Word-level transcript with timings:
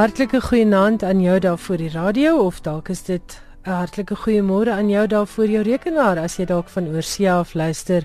Hartlike 0.00 0.40
goeienaand 0.40 1.02
aan 1.02 1.20
jou 1.20 1.38
daar 1.38 1.58
voor 1.58 1.76
die 1.76 1.90
radio 1.92 2.38
of 2.40 2.60
dalk 2.64 2.88
is 2.88 3.02
dit 3.02 3.42
'n 3.64 3.70
hartlike 3.70 4.16
goeiemôre 4.16 4.70
aan 4.70 4.88
jou 4.88 5.06
daar 5.06 5.26
voor 5.26 5.46
jou 5.46 5.62
rekenaar 5.62 6.18
as 6.18 6.36
jy 6.36 6.44
dalk 6.44 6.68
van 6.68 6.88
oorsee 6.88 7.30
af 7.32 7.54
luister 7.54 8.02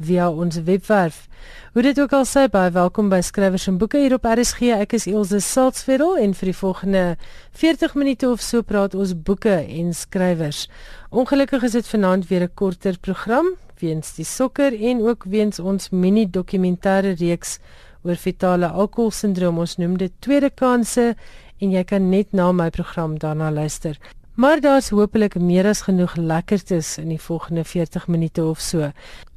via 0.00 0.30
ons 0.30 0.62
webwerf. 0.62 1.28
Hoe 1.72 1.82
dit 1.82 2.00
ook 2.00 2.12
al 2.12 2.24
sê, 2.24 2.50
baie 2.50 2.70
welkom 2.70 3.08
by 3.08 3.20
Skrywers 3.20 3.66
en 3.66 3.78
Boeke 3.78 3.98
hier 3.98 4.14
op 4.14 4.24
RSG. 4.24 4.60
Ek 4.60 4.92
is 4.92 5.06
Elsje 5.06 5.40
Saltzfeld 5.40 6.18
en 6.18 6.34
vir 6.34 6.46
die 6.46 6.56
volgende 6.56 7.16
40 7.52 7.94
minute 7.94 8.30
of 8.30 8.40
so 8.40 8.62
praat 8.62 8.94
ons 8.94 9.22
boeke 9.22 9.66
en 9.68 9.94
skrywers. 9.94 10.68
Ongelukkig 11.10 11.62
is 11.62 11.72
dit 11.72 11.88
vanaand 11.88 12.28
weer 12.28 12.42
'n 12.42 12.54
korter 12.54 12.98
program 12.98 13.46
weens 13.78 14.14
die 14.14 14.24
sokker 14.24 14.72
en 14.80 15.00
ook 15.00 15.24
weens 15.24 15.58
ons 15.58 15.90
mini 15.90 16.26
dokumentêre 16.30 17.14
reeks 17.18 17.58
oor 18.04 18.18
fetale 18.20 18.68
alkoholsindroom. 18.68 19.58
Ons 19.58 19.76
noem 19.76 19.96
dit 20.00 20.12
Tweede 20.20 20.50
Kanse 20.50 21.14
en 21.60 21.72
jy 21.72 21.84
kan 21.84 22.10
net 22.10 22.32
na 22.32 22.50
my 22.52 22.70
program 22.70 23.18
daarna 23.18 23.50
luister. 23.50 23.96
Maar 24.36 24.60
daar's 24.60 24.90
hopelik 24.92 25.38
meer 25.40 25.66
as 25.66 25.86
genoeg 25.86 26.16
lekkertes 26.16 26.98
in 26.98 27.08
die 27.08 27.20
volgende 27.20 27.64
40 27.64 28.06
minute 28.06 28.44
of 28.44 28.60
so. 28.60 28.90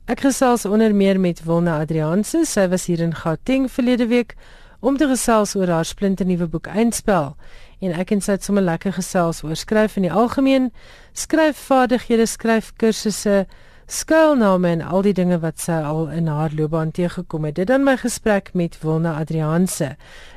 Ek 0.10 0.26
gesels 0.26 0.66
onder 0.66 0.96
meer 0.96 1.20
met 1.20 1.44
Wilna 1.46 1.78
Adrianse. 1.80 2.42
Sy 2.46 2.68
was 2.68 2.90
hier 2.90 3.00
in 3.00 3.16
Gauteng 3.16 3.70
verlede 3.72 4.10
week 4.10 4.36
om 4.80 4.98
te 4.98 5.08
gesels 5.08 5.56
oor 5.56 5.70
haar 5.72 5.86
splinte 5.86 6.26
nuwe 6.28 6.48
boek 6.48 6.68
Eindspel. 6.68 7.36
En 7.80 7.96
ek 7.96 8.12
en 8.12 8.24
sy 8.24 8.36
het 8.36 8.44
sommer 8.44 8.66
lekker 8.66 8.96
gesels 8.98 9.44
oor 9.44 9.56
skryf 9.56 9.96
in 10.00 10.08
die 10.08 10.12
algemeen, 10.12 10.72
skryfvaardighede, 11.16 12.26
skryfkursusse, 12.28 13.46
skuilname 13.90 14.70
en 14.70 14.82
al 14.82 15.02
die 15.02 15.14
dinge 15.18 15.40
wat 15.42 15.60
sy 15.60 15.80
al 15.82 16.10
in 16.14 16.28
haar 16.30 16.54
loopbaan 16.54 16.92
teëgekom 16.94 17.48
het. 17.50 17.56
Dit 17.58 17.68
dan 17.72 17.84
my 17.84 17.96
gesprek 17.98 18.52
met 18.54 18.78
Wilna 18.84 19.16
Adrianse. 19.18 19.96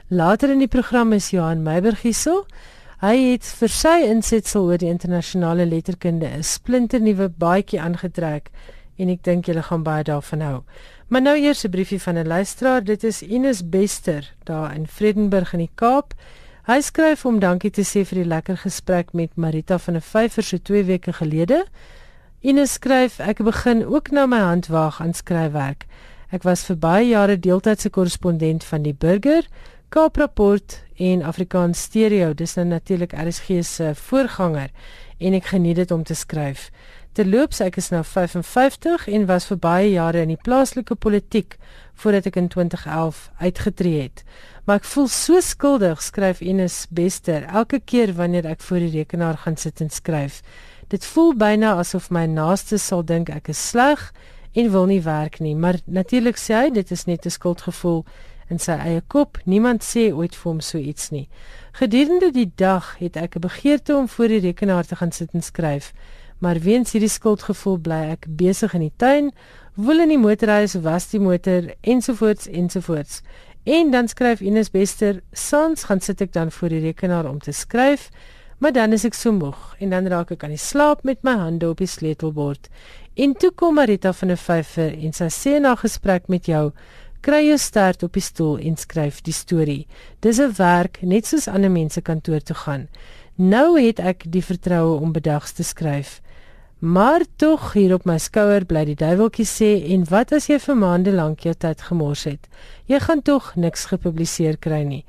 Later 0.08 0.50
in 0.50 0.62
die 0.64 0.70
program 0.72 1.12
is 1.12 1.30
Johan 1.30 1.62
Meiberg 1.62 2.00
hierso. 2.02 2.46
Hy 3.02 3.16
het 3.18 3.44
vir 3.58 3.72
sy 3.74 3.96
insetsel 4.08 4.70
oor 4.70 4.80
die 4.80 4.88
internasionale 4.88 5.66
letterkunde 5.66 6.26
'n 6.26 6.42
splinte 6.42 6.98
nuwe 6.98 7.28
baadjie 7.28 7.80
aangetrek 7.80 8.50
en 8.96 9.08
ek 9.08 9.22
dink 9.22 9.46
julle 9.46 9.62
gaan 9.62 9.82
baie 9.82 10.04
daarvan 10.04 10.40
hou. 10.40 10.62
Maar 11.08 11.22
nou 11.22 11.36
eers 11.36 11.64
'n 11.64 11.70
briefie 11.70 12.00
van 12.00 12.16
'n 12.18 12.26
luisteraar. 12.26 12.84
Dit 12.84 13.04
is 13.04 13.22
Ines 13.22 13.68
Bester 13.68 14.32
daar 14.44 14.74
in 14.74 14.86
Vredenburg 14.86 15.52
in 15.52 15.58
die 15.58 15.70
Kaap. 15.74 16.14
Hy 16.66 16.80
skryf 16.80 17.24
om 17.26 17.38
dankie 17.38 17.70
te 17.70 17.82
sê 17.82 18.04
vir 18.06 18.22
die 18.22 18.28
lekker 18.28 18.56
gesprek 18.56 19.12
met 19.12 19.36
Marita 19.36 19.78
van 19.78 19.96
'n 19.96 20.00
vyfer 20.00 20.42
so 20.42 20.56
2 20.58 20.84
weke 20.84 21.12
gelede. 21.12 21.64
Ines 22.42 22.72
skryf 22.74 23.20
ek 23.22 23.38
begin 23.46 23.84
ook 23.86 24.08
nou 24.10 24.24
my 24.26 24.40
hand 24.42 24.66
waag 24.66 24.96
aan 25.00 25.12
skryfwerk. 25.14 25.84
Ek 26.34 26.42
was 26.42 26.64
vir 26.66 26.78
baie 26.82 27.04
jare 27.06 27.36
deeltydse 27.38 27.92
korrespondent 27.94 28.64
van 28.66 28.82
die 28.82 28.94
Burger, 28.98 29.46
Kaap 29.94 30.18
Rapport 30.18 30.74
en 30.98 31.22
Afrikaans 31.22 31.84
Stereo. 31.86 32.32
Dis 32.34 32.56
nou 32.58 32.64
natuurlik 32.66 33.14
RSG 33.14 33.60
se 33.62 33.92
voorganger 34.08 34.74
en 35.22 35.36
ek 35.38 35.52
geniet 35.52 35.78
dit 35.84 35.94
om 35.94 36.02
te 36.02 36.16
skryf. 36.18 36.72
Terloops, 37.14 37.60
ek 37.62 37.78
is 37.78 37.92
nou 37.94 38.02
55 38.02 39.06
en 39.06 39.28
was 39.30 39.46
vir 39.46 39.62
baie 39.62 39.88
jare 39.92 40.26
in 40.26 40.34
die 40.34 40.42
plaaslike 40.42 40.98
politiek 40.98 41.54
voordat 41.94 42.26
ek 42.32 42.40
in 42.42 42.50
2011 42.50 43.22
uitgetree 43.38 44.02
het. 44.08 44.26
Maar 44.66 44.82
ek 44.82 44.90
voel 44.96 45.06
so 45.14 45.38
skuldig, 45.38 46.02
skryf 46.02 46.42
Ines 46.42 46.88
Bester, 46.90 47.46
elke 47.46 47.78
keer 47.78 48.16
wanneer 48.18 48.50
ek 48.50 48.66
voor 48.66 48.82
die 48.82 48.94
rekenaar 48.98 49.38
gaan 49.46 49.60
sit 49.60 49.78
en 49.78 49.94
skryf. 49.94 50.42
Dit 50.92 51.06
voel 51.08 51.32
byna 51.40 51.72
asof 51.80 52.10
my 52.12 52.26
naaste 52.28 52.76
sal 52.78 53.00
dink 53.08 53.30
ek 53.32 53.48
is 53.48 53.60
sleg 53.70 54.10
en 54.52 54.70
wil 54.74 54.86
nie 54.90 55.00
werk 55.02 55.40
nie, 55.40 55.54
maar 55.56 55.80
natuurlik 55.88 56.36
sê 56.36 56.54
hy 56.58 56.70
dit 56.70 56.90
is 56.92 57.06
net 57.08 57.24
'n 57.26 57.30
skuldgevoel 57.30 58.04
in 58.50 58.58
sy 58.58 58.76
eie 58.76 59.00
kop. 59.08 59.38
Niemand 59.44 59.80
sê 59.82 60.12
ooit 60.12 60.34
vir 60.36 60.52
hom 60.52 60.60
so 60.60 60.78
iets 60.78 61.10
nie. 61.10 61.28
Gedurende 61.72 62.30
die 62.30 62.52
dag 62.56 62.98
het 62.98 63.16
ek 63.16 63.36
'n 63.36 63.40
begeerte 63.40 63.96
om 63.96 64.08
voor 64.08 64.28
die 64.28 64.40
rekenaar 64.40 64.84
te 64.84 64.96
gaan 64.96 65.12
sit 65.12 65.32
en 65.32 65.42
skryf 65.42 65.92
maar 66.42 66.58
weens 66.58 66.90
hierdie 66.90 67.10
skuldgevoel 67.10 67.78
bly 67.86 68.00
ek 68.16 68.26
besig 68.26 68.74
in 68.74 68.82
die 68.88 68.96
tuin, 68.98 69.28
woel 69.78 70.02
in 70.02 70.10
die 70.10 70.18
motorhuis, 70.18 70.74
was 70.82 71.06
die 71.12 71.20
motor 71.22 71.68
ensovoorts 71.86 72.48
ensovoorts. 72.50 73.20
En 73.62 73.92
dan 73.94 74.08
skryf 74.10 74.42
Ines 74.42 74.72
Bester, 74.74 75.20
"Sans 75.32 75.84
gaan 75.84 76.00
sit 76.00 76.20
ek 76.20 76.32
dan 76.32 76.50
voor 76.50 76.68
die 76.68 76.80
rekenaar 76.80 77.30
om 77.30 77.38
te 77.38 77.52
skryf, 77.52 78.10
maar 78.62 78.72
dan 78.72 78.92
is 78.94 79.02
ek 79.04 79.16
so 79.18 79.34
moeg 79.34 79.74
en 79.82 79.90
dan 79.90 80.06
raak 80.06 80.30
ek 80.30 80.44
aan 80.46 80.54
die 80.54 80.60
slaap 80.60 81.02
met 81.02 81.24
my 81.26 81.34
hande 81.40 81.66
op 81.68 81.82
die 81.82 81.90
sleutelbord." 81.90 82.68
En 83.18 83.34
toe 83.34 83.50
kom 83.50 83.74
Marita 83.74 84.12
van 84.12 84.30
'n 84.30 84.36
vyfer 84.36 84.92
en 85.04 85.12
sy 85.12 85.28
sê 85.28 85.60
na 85.60 85.74
gesprek 85.74 86.28
met 86.28 86.46
jou, 86.46 86.72
"Kry 87.20 87.46
jou 87.46 87.58
stert 87.58 88.02
op 88.02 88.12
die 88.12 88.22
stoel 88.22 88.58
en 88.58 88.76
skryf 88.76 89.20
die 89.20 89.32
storie. 89.32 89.86
Dis 90.20 90.38
'n 90.38 90.54
werk 90.56 91.02
net 91.02 91.26
soos 91.26 91.48
ander 91.48 91.70
mense 91.70 92.00
kantoor 92.00 92.40
toe 92.40 92.56
gaan." 92.56 92.88
Nou 93.36 93.80
het 93.80 93.98
ek 93.98 94.24
die 94.32 94.44
vertroue 94.44 95.00
om 95.00 95.12
bedags 95.12 95.52
te 95.52 95.62
skryf. 95.62 96.21
Maar 96.82 97.22
tog 97.36 97.72
hier 97.72 97.92
op 97.94 98.08
my 98.10 98.16
skouer 98.18 98.64
bly 98.66 98.80
die 98.88 98.96
duiweltjie 98.98 99.44
sê 99.46 99.68
en 99.94 100.02
wat 100.10 100.32
as 100.34 100.48
jy 100.50 100.56
vir 100.64 100.74
maande 100.80 101.12
lank 101.14 101.44
jou 101.46 101.52
tyd 101.54 101.84
gemors 101.86 102.24
het? 102.26 102.48
Jy 102.90 102.98
gaan 103.04 103.22
tog 103.22 103.52
niks 103.54 103.84
gepubliseer 103.92 104.58
kry 104.58 104.80
nie. 104.82 105.04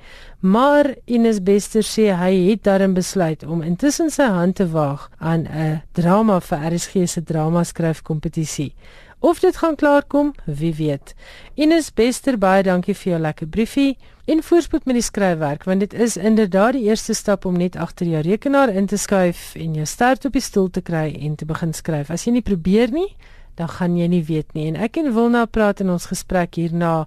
Maar 0.46 0.92
Ines 1.10 1.40
Bester 1.42 1.82
sê 1.82 2.12
hy 2.14 2.30
het 2.52 2.62
daarin 2.70 2.94
besluit 2.94 3.42
om 3.42 3.66
intussen 3.66 4.14
sy 4.14 4.30
hand 4.36 4.60
te 4.62 4.68
waag 4.70 5.10
aan 5.18 5.48
'n 5.50 5.82
drama 5.98 6.38
vir 6.46 6.62
RSG 6.76 7.10
se 7.10 7.24
drama 7.24 7.64
skryf 7.64 8.04
kompetisie. 8.04 8.76
Of 9.24 9.40
dit 9.40 9.58
gaan 9.58 9.76
klaarkom, 9.76 10.34
wie 10.46 10.76
weet. 10.76 11.14
Ines 11.56 11.94
Bester 11.96 12.36
baie 12.38 12.64
dankie 12.64 12.92
vir 12.92 13.14
jou 13.14 13.20
lekker 13.24 13.48
briefie 13.48 13.94
en 14.28 14.42
voorspoed 14.44 14.84
met 14.84 14.98
die 15.00 15.06
skryfwerk 15.06 15.64
want 15.64 15.80
dit 15.80 15.94
is 15.96 16.18
inderdaad 16.20 16.76
die 16.76 16.90
eerste 16.90 17.16
stap 17.16 17.48
om 17.48 17.56
net 17.56 17.78
agter 17.80 18.10
jou 18.12 18.20
rekenaar 18.26 18.74
in 18.76 18.90
te 18.92 19.00
skuif 19.00 19.54
en 19.56 19.78
jou 19.80 19.86
start 19.88 20.28
op 20.28 20.36
die 20.36 20.44
stoel 20.44 20.68
te 20.76 20.84
kry 20.84 21.06
en 21.16 21.38
te 21.40 21.48
begin 21.48 21.72
skryf. 21.72 22.12
As 22.12 22.28
jy 22.28 22.34
nie 22.36 22.44
probeer 22.44 22.92
nie, 22.92 23.08
dan 23.56 23.72
gaan 23.72 23.96
jy 23.96 24.10
nie 24.12 24.22
weet 24.28 24.52
nie. 24.60 24.68
En 24.74 24.82
ek 24.90 25.00
en 25.00 25.14
Wilna 25.16 25.46
praat 25.48 25.80
in 25.80 25.96
ons 25.96 26.10
gesprek 26.12 26.60
hierna 26.60 27.06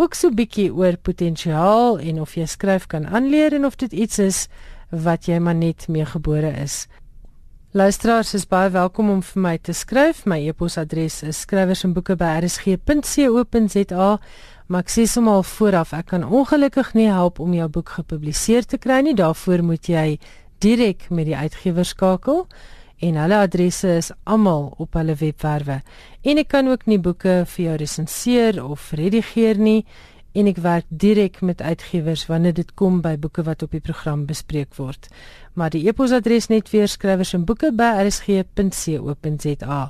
ook 0.00 0.16
so 0.16 0.32
bietjie 0.32 0.70
oor 0.72 0.96
potensiaal 0.96 2.00
en 2.00 2.24
of 2.24 2.40
jy 2.40 2.48
skryf 2.48 2.88
kan 2.88 3.04
aanleer 3.04 3.52
en 3.60 3.68
of 3.68 3.76
dit 3.76 3.92
iets 3.92 4.24
is 4.24 4.46
wat 4.88 5.28
jy 5.28 5.36
maar 5.44 5.60
net 5.60 5.90
mee 5.92 6.08
gebore 6.08 6.56
is. 6.64 6.86
Luisteraars 7.72 8.34
is 8.34 8.48
baie 8.50 8.66
welkom 8.74 9.12
om 9.12 9.20
vir 9.22 9.38
my 9.38 9.52
te 9.62 9.70
skryf. 9.70 10.26
My 10.26 10.42
e-posadres 10.42 11.22
is 11.22 11.38
skrywersenboeke@rsg.co.za. 11.44 14.18
Maar 14.66 14.82
ek 14.82 14.90
sê 14.90 15.06
sommer 15.06 15.46
vooraf, 15.46 15.94
ek 15.94 16.10
kan 16.10 16.26
ongelukkig 16.26 16.98
nie 16.98 17.06
help 17.06 17.38
om 17.38 17.54
jou 17.54 17.68
boek 17.68 17.88
gepubliseer 17.88 18.66
te 18.66 18.76
kry 18.76 19.00
nie. 19.06 19.14
Daarvoor 19.14 19.62
moet 19.62 19.86
jy 19.86 20.18
direk 20.58 21.10
met 21.10 21.26
die 21.30 21.36
uitgewer 21.36 21.84
skakel 21.84 22.46
en 22.98 23.14
hulle 23.14 23.38
adresse 23.38 23.88
is 23.88 24.10
almal 24.24 24.74
op 24.78 24.94
hulle 24.98 25.14
webwerwe. 25.14 25.80
En 26.26 26.38
ek 26.38 26.48
kan 26.48 26.68
ook 26.68 26.86
nie 26.86 26.98
boeke 26.98 27.44
vir 27.46 27.64
jou 27.64 27.76
resenseer 27.76 28.64
of 28.64 28.90
redigeer 28.90 29.58
nie 29.58 29.84
en 30.32 30.46
ek 30.46 30.60
werk 30.62 30.86
direk 30.88 31.40
met 31.40 31.62
uitgewers 31.62 32.26
wanneer 32.30 32.54
dit 32.54 32.74
kom 32.74 33.00
by 33.02 33.16
boeke 33.18 33.42
wat 33.46 33.62
op 33.62 33.74
die 33.74 33.82
program 33.82 34.26
bespreek 34.26 34.74
word. 34.78 35.08
Maar 35.54 35.70
die 35.74 35.86
e-posadres 35.88 36.48
net 36.52 36.70
weer 36.70 36.88
skrywers 36.88 37.34
en 37.34 37.44
boeke 37.44 37.72
by 37.74 37.90
rsg.co.za. 38.06 39.82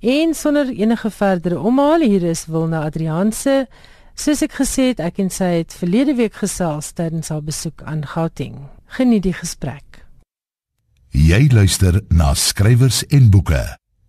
En 0.00 0.34
sonder 0.34 0.72
enige 0.72 1.10
verdere 1.10 1.60
omhaal 1.60 2.00
hier 2.04 2.22
is 2.22 2.46
Wilna 2.46 2.84
Adrianse. 2.84 3.66
Soos 4.16 4.42
ek 4.42 4.56
gesê 4.60 4.90
het, 4.92 5.00
ek 5.00 5.20
en 5.20 5.30
sy 5.32 5.50
het 5.60 5.76
verlede 5.76 6.16
week 6.16 6.36
gesels 6.40 6.92
tydens 6.96 7.28
haar 7.32 7.44
besoek 7.44 7.84
aan 7.84 8.04
Gauteng. 8.08 8.68
Geniet 8.96 9.26
die 9.28 9.36
gesprek. 9.36 10.04
Jy 11.16 11.46
luister 11.52 12.00
na 12.08 12.34
skrywers 12.34 13.04
en 13.12 13.30
boeke 13.32 13.62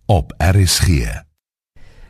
op 0.08 0.32
RSG. 0.40 1.27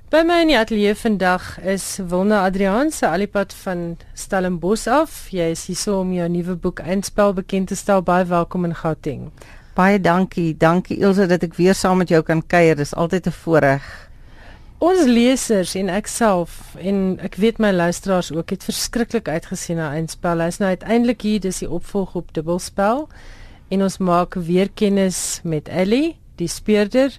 By 0.09 0.23
my 0.25 0.39
in 0.41 0.49
die 0.49 0.57
ateljee 0.57 0.95
vandag 0.97 1.59
is 1.69 1.83
Wilna 2.01 2.39
Adrian 2.47 2.89
se 2.91 3.05
alipad 3.05 3.51
van 3.61 3.99
Stellenbosch 4.17 4.87
af. 4.89 5.27
Jy 5.29 5.51
is 5.53 5.67
hier 5.69 5.99
om 5.99 6.15
jou 6.17 6.29
nuwe 6.33 6.55
boek 6.57 6.81
Eindspel 6.81 7.35
bekend 7.37 7.69
te 7.69 7.77
stel. 7.77 8.01
Baie 8.01 8.25
welkom 8.25 8.65
in 8.65 8.73
Gauteng. 8.73 9.27
Baie 9.77 10.01
dankie. 10.01 10.55
Dankie 10.57 10.97
Ilse 10.97 11.27
dat 11.29 11.45
ek 11.45 11.59
weer 11.61 11.77
saam 11.77 12.01
met 12.01 12.09
jou 12.09 12.23
kan 12.25 12.41
kuier. 12.41 12.73
Dis 12.81 12.95
altyd 12.97 13.29
'n 13.29 13.37
voorreg. 13.43 13.85
Ons 14.79 15.05
lesers 15.05 15.75
en 15.75 15.93
ek 15.93 16.07
self 16.07 16.75
en 16.81 17.21
ek 17.21 17.35
weet 17.35 17.59
my 17.59 17.73
luisteraars 17.73 18.33
ook 18.33 18.51
het 18.51 18.65
verskriklik 18.65 19.29
uitgesien 19.29 19.77
na 19.77 19.93
Eindspel. 19.93 20.41
Hy's 20.41 20.59
nou 20.59 20.71
uiteindelik 20.71 21.21
hier, 21.21 21.41
dis 21.41 21.59
die 21.59 21.71
opvolg 21.71 22.15
op 22.15 22.33
Dubbelspel. 22.33 23.09
En 23.69 23.83
ons 23.83 23.99
maak 23.99 24.35
weer 24.35 24.71
kennis 24.75 25.41
met 25.45 25.69
Ellie, 25.69 26.17
die 26.37 26.49
speurder. 26.49 27.13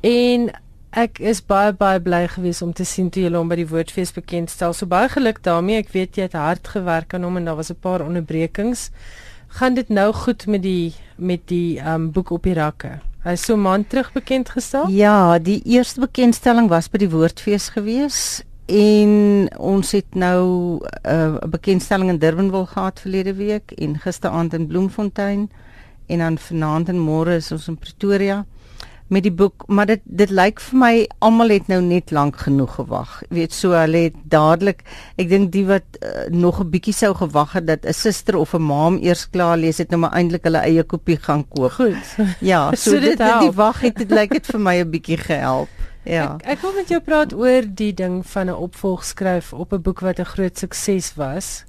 En 0.00 0.50
Ek 0.96 1.18
is 1.20 1.42
baie 1.44 1.74
baie 1.76 2.00
bly 2.00 2.22
gewees 2.32 2.62
om 2.64 2.72
te 2.72 2.84
sien 2.88 3.10
toe 3.12 3.26
julle 3.26 3.36
hom 3.36 3.50
by 3.52 3.58
die 3.60 3.68
woordfees 3.68 4.14
bekendstel. 4.16 4.72
So 4.72 4.88
baie 4.88 5.10
geluk 5.12 5.42
daarmee. 5.44 5.82
Ek 5.82 5.92
weet 5.92 6.16
jy 6.16 6.24
het 6.24 6.36
hard 6.38 6.68
gewerk 6.72 7.12
aan 7.12 7.26
hom 7.28 7.36
en 7.36 7.44
daar 7.44 7.58
was 7.60 7.70
'n 7.70 7.76
paar 7.80 8.00
onderbrekings. 8.00 8.90
Gaan 9.60 9.74
dit 9.74 9.88
nou 9.88 10.12
goed 10.12 10.46
met 10.46 10.62
die 10.62 10.94
met 11.18 11.46
die 11.48 11.78
um 11.80 12.10
boek 12.12 12.30
op 12.30 12.42
die 12.42 12.54
rakke? 12.54 13.00
Hy 13.24 13.36
so 13.36 13.56
maand 13.56 13.90
terug 13.90 14.12
bekend 14.12 14.48
gestel? 14.48 14.88
Ja, 14.88 15.38
die 15.38 15.62
eerste 15.64 16.00
bekendstelling 16.00 16.68
was 16.68 16.88
by 16.88 16.98
die 16.98 17.10
woordfees 17.10 17.68
gewees 17.68 18.44
En 18.66 19.46
ons 19.58 19.92
het 19.92 20.14
nou 20.14 20.78
'n 20.78 20.88
uh, 21.08 21.38
bekendstelling 21.38 22.08
in 22.08 22.18
Durban 22.18 22.50
wil 22.50 22.66
gehad 22.66 23.00
verlede 23.00 23.34
week 23.34 23.70
en 23.70 23.98
gisteraand 23.98 24.52
in 24.54 24.66
Bloemfontein 24.66 25.50
en 26.06 26.18
dan 26.18 26.38
vanaand 26.38 26.88
en 26.88 26.98
môre 26.98 27.34
is 27.34 27.52
ons 27.52 27.68
in 27.68 27.78
Pretoria 27.78 28.46
met 29.08 29.22
die 29.22 29.32
boek, 29.32 29.64
maar 29.70 29.86
dit 29.86 30.00
dit 30.04 30.30
lyk 30.34 30.60
vir 30.60 30.78
my 30.78 30.92
almal 31.22 31.52
het 31.54 31.68
nou 31.70 31.78
net 31.84 32.10
lank 32.10 32.40
genoeg 32.42 32.74
gewag. 32.80 33.12
Jy 33.28 33.36
weet 33.38 33.54
so 33.54 33.76
hulle 33.78 34.06
het 34.08 34.16
dadelik 34.32 34.82
ek 35.16 35.28
dink 35.30 35.52
die 35.54 35.64
wat 35.68 35.98
uh, 36.00 36.26
nog 36.34 36.60
'n 36.60 36.70
bietjie 36.70 36.94
sou 36.94 37.14
gewag 37.14 37.52
het 37.52 37.66
dat 37.66 37.86
'n 37.86 37.92
suster 37.92 38.36
of 38.36 38.54
'n 38.54 38.62
maam 38.62 38.98
eers 38.98 39.30
klaar 39.30 39.56
lees 39.56 39.78
het 39.78 39.90
nou 39.90 40.00
maar 40.00 40.12
eintlik 40.12 40.44
hulle 40.44 40.58
eie 40.58 40.82
kopie 40.82 41.16
gaan 41.16 41.48
koop. 41.48 41.72
Goed. 41.72 42.16
Ja, 42.40 42.70
so, 42.74 42.90
so 42.90 43.00
dit, 43.00 43.18
dit 43.18 43.40
die 43.40 43.54
wag 43.54 43.80
het 43.80 43.96
dit 43.96 44.10
lyk 44.10 44.32
dit 44.32 44.46
vir 44.46 44.60
my 44.60 44.76
'n 44.80 44.90
bietjie 44.90 45.18
gehelp. 45.18 45.68
Ja. 46.02 46.34
Ek, 46.34 46.46
ek 46.46 46.60
wil 46.62 46.72
met 46.72 46.88
jou 46.88 47.00
praat 47.00 47.32
oor 47.34 47.62
die 47.66 47.94
ding 47.94 48.26
van 48.26 48.46
'n 48.46 48.54
opvolgskryf 48.54 49.52
op 49.52 49.72
'n 49.72 49.82
boek 49.82 50.00
wat 50.00 50.18
'n 50.18 50.24
groot 50.24 50.58
sukses 50.58 51.14
was. 51.14 51.64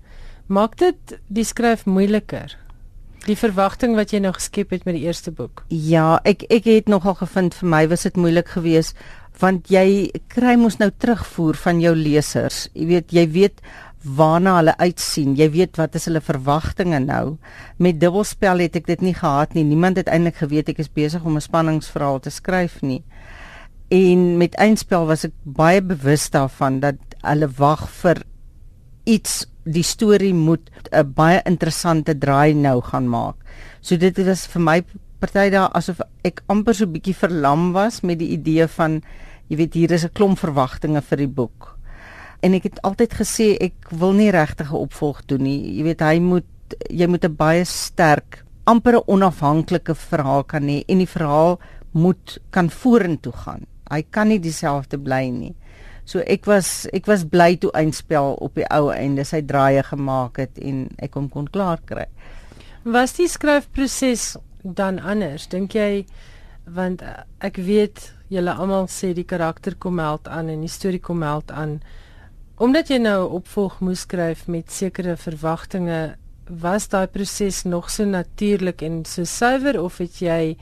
Maak 0.47 0.77
dit 0.77 1.19
die 1.27 1.43
skryf 1.43 1.85
moeiliker? 1.85 2.57
Die 3.27 3.35
verwagting 3.35 3.97
wat 3.97 4.13
jy 4.13 4.21
nou 4.23 4.31
geskep 4.31 4.71
het 4.71 4.85
met 4.87 4.95
die 4.95 5.03
eerste 5.03 5.33
boek. 5.35 5.65
Ja, 5.67 6.19
ek 6.23 6.45
ek 6.53 6.69
het 6.69 6.87
nogal 6.87 7.17
gevind 7.19 7.57
vir 7.59 7.67
my 7.73 7.81
was 7.91 8.07
dit 8.07 8.15
moeilik 8.15 8.53
geweest 8.55 8.95
want 9.37 9.67
jy 9.69 10.09
kry 10.33 10.55
mos 10.57 10.79
nou 10.79 10.87
terugvoer 10.89 11.59
van 11.61 11.81
jou 11.83 11.91
lesers. 11.93 12.63
Jy 12.73 12.87
weet, 12.89 13.11
jy 13.13 13.25
weet 13.35 13.59
waarna 14.17 14.55
hulle 14.57 14.73
uitsien. 14.79 15.35
Jy 15.37 15.49
weet 15.53 15.77
wat 15.77 15.97
is 15.99 16.07
hulle 16.09 16.23
verwagtinge 16.23 16.99
nou. 17.03 17.37
Met 17.77 17.99
dubbelspel 18.01 18.63
het 18.63 18.79
ek 18.79 18.87
dit 18.87 19.03
nie 19.05 19.13
gehad 19.13 19.53
nie. 19.53 19.65
Niemand 19.67 19.99
het 20.01 20.09
eintlik 20.09 20.39
geweet 20.41 20.71
ek 20.73 20.81
is 20.81 20.89
besig 20.89 21.25
om 21.25 21.35
'n 21.37 21.43
spanningsverhaal 21.43 22.19
te 22.19 22.31
skryf 22.31 22.81
nie. 22.81 23.03
En 23.91 24.37
met 24.37 24.55
eindspel 24.55 25.05
was 25.05 25.25
ek 25.25 25.33
baie 25.43 25.81
bewus 25.81 26.29
daarvan 26.29 26.79
dat 26.79 26.95
hulle 27.21 27.47
wag 27.57 27.89
vir 27.89 28.23
iets 29.05 29.45
die 29.67 29.83
storie 29.83 30.33
moet 30.33 30.69
'n 30.91 31.13
baie 31.13 31.41
interessante 31.45 32.17
draai 32.17 32.53
nou 32.53 32.81
gaan 32.81 33.07
maak. 33.07 33.35
So 33.81 33.97
dit 33.97 34.17
was 34.25 34.47
vir 34.47 34.61
my 34.61 34.83
party 35.19 35.49
daar 35.49 35.71
asof 35.73 36.01
ek 36.23 36.41
amper 36.47 36.75
so 36.75 36.85
bietjie 36.85 37.15
verlam 37.15 37.73
was 37.73 38.01
met 38.01 38.19
die 38.19 38.31
idee 38.37 38.67
van 38.67 39.01
jy 39.49 39.57
weet 39.57 39.73
hier 39.73 39.91
is 39.91 40.03
'n 40.05 40.13
klomp 40.13 40.39
verwagtinge 40.39 41.01
vir 41.01 41.17
die 41.17 41.27
boek. 41.27 41.77
En 42.41 42.53
ek 42.53 42.63
het 42.63 42.81
altyd 42.81 43.13
gesê 43.13 43.57
ek 43.59 43.89
wil 43.91 44.13
nie 44.13 44.31
regtig 44.31 44.71
'n 44.71 44.75
opvolg 44.75 45.25
doen 45.25 45.43
nie. 45.43 45.77
Jy 45.77 45.83
weet 45.83 46.01
hy 46.01 46.19
moet 46.19 46.45
jy 46.89 47.07
moet 47.07 47.25
'n 47.25 47.35
baie 47.35 47.65
sterk 47.65 48.43
amper 48.65 48.95
'n 48.95 49.07
onafhanklike 49.07 49.95
verhaal 49.95 50.43
kan 50.43 50.63
hê 50.63 50.83
en 50.87 50.97
die 50.97 51.07
verhaal 51.07 51.59
moet 51.93 52.39
kan 52.51 52.69
vorentoe 52.69 53.33
gaan. 53.33 53.65
Hy 53.89 54.03
kan 54.11 54.27
nie 54.27 54.39
dieselfde 54.39 54.97
bly 54.97 55.29
nie. 55.29 55.55
So 56.07 56.23
ek 56.23 56.45
was 56.47 56.87
ek 56.95 57.07
was 57.09 57.25
bly 57.27 57.57
toe 57.59 57.71
eindspel 57.75 58.37
op 58.39 58.55
die 58.55 58.67
ou 58.71 58.87
einde 58.93 59.25
sy 59.27 59.41
draaie 59.43 59.83
gemaak 59.83 60.39
het 60.39 60.59
en 60.63 60.85
ek 61.03 61.17
hom 61.19 61.27
kon 61.33 61.49
klaar 61.51 61.83
kry. 61.83 62.05
Was 62.87 63.17
die 63.17 63.27
skryfproses 63.27 64.37
dan 64.63 65.01
anders? 65.03 65.49
Dink 65.51 65.75
jy 65.75 66.05
want 66.63 67.03
eh, 67.03 67.25
ek 67.43 67.59
weet 67.59 68.13
julle 68.31 68.55
almal 68.55 68.87
sê 68.91 69.11
die 69.15 69.27
karakter 69.27 69.75
kom 69.75 69.99
meld 69.99 70.31
aan 70.31 70.47
en 70.53 70.63
die 70.63 70.71
storie 70.71 71.03
kom 71.03 71.19
meld 71.25 71.51
aan. 71.51 71.81
Omdat 72.55 72.95
jy 72.95 73.03
nou 73.03 73.19
opvolg 73.41 73.81
moes 73.83 74.07
skryf 74.07 74.47
met 74.47 74.71
sekere 74.71 75.19
verwagtinge 75.19 76.15
was 76.47 76.87
daai 76.87 77.07
proses 77.11 77.65
nog 77.67 77.91
so 77.91 78.07
natuurlik 78.07 78.81
en 78.81 79.03
so 79.05 79.27
suiwer 79.27 79.83
of 79.83 79.99
het 79.99 80.23
jy 80.23 80.55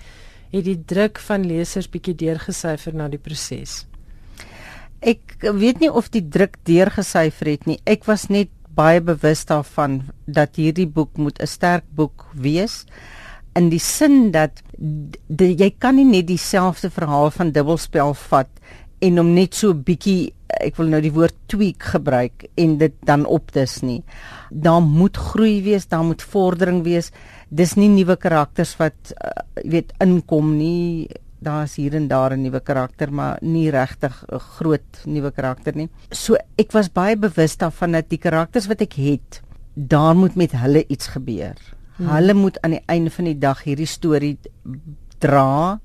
het 0.49 0.65
die 0.65 0.79
druk 0.89 1.21
van 1.21 1.45
lesers 1.45 1.89
bietjie 1.93 2.17
deurgesyfer 2.17 2.97
na 2.97 3.13
die 3.13 3.21
proses 3.21 3.83
ek 5.05 5.37
weet 5.53 5.83
nie 5.83 5.91
of 5.91 6.09
die 6.09 6.23
druk 6.25 6.57
deurgesyfer 6.65 7.51
het 7.53 7.67
nie. 7.69 7.79
Ek 7.85 8.07
was 8.09 8.27
net 8.33 8.49
baie 8.75 8.99
bewus 8.99 9.45
daarvan 9.47 10.01
dat 10.25 10.57
hierdie 10.59 10.89
boek 10.89 11.17
moet 11.17 11.39
'n 11.39 11.47
sterk 11.47 11.85
boek 11.95 12.25
wees 12.33 12.85
in 13.55 13.69
die 13.71 13.79
sin 13.79 14.31
dat 14.35 14.61
die, 14.77 15.55
jy 15.55 15.71
kan 15.79 15.95
nie 15.95 16.07
net 16.07 16.27
dieselfde 16.27 16.89
verhaal 16.91 17.31
van 17.31 17.53
dubbelspel 17.55 18.13
vat 18.27 18.51
en 19.05 19.17
hom 19.21 19.31
net 19.35 19.55
so 19.55 19.73
bietjie 19.73 20.33
ek 20.63 20.77
wil 20.79 20.91
nou 20.91 21.01
die 21.03 21.13
woord 21.15 21.35
tweak 21.51 21.87
gebruik 21.95 22.45
en 22.59 22.77
dit 22.79 22.93
dan 23.07 23.25
opdis 23.27 23.81
nie. 23.83 24.01
Daar 24.51 24.81
moet 24.83 25.17
groei 25.17 25.59
wees, 25.65 25.87
daar 25.91 26.05
moet 26.07 26.23
vordering 26.23 26.83
wees. 26.85 27.11
Dis 27.49 27.75
nie 27.75 27.89
nuwe 27.91 28.15
karakters 28.19 28.75
wat 28.79 29.11
uh, 29.15 29.31
weet 29.63 29.91
inkom 30.03 30.53
nie 30.57 31.09
daar's 31.45 31.77
hier 31.79 31.95
en 31.95 32.07
daar 32.09 32.33
'n 32.33 32.41
nuwe 32.41 32.59
karakter, 32.59 33.13
maar 33.13 33.37
nie 33.41 33.69
regtig 33.69 34.23
'n 34.27 34.39
groot 34.39 35.05
nuwe 35.05 35.31
karakter 35.31 35.75
nie. 35.75 35.89
So 36.11 36.35
ek 36.57 36.71
was 36.71 36.89
baie 36.89 37.15
bewus 37.15 37.57
daarvan 37.57 37.91
dat 37.91 38.09
die 38.09 38.17
karakters 38.17 38.67
wat 38.67 38.81
ek 38.81 38.93
het, 38.93 39.41
daar 39.73 40.15
moet 40.15 40.35
met 40.35 40.51
hulle 40.51 40.85
iets 40.87 41.07
gebeur. 41.07 41.55
Hmm. 41.97 42.07
Hulle 42.07 42.33
moet 42.33 42.61
aan 42.61 42.71
die 42.71 42.83
einde 42.87 43.09
van 43.09 43.25
die 43.25 43.39
dag 43.39 43.63
hierdie 43.63 43.87
storie 43.87 44.37
dra 45.19 45.79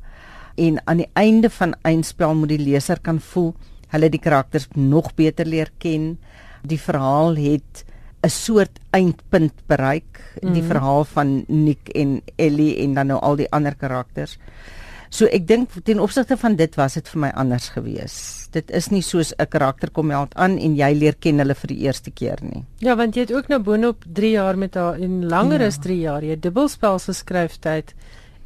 en 0.57 0.81
aan 0.87 0.97
die 0.97 1.11
einde 1.15 1.51
van 1.51 1.75
eindspel 1.83 2.35
moet 2.35 2.49
die 2.49 2.59
leser 2.59 2.99
kan 3.01 3.21
voel 3.21 3.55
hulle 3.95 4.11
die 4.11 4.23
karakters 4.23 4.69
nog 4.75 5.15
beter 5.19 5.49
leer 5.49 5.71
ken. 5.83 6.19
Die 6.63 6.81
verhaal 6.81 7.37
het 7.37 7.85
'n 8.23 8.29
soort 8.29 8.79
eindpunt 8.91 9.55
bereik, 9.67 10.21
mm. 10.43 10.53
die 10.53 10.63
hmm. 10.63 10.71
verhaal 10.71 11.05
van 11.05 11.45
Nick 11.49 11.89
en 11.89 12.21
Ellie 12.37 12.77
en 12.77 12.95
dan 12.95 13.07
nou 13.07 13.21
al 13.21 13.37
die 13.37 13.51
ander 13.51 13.75
karakters. 13.75 14.39
So 15.11 15.27
ek 15.27 15.49
dink 15.49 15.73
ten 15.85 15.99
opsigte 15.99 16.37
van 16.39 16.55
dit 16.57 16.77
was 16.79 16.95
dit 16.95 17.09
vir 17.11 17.21
my 17.25 17.31
anders 17.35 17.69
gewees. 17.75 18.15
Dit 18.55 18.71
is 18.71 18.91
nie 18.91 19.03
soos 19.03 19.33
'n 19.39 19.47
karakter 19.51 19.91
kom 19.91 20.07
meld 20.07 20.35
aan 20.35 20.59
en 20.59 20.77
jy 20.77 20.95
leer 20.95 21.15
ken 21.19 21.39
hulle 21.39 21.55
vir 21.55 21.69
die 21.69 21.81
eerste 21.87 22.11
keer 22.11 22.39
nie. 22.43 22.65
Ja, 22.79 22.95
want 22.97 23.15
jy 23.15 23.21
het 23.27 23.33
ook 23.33 23.49
nou 23.49 23.59
boonop 23.59 24.05
3 24.07 24.31
jaar 24.31 24.59
met 24.59 24.75
haar 24.75 24.95
en 25.01 25.27
langer 25.29 25.61
ja. 25.61 25.67
as 25.67 25.79
3 25.79 26.01
jaar. 26.01 26.23
Jy 26.23 26.37
dubbelspel 26.41 26.99
se 26.99 27.13
skryftyd 27.13 27.95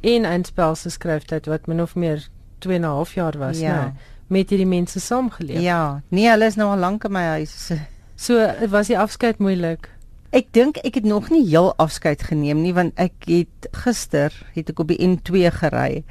en 0.01 0.25
eindspel 0.25 0.75
se 0.75 0.89
skryftyd 0.89 1.45
wat 1.45 1.67
min 1.67 1.81
of 1.81 1.95
meer 1.95 2.27
2 2.59 2.75
en 2.75 2.81
'n 2.81 2.85
half 2.85 3.13
jaar 3.13 3.37
was, 3.37 3.59
ja. 3.59 3.75
nou, 3.75 3.91
met 4.27 4.49
hierdie 4.49 4.67
mense 4.67 4.99
saamgeleef. 4.99 5.61
Ja, 5.61 6.01
nee, 6.09 6.29
hulle 6.29 6.45
is 6.45 6.55
nou 6.55 6.71
al 6.71 6.79
lank 6.79 7.03
in 7.03 7.11
my 7.11 7.23
huis. 7.37 7.71
So 8.15 8.53
was 8.69 8.87
die 8.87 8.99
afskeid 8.99 9.37
moeilik. 9.37 9.89
Ek 10.31 10.47
dink 10.51 10.77
ek 10.77 10.95
het 10.95 11.03
nog 11.03 11.29
nie 11.29 11.45
heel 11.47 11.73
afskeid 11.77 12.23
geneem 12.23 12.61
nie 12.61 12.73
want 12.73 12.93
ek 12.95 13.13
het 13.27 13.67
gister 13.71 14.33
het 14.53 14.69
ek 14.69 14.79
op 14.79 14.87
die 14.87 14.99
N2 14.99 15.51
gery 15.51 16.03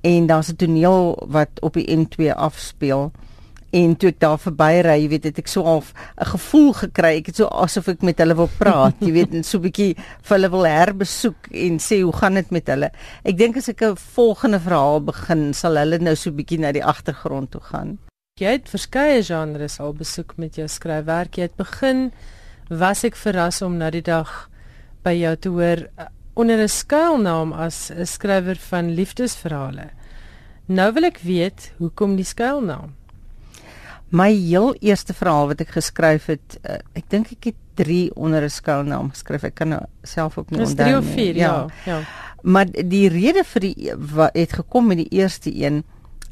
en 0.00 0.26
daar's 0.26 0.50
'n 0.50 0.56
toneel 0.56 1.26
wat 1.28 1.50
op 1.60 1.74
die 1.74 1.88
N2 1.96 2.32
afspeel 2.34 3.12
en 3.70 3.94
toe 3.96 4.10
ek 4.10 4.18
daar 4.22 4.38
verby 4.40 4.70
ry, 4.82 4.96
jy 5.04 5.08
weet, 5.12 5.28
het 5.30 5.38
ek 5.38 5.48
so 5.48 5.62
'n 5.62 5.82
gevoel 6.16 6.72
gekry. 6.72 7.16
Ek 7.18 7.26
het 7.26 7.36
so 7.36 7.46
asof 7.46 7.88
ek 7.88 8.02
met 8.02 8.18
hulle 8.18 8.34
wil 8.34 8.50
praat, 8.58 8.94
jy 9.00 9.12
weet, 9.12 9.34
en 9.34 9.44
so 9.44 9.58
'n 9.58 9.62
bietjie 9.62 9.96
vir 9.96 10.36
hulle 10.36 10.50
wil 10.50 10.66
herbesoek 10.66 11.50
en 11.52 11.78
sê 11.78 12.02
hoe 12.02 12.12
gaan 12.12 12.34
dit 12.34 12.50
met 12.50 12.66
hulle. 12.66 12.90
Ek 13.24 13.36
dink 13.36 13.56
as 13.56 13.68
ek 13.68 13.82
'n 13.82 13.96
volgende 13.96 14.60
verhaal 14.60 15.00
begin, 15.04 15.54
sal 15.54 15.76
hulle 15.76 15.98
nou 15.98 16.14
so 16.16 16.30
'n 16.30 16.36
bietjie 16.36 16.58
na 16.58 16.72
die 16.72 16.84
agtergrond 16.84 17.50
toe 17.50 17.60
gaan. 17.60 17.98
Jy 18.40 18.46
het 18.46 18.68
verskeie 18.68 19.22
genres 19.22 19.80
al 19.80 19.92
besoek 19.92 20.36
met 20.36 20.56
jou 20.56 20.66
skryfwerk. 20.66 21.36
Jy 21.36 21.42
het 21.42 21.56
begin 21.56 22.12
was 22.68 23.04
ek 23.04 23.16
verras 23.16 23.62
om 23.62 23.76
na 23.76 23.90
die 23.90 24.02
dag 24.02 24.48
by 25.04 25.12
jou 25.12 25.36
te 25.36 25.48
hoor 25.48 25.88
onder 26.34 26.58
'n 26.58 26.68
skuilnaam 26.68 27.52
as 27.52 27.90
'n 27.90 28.06
skrywer 28.06 28.56
van 28.56 28.94
liefdesverhale. 28.94 29.90
Nou 30.66 30.92
wil 30.92 31.04
ek 31.04 31.18
weet, 31.22 31.72
hoekom 31.78 32.16
die 32.16 32.24
skuilnaam? 32.24 32.94
My 34.08 34.32
heel 34.34 34.74
eerste 34.80 35.14
verhaal 35.14 35.46
wat 35.46 35.60
ek 35.60 35.68
geskryf 35.68 36.26
het, 36.26 36.58
uh, 36.62 36.78
ek 36.92 37.10
dink 37.10 37.30
ek 37.30 37.44
het 37.44 37.54
3 37.74 38.14
onder 38.14 38.42
'n 38.42 38.50
skuilnaam 38.50 39.10
geskryf. 39.10 39.42
Ek 39.42 39.54
kan 39.54 39.68
nou 39.68 39.82
self 40.02 40.38
ook 40.38 40.50
nie 40.50 40.60
onthou 40.60 40.86
nie. 40.86 40.94
3 40.94 40.98
of 40.98 41.14
4, 41.14 41.36
ja. 41.36 41.66
ja. 41.84 41.92
Ja. 41.92 42.00
Maar 42.42 42.66
die 42.66 43.08
rede 43.08 43.44
vir 43.44 43.60
die 43.60 43.92
wat 43.96 44.34
het 44.34 44.52
gekom 44.52 44.86
met 44.86 44.96
die 44.96 45.10
eerste 45.10 45.50
een 45.54 45.84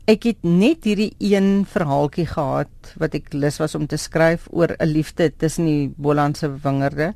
Ek 0.09 0.23
het 0.25 0.39
net 0.41 0.87
hierdie 0.89 1.11
een 1.21 1.67
verhaaltjie 1.69 2.25
gehad 2.31 2.93
wat 2.97 3.13
ek 3.13 3.35
lus 3.37 3.59
was 3.61 3.75
om 3.77 3.85
te 3.87 3.99
skryf 4.01 4.47
oor 4.49 4.73
'n 4.79 4.89
liefde 4.89 5.29
tussen 5.37 5.67
die 5.69 5.93
Bolandse 5.97 6.49
wingerde 6.49 7.15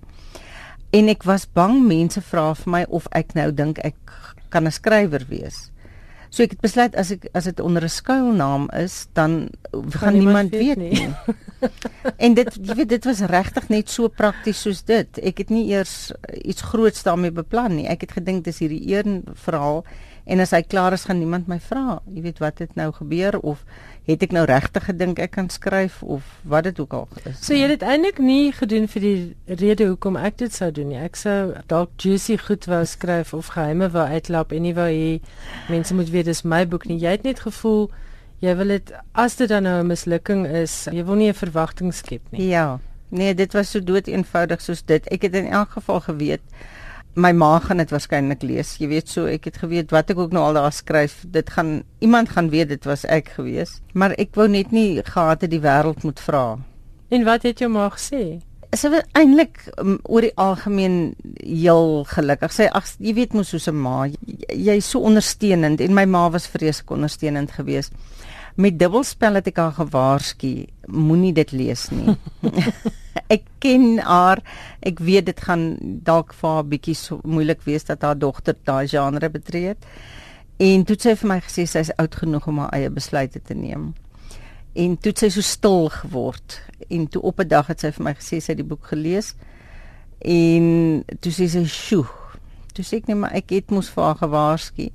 en 0.92 1.08
ek 1.08 1.24
was 1.28 1.46
bang 1.48 1.80
mense 1.86 2.20
vra 2.20 2.52
vir 2.54 2.72
my 2.74 2.82
of 2.88 3.08
ek 3.16 3.34
nou 3.38 3.50
dink 3.52 3.80
ek 3.84 3.96
kan 4.52 4.66
'n 4.66 4.70
skrywer 4.70 5.24
wees. 5.28 5.72
So 6.32 6.40
ek 6.42 6.54
het 6.56 6.62
besluit 6.64 6.94
as 6.96 7.10
ek 7.12 7.26
as 7.36 7.44
dit 7.44 7.60
onder 7.60 7.84
'n 7.84 7.92
skuilnaam 7.92 8.70
is, 8.72 9.06
dan 9.12 9.50
gaan 10.00 10.14
niemand 10.14 10.50
weet 10.50 10.76
nie. 10.76 10.92
nie. 10.92 11.14
en 12.24 12.34
dit 12.34 12.48
jy 12.60 12.74
weet 12.74 12.88
dit 12.88 13.04
was 13.04 13.20
regtig 13.20 13.68
net 13.68 13.90
so 13.90 14.08
prakties 14.08 14.60
soos 14.60 14.82
dit. 14.82 15.18
Ek 15.18 15.38
het 15.38 15.50
nie 15.50 15.68
eers 15.72 16.12
iets 16.44 16.62
groots 16.62 17.02
daarmee 17.02 17.32
beplan 17.32 17.76
nie. 17.76 17.86
Ek 17.86 18.00
het 18.00 18.12
gedink 18.12 18.44
dis 18.44 18.58
hierdie 18.58 18.96
een 18.96 19.24
verhaal 19.34 19.84
en 20.24 20.40
as 20.40 20.52
hy 20.54 20.62
klaar 20.62 20.92
is 20.92 21.04
gaan 21.08 21.18
niemand 21.18 21.48
my 21.50 21.58
vra. 21.60 22.00
Jy 22.06 22.22
weet 22.22 22.38
wat 22.38 22.58
het 22.62 22.76
nou 22.78 22.92
gebeur 22.92 23.38
of 23.40 23.64
het 24.06 24.22
ek 24.22 24.34
nou 24.34 24.44
regtig 24.46 24.84
gedink 24.90 25.18
ek 25.22 25.34
kan 25.36 25.48
skryf 25.50 26.02
of 26.02 26.26
wat 26.42 26.64
dit 26.64 26.80
ook 26.80 26.92
al 26.92 27.08
is. 27.24 27.38
So 27.38 27.54
jy 27.54 27.66
het 27.66 27.80
dit 27.80 27.88
eintlik 27.88 28.18
nie 28.18 28.52
gedoen 28.52 28.88
vir 28.90 29.06
die 29.06 29.56
rede 29.62 29.86
hoekom 29.90 30.16
ek 30.16 30.38
dit 30.42 30.54
sou 30.54 30.70
doen 30.74 30.92
nie. 30.92 31.00
Ek 31.02 31.18
sou 31.18 31.54
dalk 31.70 31.94
juicy 31.98 32.38
goed 32.38 32.66
wou 32.70 32.84
skryf 32.86 33.34
of 33.34 33.52
geheime 33.54 33.90
wou 33.94 34.06
uitlap 34.06 34.52
en 34.52 34.62
nie 34.62 34.74
wou 34.74 34.88
hê 34.90 35.20
mense 35.70 35.94
moet 35.94 36.10
weet 36.10 36.30
dis 36.30 36.44
my 36.44 36.64
boek 36.66 36.86
nie. 36.90 36.98
Jy 37.02 37.18
het 37.18 37.28
net 37.28 37.44
gevoel 37.46 37.90
jy 38.42 38.54
wil 38.58 38.74
dit 38.74 38.90
as 39.14 39.36
dit 39.38 39.48
dan 39.48 39.62
nou 39.62 39.80
'n 39.80 39.86
mislukking 39.86 40.46
is, 40.46 40.88
jy 40.90 41.04
wil 41.04 41.14
nie 41.14 41.28
'n 41.28 41.34
verwagting 41.34 41.94
skep 41.94 42.22
nie. 42.30 42.48
Ja. 42.48 42.80
Nee, 43.10 43.34
dit 43.34 43.52
was 43.52 43.70
so 43.70 43.80
dood 43.80 44.06
eenvoudig 44.06 44.60
soos 44.60 44.82
dit. 44.82 45.06
Ek 45.12 45.22
het 45.22 45.34
in 45.34 45.46
elk 45.46 45.70
geval 45.70 46.00
geweet 46.00 46.40
my 47.14 47.32
ma 47.36 47.58
gaan 47.60 47.82
dit 47.82 47.90
waarskynlik 47.92 48.44
lees. 48.46 48.76
Jy 48.80 48.88
weet 48.88 49.08
so, 49.08 49.26
ek 49.28 49.50
het 49.50 49.58
geweet 49.62 49.92
wat 49.92 50.10
ek 50.10 50.20
ook 50.22 50.32
nou 50.32 50.44
al 50.48 50.60
daar 50.60 50.72
skryf, 50.72 51.22
dit 51.28 51.50
gaan 51.50 51.82
iemand 52.00 52.32
gaan 52.32 52.48
weet 52.52 52.72
dit 52.72 52.88
was 52.88 53.04
ek 53.04 53.34
gewees. 53.36 53.80
Maar 53.92 54.16
ek 54.18 54.32
wou 54.38 54.48
net 54.48 54.72
nie 54.72 55.02
gehad 55.04 55.44
het 55.44 55.52
die 55.52 55.60
wêreld 55.60 56.06
moet 56.06 56.20
vra. 56.20 56.46
En 57.12 57.28
wat 57.28 57.44
het 57.44 57.60
jou 57.60 57.68
ma 57.72 57.90
gesê? 57.92 58.40
sy 58.72 58.88
was 58.88 59.04
eintlik 59.18 59.58
um, 59.76 59.98
oor 60.08 60.24
die 60.24 60.32
algemeen 60.40 61.12
heel 61.42 62.04
gelukkig. 62.08 62.54
Sy 62.54 62.68
ag 62.72 62.88
jy 63.02 63.12
weet 63.18 63.36
mos 63.36 63.52
hoe 63.52 63.60
se 63.60 63.74
ma, 63.76 64.06
jy's 64.48 64.88
so 64.88 65.04
ondersteunend 65.04 65.82
en 65.84 65.96
my 65.96 66.06
ma 66.08 66.24
was 66.32 66.48
vreeslik 66.48 66.94
ondersteunend 66.96 67.52
geweest. 67.58 67.92
Met 68.56 68.78
dubbelspel 68.78 69.38
het 69.40 69.46
ek 69.48 69.56
haar 69.56 69.72
gewaarsku, 69.72 70.66
moenie 70.92 71.32
dit 71.32 71.52
lees 71.52 71.86
nie. 71.90 72.16
ek 73.36 73.46
ken 73.64 73.98
haar. 74.04 74.42
Ek 74.84 75.00
weet 75.00 75.30
dit 75.30 75.40
gaan 75.40 75.76
dalk 76.04 76.34
vir 76.36 76.56
haar 76.56 76.68
bietjie 76.68 76.96
so 76.98 77.20
moeilik 77.24 77.64
wees 77.64 77.88
dat 77.88 78.04
haar 78.04 78.18
dogter 78.18 78.56
daai 78.64 78.86
genre 78.88 79.30
betree. 79.32 79.74
En 80.60 80.84
toe 80.84 80.96
sy 81.00 81.16
vir 81.16 81.28
my 81.28 81.40
gesê 81.40 81.66
sy 81.66 81.86
is 81.86 81.94
oud 81.96 82.14
genoeg 82.14 82.46
om 82.48 82.60
haar 82.62 82.74
eie 82.76 82.92
besluite 82.92 83.40
te 83.40 83.56
neem 83.56 83.92
en 84.72 84.96
toe 84.96 85.12
sy 85.16 85.28
so 85.32 85.44
stil 85.44 85.90
geword 85.92 86.58
en 86.88 87.06
toe 87.08 87.22
op 87.22 87.40
'n 87.40 87.48
dag 87.48 87.66
het 87.66 87.80
sy 87.80 87.90
vir 87.92 88.04
my 88.04 88.14
gesê 88.14 88.40
sy 88.40 88.52
het 88.52 88.60
die 88.60 88.68
boek 88.68 88.86
gelees 88.88 89.34
en 90.20 91.04
toe 91.20 91.32
sê 91.32 91.48
sy 91.48 91.64
sjoe 91.64 92.08
toe 92.72 92.84
sê 92.84 92.96
ek 92.96 93.08
net 93.08 93.16
maar 93.16 93.34
ek 93.34 93.50
het 93.50 93.70
mos 93.70 93.90
vir 93.90 94.04
haar 94.04 94.16
gewaarsku 94.16 94.90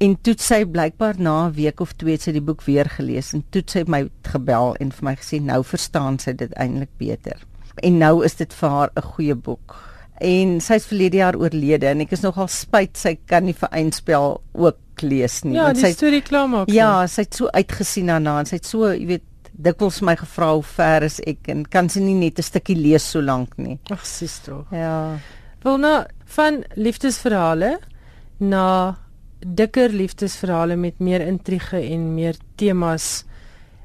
en 0.00 0.16
toe 0.24 0.34
sy 0.38 0.64
blykbaar 0.64 1.18
na 1.18 1.46
'n 1.46 1.52
week 1.52 1.80
of 1.80 1.92
twee 1.92 2.18
sy 2.18 2.32
die 2.32 2.40
boek 2.40 2.62
weer 2.62 2.88
gelees 2.88 3.34
en 3.34 3.44
toe 3.50 3.62
sy 3.66 3.84
my 3.86 4.08
gebel 4.22 4.76
en 4.80 4.90
vir 4.90 5.04
my 5.04 5.14
gesê 5.16 5.40
nou 5.40 5.62
verstaan 5.62 6.18
sy 6.18 6.32
dit 6.32 6.52
eintlik 6.56 6.92
beter 6.98 7.38
en 7.82 7.98
nou 7.98 8.24
is 8.24 8.34
dit 8.34 8.52
vir 8.52 8.68
haar 8.70 8.90
'n 8.96 9.02
goeie 9.02 9.34
boek 9.34 9.76
en 10.20 10.60
sy's 10.60 10.86
verlede 10.86 11.16
jaar 11.16 11.36
oorlede 11.36 11.86
en 11.86 12.00
ek 12.04 12.12
is 12.12 12.22
nogal 12.22 12.48
spyt 12.48 12.96
sy 12.96 13.16
kan 13.26 13.44
nie 13.44 13.56
vir 13.56 13.68
eindspel 13.72 14.40
ook 14.52 15.02
lees 15.02 15.40
nie. 15.44 15.56
Ja, 15.56 15.72
die 15.72 15.80
sy 15.80 15.92
storie 15.96 16.22
klaar 16.24 16.48
maak. 16.50 16.70
Ja, 16.72 17.06
sy 17.08 17.24
het 17.24 17.36
so 17.38 17.48
uitgesien 17.56 18.10
daarna 18.12 18.38
en 18.42 18.48
sy 18.48 18.58
het 18.58 18.68
so, 18.68 18.90
jy 18.92 19.06
weet, 19.14 19.26
dikwels 19.60 20.00
my 20.06 20.14
gevra 20.16 20.52
hoe 20.54 20.64
ver 20.64 21.04
is 21.08 21.18
ek 21.28 21.50
en 21.52 21.64
kan 21.68 21.88
sy 21.92 22.00
nie 22.04 22.16
net 22.16 22.38
'n 22.38 22.42
stukkie 22.42 22.76
lees 22.76 23.04
so 23.04 23.20
lank 23.20 23.56
nie. 23.58 23.78
Ag, 23.90 24.04
sis 24.06 24.38
tog. 24.44 24.66
Ja. 24.72 25.18
Wil 25.62 25.78
nou 25.78 26.04
van 26.24 26.64
liefdesverhale 26.76 27.78
na 28.38 28.96
dikker 29.40 29.92
liefdesverhale 29.92 30.76
met 30.76 30.98
meer 30.98 31.20
intrige 31.26 31.80
en 31.80 32.14
meer 32.14 32.36
temas. 32.60 33.24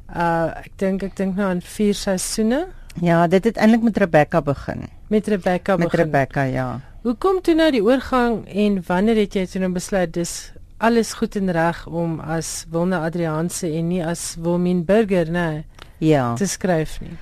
Uh 0.10 0.52
ek 0.62 0.72
dink 0.82 1.04
ek 1.04 1.16
dink 1.18 1.36
nou 1.36 1.50
aan 1.50 1.62
vier 1.62 1.94
seisoene. 1.94 2.66
Ja, 3.02 3.28
dit 3.28 3.44
het 3.44 3.58
eintlik 3.58 3.84
met 3.84 3.98
Rebecca 3.98 4.42
begin. 4.42 4.86
Met 5.08 5.28
Rebecca 5.28 5.76
begin. 5.76 5.90
Met 5.90 6.00
Rebecca, 6.00 6.44
ja. 6.44 6.82
Hoe 7.02 7.16
kom 7.16 7.42
toe 7.42 7.56
nou 7.56 7.72
die 7.72 7.84
oorgang 7.84 8.46
en 8.48 8.80
wanneer 8.88 9.16
het 9.16 9.36
jy 9.36 9.46
toe 9.46 9.62
nou 9.62 9.72
besluit 9.76 10.14
dis 10.14 10.54
alles 10.78 11.14
goed 11.14 11.36
en 11.36 11.52
reg 11.52 11.86
om 11.88 12.20
as 12.20 12.66
Wilna 12.72 13.04
Adrianse 13.06 13.68
en 13.68 13.88
nie 13.88 14.04
as 14.06 14.36
Wilmien 14.40 14.84
Burger, 14.86 15.30
né? 15.32 15.64
Ja. 15.98 16.34
te 16.36 16.48
skryf 16.48 17.00
nie. 17.02 17.16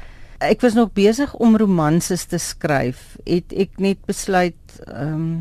Ek 0.43 0.61
was 0.61 0.73
nog 0.75 0.91
besig 0.93 1.33
om 1.39 1.57
romanses 1.57 2.25
te 2.25 2.37
skryf. 2.41 3.15
Het 3.23 3.53
ek 3.65 3.77
net 3.77 4.01
besluit 4.09 4.79
ehm 4.87 5.13
um, 5.13 5.33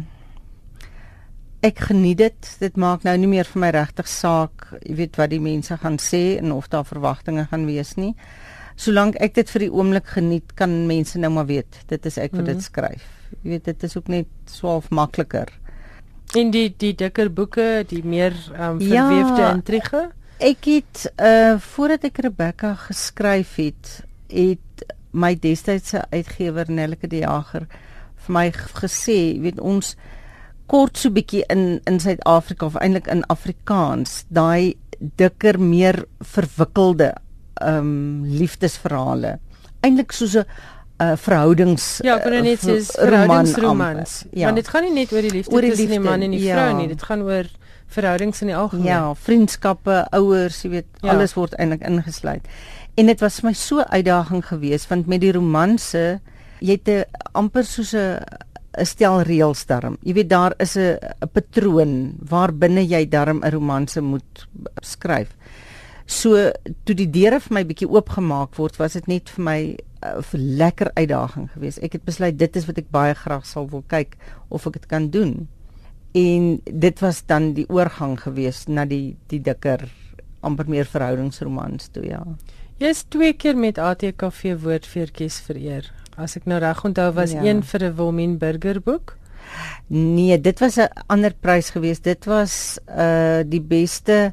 ek 1.62 1.84
geniet 1.88 2.18
dit. 2.18 2.50
Dit 2.60 2.76
maak 2.80 3.04
nou 3.06 3.14
nie 3.22 3.30
meer 3.30 3.48
vir 3.48 3.60
my 3.62 3.70
regtig 3.74 4.08
saak, 4.10 4.66
jy 4.82 4.96
weet 4.98 5.18
wat 5.20 5.30
die 5.32 5.42
mense 5.42 5.76
gaan 5.78 5.98
sê 6.02 6.38
en 6.40 6.52
of 6.54 6.68
daar 6.72 6.86
verwagtinge 6.88 7.46
gaan 7.50 7.66
wees 7.70 7.94
nie. 7.96 8.12
Solank 8.80 9.18
ek 9.22 9.36
dit 9.36 9.50
vir 9.52 9.66
die 9.66 9.72
oomblik 9.72 10.08
geniet, 10.16 10.54
kan 10.58 10.72
mense 10.88 11.20
nou 11.20 11.30
maar 11.34 11.46
weet 11.46 11.82
dit 11.90 12.06
is 12.08 12.18
ek 12.18 12.34
wat 12.38 12.48
dit 12.48 12.62
skryf. 12.64 13.04
Jy 13.42 13.54
weet 13.54 13.68
dit 13.70 13.84
is 13.88 13.96
ook 13.96 14.08
net 14.12 14.30
swaalf 14.50 14.90
makliker. 14.90 15.52
En 16.38 16.50
die 16.50 16.70
die 16.80 16.94
dikker 16.96 17.28
boeke, 17.30 17.84
die 17.88 18.02
meer 18.04 18.32
um, 18.56 18.80
verweefde 18.80 19.42
ja, 19.42 19.52
intrige. 19.52 20.02
Ek 20.42 20.66
het 20.66 21.04
uh 21.20 21.60
voordat 21.60 22.08
ek 22.08 22.22
Rebecca 22.26 22.74
geskryf 22.88 23.54
het, 23.60 23.92
het 24.32 24.86
my 25.12 25.34
destydse 25.36 26.06
uitgewer 26.10 26.70
Nelleke 26.72 27.06
die 27.06 27.20
Jager 27.22 27.68
vir 28.24 28.32
my 28.32 28.46
gesê, 28.54 29.36
weet 29.42 29.60
ons 29.60 29.92
kort 30.72 30.96
so 30.96 31.12
bietjie 31.12 31.44
in 31.52 31.80
in 31.90 32.00
Suid-Afrika 32.00 32.66
of 32.66 32.78
eintlik 32.80 33.10
in 33.12 33.24
Afrikaans, 33.32 34.22
daai 34.32 34.74
dikker, 35.20 35.58
meer 35.60 36.04
verwikkelde 36.34 37.12
um 37.62 38.24
liefdesverhale. 38.24 39.38
Eintlik 39.84 40.14
soos 40.16 40.36
'n 40.36 40.44
uh, 41.02 41.16
verhoudings 41.16 42.00
Ja, 42.04 42.16
ek 42.18 42.28
wil 42.28 42.42
net 42.42 42.62
sê 42.62 42.78
verhoudingsromans. 42.80 44.24
Ja. 44.30 44.48
Want 44.48 44.60
dit 44.62 44.68
gaan 44.68 44.86
nie 44.86 44.94
net 45.02 45.12
oor 45.12 45.24
die 45.24 45.34
liefde 45.34 45.60
tussen 45.60 45.96
die 45.96 46.00
man 46.00 46.22
en 46.22 46.30
die 46.30 46.44
ja. 46.44 46.56
vrou 46.56 46.76
nie, 46.78 46.88
dit 46.88 47.02
gaan 47.02 47.24
oor 47.26 47.48
verhoudings 47.92 48.40
in 48.40 48.52
die 48.52 48.56
algemeen. 48.56 48.88
Ja, 48.88 49.14
vriendskappe, 49.14 50.06
ouers, 50.16 50.62
jy 50.64 50.70
weet, 50.78 50.86
ja. 51.02 51.12
alles 51.12 51.34
word 51.36 51.56
eintlik 51.60 51.82
ingesluit. 51.84 52.46
En 52.96 53.10
dit 53.10 53.20
was 53.20 53.40
vir 53.40 53.50
my 53.50 53.54
so 53.56 53.84
uitdaging 53.92 54.44
geweest 54.46 54.88
want 54.88 55.10
met 55.10 55.20
die 55.20 55.32
romanse 55.32 56.20
jy 56.62 56.78
het 56.78 57.08
amper 57.34 57.66
soos 57.66 57.92
'n 57.92 58.22
'n 58.78 58.86
stel 58.86 59.20
reëls 59.22 59.66
daarom. 59.66 59.96
Jy 60.02 60.14
weet 60.14 60.28
daar 60.28 60.54
is 60.58 60.76
'n 60.76 60.98
'n 61.20 61.28
patroon 61.32 62.16
waar 62.28 62.52
binne 62.52 62.84
jy 62.86 63.08
daarom 63.08 63.42
'n 63.44 63.50
romanse 63.50 64.00
moet 64.00 64.46
skryf. 64.80 65.36
So 66.06 66.50
toe 66.84 66.94
die 66.94 67.10
deure 67.10 67.40
vir 67.40 67.52
my 67.52 67.64
bietjie 67.64 67.88
oopgemaak 67.88 68.56
word, 68.56 68.76
was 68.76 68.92
dit 68.92 69.06
net 69.06 69.30
vir 69.30 69.44
my 69.44 69.60
'n 69.60 69.76
uh, 70.02 70.22
lekker 70.32 70.90
uitdaging 70.94 71.50
geweest. 71.52 71.78
Ek 71.78 71.92
het 71.92 72.04
besluit 72.04 72.38
dit 72.38 72.56
is 72.56 72.66
wat 72.66 72.78
ek 72.78 72.90
baie 72.90 73.14
graag 73.14 73.46
sal 73.46 73.68
wil 73.68 73.84
kyk 73.86 74.16
of 74.48 74.66
ek 74.66 74.72
dit 74.72 74.86
kan 74.86 75.10
doen. 75.10 75.48
En 76.12 76.60
dit 76.64 77.00
was 77.00 77.26
dan 77.26 77.52
die 77.54 77.68
oorgang 77.68 78.20
geweest 78.20 78.68
na 78.68 78.84
die 78.84 79.16
die 79.28 79.40
dikker 79.40 79.88
amper 80.40 80.68
meer 80.68 80.84
verhoudingsromans 80.84 81.88
toe 81.92 82.04
ja. 82.04 82.22
Jy's 82.78 83.04
twee 83.08 83.32
keer 83.32 83.56
met 83.56 83.78
ATKV 83.78 84.56
woordfeertjies 84.58 85.40
vereer. 85.40 85.92
As 86.16 86.36
ek 86.36 86.44
nou 86.44 86.60
reg 86.60 86.84
onthou 86.84 87.10
was 87.16 87.32
ja. 87.32 87.42
een 87.42 87.62
vir 87.62 87.84
'n 87.84 87.96
Wilmien 87.96 88.38
Burger 88.38 88.80
boek. 88.80 89.16
Nee, 89.86 90.40
dit 90.40 90.58
was 90.58 90.76
'n 90.76 90.88
ander 91.06 91.32
prys 91.40 91.70
geweest. 91.70 92.04
Dit 92.04 92.24
was 92.24 92.78
uh 92.88 93.40
die 93.46 93.60
beste 93.60 94.32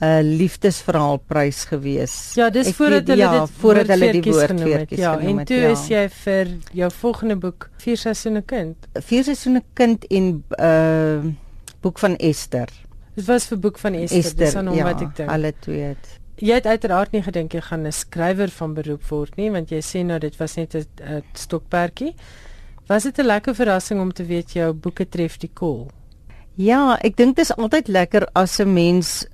'n 0.00 0.04
uh, 0.04 0.20
liefdesverhaalprys 0.22 1.64
gewees. 1.64 2.32
Ja, 2.34 2.50
dis 2.50 2.70
voordat 2.72 3.06
hulle 3.06 3.22
ja, 3.22 3.40
dit 3.40 3.50
voordat 3.58 3.86
hulle 3.86 4.12
die 4.12 4.32
woordfeertjies 4.32 4.98
ja, 4.98 5.16
genoem 5.16 5.38
het. 5.38 5.48
Ja, 5.48 5.54
en 5.56 5.56
toe 5.56 5.56
ja. 5.56 5.70
is 5.70 5.88
jy 5.88 6.08
vir 6.08 6.46
jou 6.72 6.90
volgende 6.90 7.36
boek 7.36 7.70
Vier 7.76 7.96
seisoene 7.96 8.42
kind. 8.42 8.76
Vier 8.92 9.24
seisoene 9.24 9.62
kind 9.72 10.06
en 10.08 10.44
uh 10.58 11.32
boek 11.80 11.98
van 11.98 12.16
Esther. 12.16 12.68
Dit 13.14 13.24
was 13.24 13.46
vir 13.46 13.58
boek 13.58 13.78
van 13.78 13.94
Esther, 13.94 14.18
Esther 14.18 14.44
dis 14.44 14.54
aan 14.54 14.66
hom 14.66 14.76
ja, 14.76 14.84
wat 14.84 15.00
ek 15.00 15.16
dink. 15.16 15.30
Alle 15.30 15.52
twee 15.60 15.80
het. 15.80 16.18
Jy 16.40 16.56
het 16.56 16.66
uiteraard 16.66 17.12
nie 17.12 17.22
gedink 17.22 17.52
jy 17.52 17.60
gaan 17.60 17.86
'n 17.86 17.92
skrywer 17.92 18.48
van 18.48 18.74
beroep 18.74 19.04
word 19.10 19.36
nie, 19.36 19.50
want 19.50 19.70
jy 19.70 19.80
sê 19.80 20.04
nou 20.04 20.18
dit 20.18 20.36
was 20.36 20.56
net 20.56 20.74
'n 20.74 21.22
stokperdjie. 21.34 22.14
Was 22.88 23.02
dit 23.02 23.18
'n 23.18 23.26
lekker 23.26 23.54
verrassing 23.54 24.00
om 24.00 24.12
te 24.12 24.24
weet 24.24 24.52
jou 24.52 24.72
boeke 24.72 25.08
tref 25.08 25.38
die 25.38 25.50
kol? 25.54 25.90
Ja, 26.54 26.98
ek 27.02 27.16
dink 27.16 27.36
dit 27.36 27.44
is 27.44 27.56
altyd 27.56 27.88
lekker 27.88 28.26
as 28.34 28.58
'n 28.58 28.72
mens 28.72 29.26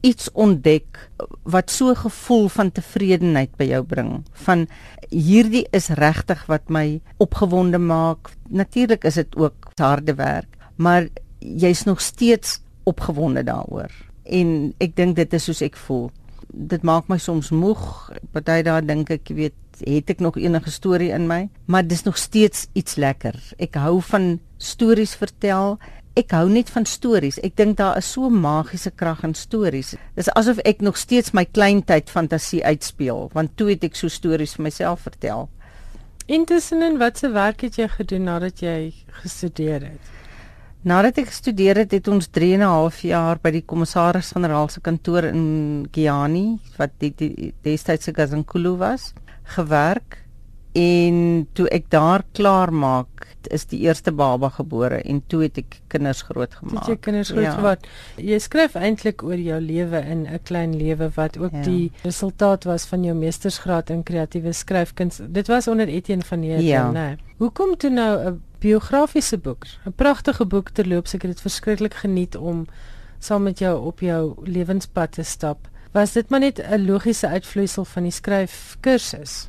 iets 0.00 0.28
ontdek 0.32 1.10
wat 1.42 1.70
so 1.70 1.94
gevoel 1.94 2.48
van 2.48 2.72
tevredenheid 2.72 3.56
by 3.56 3.64
jou 3.70 3.82
bring 3.82 4.10
van 4.46 4.66
hierdie 5.10 5.64
is 5.76 5.88
regtig 5.98 6.44
wat 6.46 6.68
my 6.68 7.00
opgewonde 7.22 7.78
maak 7.78 8.30
natuurlik 8.48 9.04
is 9.04 9.14
dit 9.14 9.36
ook 9.36 9.70
harde 9.80 10.14
werk 10.14 10.58
maar 10.76 11.08
jy's 11.38 11.84
nog 11.84 12.00
steeds 12.00 12.60
opgewonde 12.84 13.42
daaroor 13.42 13.90
en 14.24 14.74
ek 14.78 14.96
dink 14.96 15.16
dit 15.16 15.32
is 15.32 15.48
soos 15.48 15.62
ek 15.62 15.76
voel 15.86 16.10
dit 16.48 16.82
maak 16.82 17.08
my 17.08 17.18
soms 17.18 17.50
moeg 17.50 18.10
party 18.32 18.62
daar 18.66 18.84
dink 18.86 19.10
ek 19.10 19.30
jy 19.30 19.36
weet 19.36 19.82
het 19.84 20.10
ek 20.10 20.22
nog 20.24 20.38
enige 20.40 20.70
storie 20.70 21.12
in 21.12 21.26
my 21.28 21.48
maar 21.66 21.86
dis 21.86 22.06
nog 22.06 22.16
steeds 22.16 22.66
iets 22.72 22.96
lekker 22.96 23.36
ek 23.58 23.76
hou 23.80 24.00
van 24.00 24.38
stories 24.58 25.14
vertel 25.20 25.76
ek 26.16 26.32
hou 26.32 26.46
net 26.48 26.70
van 26.72 26.86
stories. 26.88 27.36
Ek 27.44 27.56
dink 27.60 27.76
daar 27.76 27.98
is 28.00 28.08
so 28.08 28.30
magiese 28.32 28.90
krag 28.96 29.22
in 29.26 29.34
stories. 29.36 29.94
Dis 30.16 30.30
asof 30.32 30.62
ek 30.64 30.80
nog 30.84 30.96
steeds 30.96 31.34
my 31.36 31.44
kleintyd 31.44 32.08
fantasie 32.12 32.62
uitspeel, 32.64 33.28
want 33.36 33.56
toe 33.60 33.74
het 33.74 33.84
ek 33.84 33.98
so 34.00 34.08
stories 34.12 34.56
vir 34.56 34.68
myself 34.70 35.04
vertel. 35.04 35.48
Intussen 36.26 36.96
watse 36.98 37.28
werk 37.30 37.66
het 37.66 37.76
jy 37.78 37.90
gedoen 37.92 38.24
nadat 38.30 38.64
jy 38.64 38.94
gestudeer 39.20 39.84
het? 39.92 40.15
Nadat 40.86 41.16
ek 41.18 41.32
gestudeer 41.32 41.80
het, 41.80 41.90
het 41.96 42.06
ons 42.06 42.28
3 42.30 42.52
en 42.54 42.60
'n 42.62 42.70
half 42.70 43.00
jaar 43.02 43.40
by 43.42 43.50
die 43.50 43.64
kommissaris-generaal 43.66 44.68
se 44.70 44.80
kantoor 44.80 45.24
in 45.24 45.88
Giani, 45.90 46.60
wat 46.78 46.92
die, 47.02 47.12
die 47.16 47.54
destydse 47.62 48.14
Gazankulu 48.14 48.76
was, 48.78 49.12
gewerk 49.42 50.22
en 50.76 51.46
toe 51.56 51.68
ek 51.72 51.88
daar 51.92 52.22
klaar 52.36 52.72
maak 52.72 53.26
is 53.54 53.64
die 53.70 53.78
eerste 53.86 54.12
baba 54.12 54.48
gebore 54.56 54.98
en 55.06 55.20
toe 55.30 55.44
het 55.44 55.60
ek 55.60 55.78
kinders 55.92 56.24
grootgemaak. 56.26 56.82
Het 56.82 56.90
jy 56.90 56.96
kinders 57.06 57.30
grootgeword? 57.30 57.86
Ja. 58.16 58.24
Jy 58.32 58.38
skryf 58.42 58.74
eintlik 58.74 59.22
oor 59.22 59.38
jou 59.38 59.60
lewe 59.62 60.00
in 60.02 60.26
'n 60.26 60.40
klein 60.42 60.74
lewe 60.76 61.10
wat 61.14 61.38
ook 61.38 61.52
ja. 61.52 61.62
die 61.62 61.92
resultaat 62.02 62.64
was 62.64 62.86
van 62.86 63.04
jou 63.04 63.14
meestersgraad 63.14 63.90
in 63.90 64.02
kreatiewe 64.02 64.52
skryfkuns. 64.52 65.20
Dit 65.28 65.46
was 65.46 65.68
onder 65.68 65.88
Etienne 65.88 66.24
van 66.24 66.42
Heerden, 66.42 66.66
ja. 66.66 66.90
né? 66.92 67.16
Hoekom 67.38 67.76
toe 67.76 67.90
nou 67.90 68.26
'n 68.26 68.42
biografiese 68.58 69.38
boek? 69.38 69.64
'n 69.86 69.92
Pragtige 69.94 70.46
boek 70.46 70.70
terloops, 70.70 71.14
ek 71.14 71.22
het 71.22 71.30
dit 71.30 71.40
verskriklik 71.40 71.94
geniet 71.94 72.36
om 72.36 72.66
saam 73.18 73.42
met 73.42 73.58
jou 73.58 73.86
op 73.86 74.00
jou 74.00 74.34
lewenspad 74.44 75.12
te 75.12 75.22
stap. 75.22 75.68
Was 75.92 76.12
dit 76.12 76.28
maar 76.30 76.40
net 76.40 76.58
'n 76.58 76.86
logiese 76.86 77.28
uitvloeisel 77.28 77.84
van 77.84 78.02
die 78.02 78.12
skryfkursus? 78.12 79.48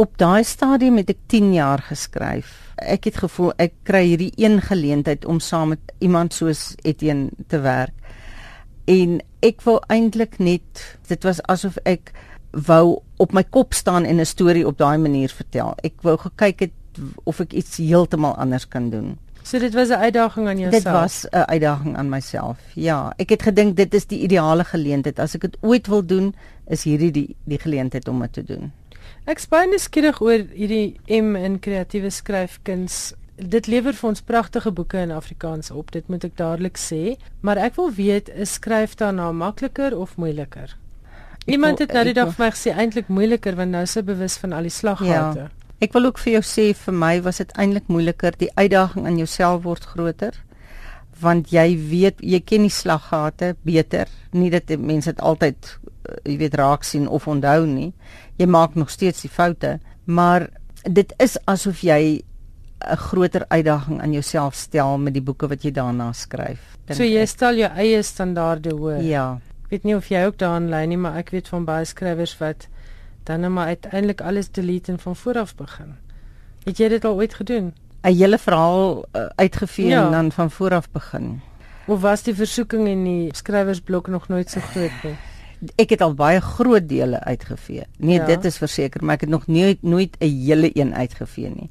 Op 0.00 0.16
daai 0.16 0.44
stadium 0.48 0.96
het 0.96 1.10
ek 1.12 1.20
10 1.28 1.52
jaar 1.52 1.82
geskryf. 1.84 2.54
Ek 2.80 3.04
het 3.10 3.20
gevoel 3.20 3.52
ek 3.60 3.74
kry 3.84 4.06
hierdie 4.08 4.32
een 4.40 4.60
geleentheid 4.64 5.26
om 5.28 5.40
saam 5.44 5.74
met 5.74 5.92
iemand 6.00 6.32
soos 6.32 6.70
Etienne 6.88 7.28
te 7.52 7.60
werk. 7.60 7.96
En 8.88 9.18
ek 9.44 9.60
wou 9.66 9.76
eintlik 9.92 10.38
net 10.40 10.84
dit 11.10 11.28
was 11.28 11.42
asof 11.52 11.76
ek 11.84 12.14
wou 12.66 13.00
op 13.20 13.36
my 13.36 13.44
kop 13.44 13.76
staan 13.76 14.08
en 14.08 14.20
'n 14.20 14.26
storie 14.26 14.66
op 14.66 14.78
daai 14.78 14.98
manier 14.98 15.28
vertel. 15.28 15.74
Ek 15.84 16.00
wou 16.02 16.16
gekyk 16.16 16.60
het 16.60 17.04
of 17.24 17.40
ek 17.40 17.52
iets 17.52 17.76
heeltemal 17.76 18.34
anders 18.36 18.68
kan 18.68 18.90
doen. 18.90 19.18
So 19.42 19.58
dit 19.58 19.74
was 19.74 19.88
'n 19.88 20.00
uitdaging 20.00 20.48
aan 20.48 20.58
jouself. 20.58 20.84
Dit 20.84 20.92
was 20.92 21.26
'n 21.30 21.44
uitdaging 21.46 21.96
aan 21.96 22.08
myself. 22.08 22.58
Ja, 22.74 23.12
ek 23.16 23.28
het 23.28 23.42
gedink 23.42 23.76
dit 23.76 23.94
is 23.94 24.06
die 24.06 24.20
ideale 24.20 24.64
geleentheid. 24.64 25.18
As 25.18 25.34
ek 25.34 25.40
dit 25.40 25.56
ooit 25.60 25.86
wil 25.86 26.06
doen, 26.06 26.34
is 26.66 26.84
hierdie 26.84 27.10
die 27.10 27.36
die 27.44 27.58
geleentheid 27.58 28.08
om 28.08 28.20
dit 28.20 28.32
te 28.32 28.44
doen. 28.44 28.72
Ek 29.30 29.38
spyne 29.38 29.78
skieurig 29.78 30.16
oor 30.24 30.40
hierdie 30.56 30.96
M 31.14 31.36
in 31.38 31.60
kreatiewe 31.62 32.08
skryfkuns. 32.10 33.12
Dit 33.38 33.68
lewer 33.70 33.94
vir 33.94 34.08
ons 34.08 34.22
pragtige 34.26 34.72
boeke 34.74 34.98
in 34.98 35.12
Afrikaans 35.14 35.70
op, 35.70 35.92
dit 35.94 36.08
moet 36.10 36.24
ek 36.26 36.34
dadelik 36.40 36.80
sê, 36.80 37.14
maar 37.46 37.60
ek 37.62 37.76
wil 37.78 37.92
weet, 37.94 38.32
is 38.34 38.56
skryf 38.58 38.96
daarna 38.98 39.28
makliker 39.30 39.94
of 39.94 40.16
moeiliker? 40.18 40.74
Iemand 41.46 41.78
het 41.78 41.94
nou 41.94 42.02
die 42.08 42.16
dag 42.16 42.34
vir 42.34 42.44
my 42.44 42.50
gesê 42.56 42.74
eintlik 42.74 43.08
moeiliker 43.08 43.54
want 43.60 43.70
nou 43.76 43.84
hy 43.86 44.02
bewus 44.08 44.36
van 44.42 44.56
al 44.56 44.66
die 44.66 44.74
slaggate. 44.74 45.46
Ja. 45.46 45.76
Ek 45.80 45.94
wil 45.94 46.10
ook 46.10 46.18
vir 46.20 46.40
jou 46.40 46.44
sê 46.44 46.66
vir 46.82 46.98
my 47.06 47.14
was 47.22 47.38
dit 47.38 47.54
eintlik 47.54 47.86
moeiliker, 47.86 48.34
die 48.36 48.50
uitdaging 48.58 49.06
aan 49.06 49.22
jouself 49.22 49.62
word 49.62 49.86
groter 49.94 50.34
want 51.20 51.52
jy 51.52 51.74
weet 51.76 52.20
jy 52.24 52.40
ken 52.44 52.64
die 52.64 52.72
slaggate 52.72 53.54
beter 53.66 54.08
nie 54.32 54.50
dat 54.52 54.70
mense 54.80 55.12
dit 55.12 55.20
altyd 55.20 55.74
jy 56.24 56.36
weet 56.36 56.54
raak 56.54 56.84
sien 56.84 57.08
of 57.08 57.28
onthou 57.28 57.66
nie 57.66 57.92
jy 58.40 58.48
maak 58.48 58.74
nog 58.78 58.90
steeds 58.90 59.24
die 59.26 59.30
foute, 59.32 59.78
maar 60.04 60.48
dit 60.88 61.12
is 61.20 61.36
asof 61.50 61.82
jy 61.84 62.22
'n 62.80 62.96
groter 62.96 63.44
uitdaging 63.48 64.00
aan 64.00 64.12
jouself 64.12 64.54
stel 64.54 64.98
met 64.98 65.12
die 65.12 65.22
boeke 65.22 65.48
wat 65.48 65.62
jy 65.62 65.70
daarna 65.70 66.12
skryf. 66.12 66.60
So 66.88 67.04
jy 67.04 67.26
stel 67.26 67.54
jou 67.54 67.70
eie 67.76 68.02
standaarde 68.02 68.70
hoër. 68.70 69.02
Ja. 69.02 69.40
Ek 69.64 69.70
weet 69.70 69.84
nie 69.84 69.94
of 69.94 70.08
jy 70.08 70.24
ook 70.24 70.38
daarin 70.38 70.68
lê 70.68 70.86
nie, 70.86 70.96
maar 70.96 71.16
ek 71.16 71.30
weet 71.30 71.48
van 71.48 71.64
baie 71.64 71.84
skrywers 71.84 72.38
wat 72.38 72.68
dan 73.24 73.40
net 73.40 73.50
maar 73.50 73.66
uiteindelik 73.66 74.20
alles 74.20 74.48
delete 74.48 74.92
en 74.92 74.98
van 74.98 75.16
voor 75.16 75.38
af 75.38 75.54
begin. 75.54 75.94
Het 76.64 76.78
jy 76.78 76.88
dit 76.88 77.04
al 77.04 77.14
ooit 77.14 77.34
gedoen? 77.34 77.74
'n 78.02 78.14
Hele 78.14 78.38
verhaal 78.38 79.04
uh, 79.12 79.26
uitgevee 79.36 79.86
ja. 79.86 80.04
en 80.04 80.10
dan 80.10 80.32
van 80.32 80.50
voor 80.50 80.74
af 80.74 80.90
begin. 80.90 81.40
Of 81.86 82.00
was 82.00 82.22
die 82.22 82.34
versoeking 82.34 82.88
in 82.88 83.04
die 83.04 83.34
skrywersblok 83.34 84.08
nog 84.08 84.28
nooit 84.28 84.50
so 84.50 84.60
groot 84.60 85.02
nie? 85.02 85.16
Ek 85.76 85.90
het 85.96 86.00
al 86.04 86.14
baie 86.14 86.40
groot 86.40 86.88
dele 86.88 87.20
uitgevee. 87.20 87.84
Nee, 87.98 88.20
ja. 88.20 88.26
dit 88.26 88.44
is 88.44 88.56
verseker, 88.58 89.04
maar 89.04 89.14
ek 89.14 89.26
het 89.26 89.30
nog 89.30 89.46
nooit 89.46 89.82
nooit 89.82 90.16
'n 90.20 90.28
hele 90.44 90.70
een 90.74 90.94
uitgevee 90.94 91.50
nie. 91.54 91.70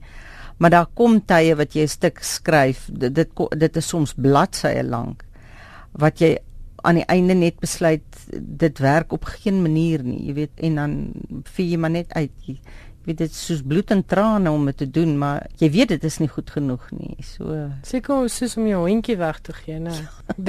Maar 0.57 0.69
daar 0.69 0.87
kom 0.93 1.25
tye 1.25 1.55
wat 1.55 1.73
jy 1.73 1.81
'n 1.81 1.87
stuk 1.87 2.19
skryf, 2.21 2.89
dit 2.91 3.15
dit, 3.15 3.29
dit 3.57 3.75
is 3.75 3.87
soms 3.87 4.13
bladsye 4.13 4.83
lank 4.83 5.23
wat 5.91 6.19
jy 6.19 6.37
aan 6.81 6.95
die 6.95 7.05
einde 7.05 7.33
net 7.33 7.59
besluit 7.59 8.03
dit 8.39 8.79
werk 8.79 9.11
op 9.11 9.23
geen 9.23 9.61
manier 9.61 10.03
nie, 10.03 10.25
jy 10.27 10.33
weet, 10.33 10.51
en 10.55 10.75
dan 10.75 11.11
vee 11.43 11.69
jy 11.69 11.77
maar 11.77 11.91
net 11.91 12.13
uit. 12.13 12.31
Jy, 12.45 12.59
weet 13.09 13.21
dit 13.23 13.33
soos 13.33 13.61
bloed 13.65 13.91
en 13.93 14.03
trane 14.05 14.51
om 14.51 14.65
dit 14.69 14.77
te 14.77 14.87
doen, 14.99 15.15
maar 15.17 15.47
jy 15.57 15.69
weet 15.73 15.93
dit 15.95 16.03
is 16.05 16.19
nie 16.21 16.29
goed 16.29 16.51
genoeg 16.53 16.83
nie. 16.93 17.15
So 17.25 17.55
seker 17.87 18.27
soos 18.29 18.57
om 18.59 18.67
jou 18.69 18.83
hondjie 18.85 19.17
weg 19.19 19.39
te 19.45 19.55
gee, 19.55 19.79
né? 19.81 19.95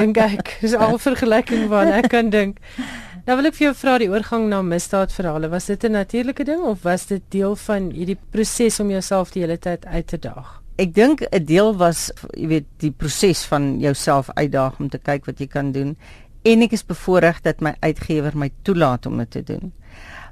Dink 0.00 0.20
ek, 0.20 0.56
is 0.66 0.74
al 0.76 0.98
vergelyking 1.00 1.68
wat 1.72 1.92
ek 2.00 2.10
kan 2.12 2.32
dink. 2.34 2.60
Nou 3.26 3.36
wil 3.36 3.50
ek 3.50 3.56
vir 3.58 3.66
jou 3.66 3.74
vra 3.76 3.94
die 4.00 4.08
oorgang 4.08 4.46
na 4.48 4.62
misdaadverhale, 4.64 5.50
was 5.52 5.66
dit 5.66 5.84
'n 5.84 5.92
natuurlike 5.92 6.44
ding 6.44 6.62
of 6.62 6.82
was 6.82 7.06
dit 7.06 7.22
deel 7.28 7.56
van 7.56 7.90
hierdie 7.90 8.18
proses 8.30 8.80
om 8.80 8.90
jouself 8.90 9.32
die 9.32 9.42
hele 9.42 9.58
tyd 9.58 9.84
uit 9.84 10.06
te 10.06 10.18
daag? 10.18 10.62
Ek 10.78 10.94
dink 10.94 11.20
'n 11.20 11.44
deel 11.44 11.76
was, 11.76 12.10
jy 12.32 12.46
weet, 12.46 12.66
die 12.78 12.90
proses 12.90 13.44
van 13.44 13.78
jouself 13.80 14.30
uitdaag 14.34 14.80
om 14.80 14.88
te 14.88 14.98
kyk 14.98 15.26
wat 15.26 15.38
jy 15.38 15.46
kan 15.46 15.72
doen 15.72 15.96
en 16.42 16.62
ek 16.62 16.72
is 16.72 16.86
bevoorreg 16.86 17.42
dat 17.42 17.60
my 17.60 17.74
uitgewer 17.80 18.36
my 18.36 18.50
toelaat 18.62 19.06
om 19.06 19.18
dit 19.18 19.30
te 19.30 19.42
doen. 19.42 19.72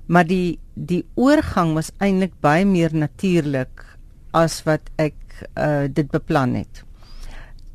Maar 0.06 0.26
die 0.26 0.58
die 0.74 1.04
oorgang 1.14 1.74
was 1.74 1.92
eintlik 1.98 2.32
baie 2.40 2.64
meer 2.64 2.94
natuurlik 2.94 3.84
as 4.32 4.62
wat 4.64 4.80
ek 4.96 5.14
uh, 5.56 5.84
dit 5.90 6.10
beplan 6.10 6.54
het. 6.54 6.87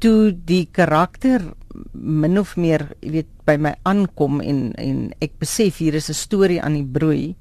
Toe 0.04 0.34
die 0.36 0.66
karakter 0.68 1.46
min 1.94 2.36
of 2.38 2.58
meer, 2.60 2.90
jy 3.00 3.12
weet, 3.14 3.30
by 3.48 3.56
my 3.56 3.72
aankom 3.88 4.42
en 4.44 4.74
en 4.76 4.98
ek 5.24 5.38
besef 5.40 5.80
hier 5.80 5.96
is 5.96 6.10
'n 6.10 6.14
storie 6.14 6.62
aan 6.62 6.76
die 6.76 6.92
broei 6.98 7.36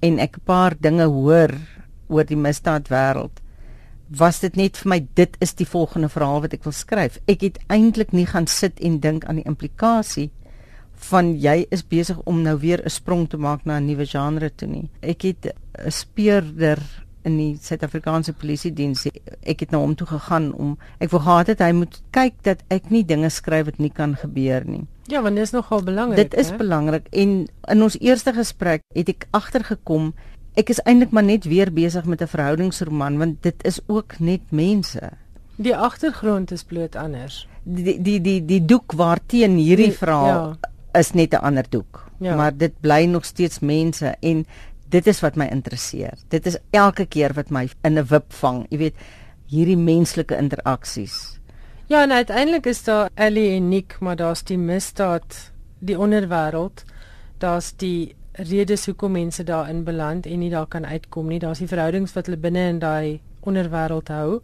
en 0.00 0.18
ek 0.18 0.36
'n 0.38 0.44
paar 0.46 0.74
dinge 0.78 1.06
hoor 1.06 1.50
oor 2.08 2.24
die 2.24 2.36
misdaadwêreld 2.36 3.42
was 4.10 4.40
dit 4.40 4.56
net 4.56 4.76
vir 4.76 4.88
my 4.88 5.00
dit 5.14 5.36
is 5.40 5.54
die 5.54 5.66
volgende 5.66 6.08
verhaal 6.08 6.42
wat 6.42 6.54
ek 6.54 6.64
wil 6.64 6.72
skryf. 6.72 7.18
Ek 7.26 7.40
het 7.40 7.58
eintlik 7.68 8.12
nie 8.12 8.26
gaan 8.26 8.46
sit 8.46 8.80
en 8.80 9.00
dink 9.00 9.24
aan 9.24 9.36
die 9.36 9.46
implikasie 9.46 10.30
van 11.10 11.32
jy 11.40 11.66
is 11.70 11.82
besig 11.82 12.18
om 12.26 12.42
nou 12.42 12.56
weer 12.58 12.82
'n 12.84 12.90
sprong 12.90 13.28
te 13.28 13.36
maak 13.36 13.64
na 13.64 13.78
'n 13.78 13.86
nuwe 13.86 14.06
genre 14.06 14.50
toe 14.50 14.68
nie. 14.68 14.90
Ek 15.00 15.22
het 15.22 15.46
'n 15.46 15.90
speurder 15.90 16.78
in 17.22 17.36
die 17.36 17.58
Suid-Afrikaanse 17.60 18.32
Polisie 18.32 18.72
diens. 18.72 19.06
Ek 19.42 19.60
het 19.60 19.70
na 19.70 19.78
hom 19.82 19.94
toe 19.98 20.06
gegaan 20.06 20.50
om 20.52 20.76
ek 20.98 21.12
wou 21.12 21.20
gehad 21.22 21.52
het 21.52 21.62
hy 21.64 21.72
moet 21.76 22.00
kyk 22.16 22.40
dat 22.46 22.64
ek 22.68 22.90
nie 22.90 23.04
dinge 23.04 23.30
skryf 23.30 23.68
wat 23.68 23.78
nie 23.78 23.92
kan 23.92 24.16
gebeur 24.16 24.64
nie. 24.66 24.86
Ja, 25.10 25.22
want 25.22 25.36
dit 25.36 25.44
is 25.44 25.54
nogal 25.54 25.82
belangrik. 25.82 26.16
Dit 26.16 26.34
is 26.38 26.52
he? 26.52 26.56
belangrik 26.56 27.08
en 27.10 27.48
in 27.68 27.82
ons 27.82 27.98
eerste 28.00 28.32
gesprek 28.36 28.84
het 28.94 29.08
ek 29.08 29.26
agtergekom 29.36 30.12
ek 30.58 30.70
is 30.72 30.82
eintlik 30.84 31.12
maar 31.14 31.26
net 31.26 31.46
weer 31.50 31.70
besig 31.72 32.04
met 32.04 32.22
'n 32.22 32.30
verhoudingsroman 32.30 33.18
want 33.18 33.42
dit 33.42 33.64
is 33.64 33.80
ook 33.86 34.18
net 34.18 34.40
mense. 34.50 35.10
Die 35.56 35.76
agtergrond 35.76 36.50
is 36.50 36.64
bloot 36.64 36.96
anders. 36.96 37.46
Die 37.64 38.00
die 38.02 38.20
die 38.20 38.44
die 38.44 38.64
doek 38.64 38.92
waarteen 38.92 39.56
hierdie 39.56 39.92
verhaal 39.92 40.56
ja. 40.56 41.00
is 41.00 41.12
net 41.12 41.34
'n 41.34 41.44
ander 41.44 41.66
doek. 41.68 42.08
Ja. 42.18 42.36
Maar 42.36 42.56
dit 42.56 42.72
bly 42.80 43.04
nog 43.04 43.24
steeds 43.24 43.58
mense 43.58 44.16
en 44.20 44.46
dit 44.90 45.06
is 45.06 45.20
wat 45.20 45.36
my 45.36 45.46
interesseer. 45.50 46.18
Dit 46.28 46.46
is 46.46 46.58
elke 46.70 47.06
keer 47.06 47.34
wat 47.34 47.50
my 47.50 47.68
in 47.82 47.98
'n 47.98 48.06
wip 48.10 48.32
vang, 48.32 48.66
jy 48.70 48.78
weet, 48.78 48.96
hierdie 49.46 49.76
menslike 49.76 50.36
interaksies. 50.36 51.40
Ja, 51.86 52.02
en 52.02 52.12
uiteindelik 52.12 52.66
is 52.66 52.84
daar 52.84 53.10
Ellie 53.14 53.56
en 53.56 53.68
Nick, 53.68 53.96
maar 54.00 54.16
daar's 54.16 54.42
die 54.42 54.58
misdaad, 54.58 55.52
die 55.78 55.98
onderwêreld. 55.98 56.84
Daar's 57.38 57.72
die 57.76 58.14
redes 58.32 58.86
hoekom 58.86 59.12
mense 59.12 59.44
daarin 59.44 59.84
beland 59.84 60.26
en 60.26 60.38
nie 60.38 60.50
daar 60.50 60.66
kan 60.66 60.86
uitkom 60.86 61.26
nie. 61.26 61.38
Daar's 61.38 61.58
die 61.58 61.68
verhoudings 61.68 62.12
wat 62.12 62.26
hulle 62.26 62.38
binne 62.38 62.68
in 62.68 62.78
daai 62.78 63.20
onderwêreld 63.40 64.08
hou. 64.08 64.40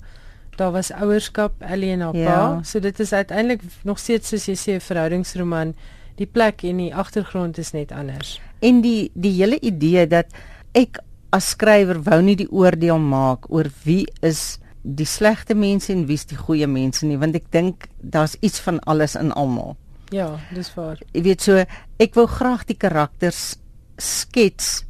Daar 0.57 0.73
was 0.73 0.93
ouerskap, 0.93 1.53
Ellie 1.61 1.91
en 1.93 2.01
haar 2.01 2.17
ja. 2.17 2.25
pa. 2.25 2.63
So 2.63 2.81
dit 2.81 3.01
is 3.01 3.13
uiteindelik 3.13 3.63
nog 3.83 3.99
steeds 3.99 4.29
soos 4.29 4.47
jy 4.47 4.57
sê 4.57 4.73
'n 4.75 4.81
verhoudingsroman. 4.81 5.75
Die 6.17 6.27
plek 6.27 6.65
en 6.65 6.81
die 6.81 6.95
agtergrond 6.95 7.59
is 7.59 7.75
net 7.77 7.93
anders 7.93 8.37
en 8.65 8.81
die 8.85 9.11
die 9.15 9.35
hele 9.37 9.59
idee 9.61 10.07
dat 10.09 10.33
ek 10.77 11.01
as 11.35 11.53
skrywer 11.55 12.01
wou 12.07 12.21
nie 12.25 12.37
die 12.39 12.49
oordeel 12.49 13.01
maak 13.03 13.51
oor 13.53 13.69
wie 13.85 14.05
is 14.25 14.59
die 14.83 15.09
slegte 15.09 15.57
mense 15.59 15.91
en 15.93 16.07
wie's 16.09 16.27
die 16.31 16.39
goeie 16.39 16.69
mense 16.71 17.07
nie 17.07 17.19
want 17.21 17.37
ek 17.37 17.51
dink 17.53 17.89
daar's 18.01 18.37
iets 18.41 18.61
van 18.63 18.79
alles 18.87 19.17
in 19.19 19.33
almal. 19.33 19.77
Ja, 20.15 20.37
dis 20.55 20.71
waar. 20.77 21.01
Jy 21.13 21.23
weet 21.27 21.43
so 21.43 21.65
ek 21.99 22.15
wou 22.15 22.27
graag 22.31 22.67
die 22.69 22.79
karakters 22.79 23.57
skets 23.99 24.85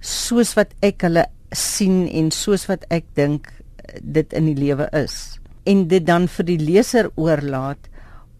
soos 0.00 0.54
wat 0.56 0.72
ek 0.82 1.04
hulle 1.04 1.26
sien 1.52 2.06
en 2.08 2.30
soos 2.32 2.66
wat 2.70 2.86
ek 2.94 3.04
dink 3.18 3.52
dit 4.00 4.32
in 4.36 4.48
die 4.48 4.56
lewe 4.56 4.88
is 4.96 5.38
en 5.68 5.86
dit 5.88 6.04
dan 6.06 6.28
vir 6.32 6.46
die 6.48 6.60
leser 6.60 7.10
oorlaat 7.16 7.90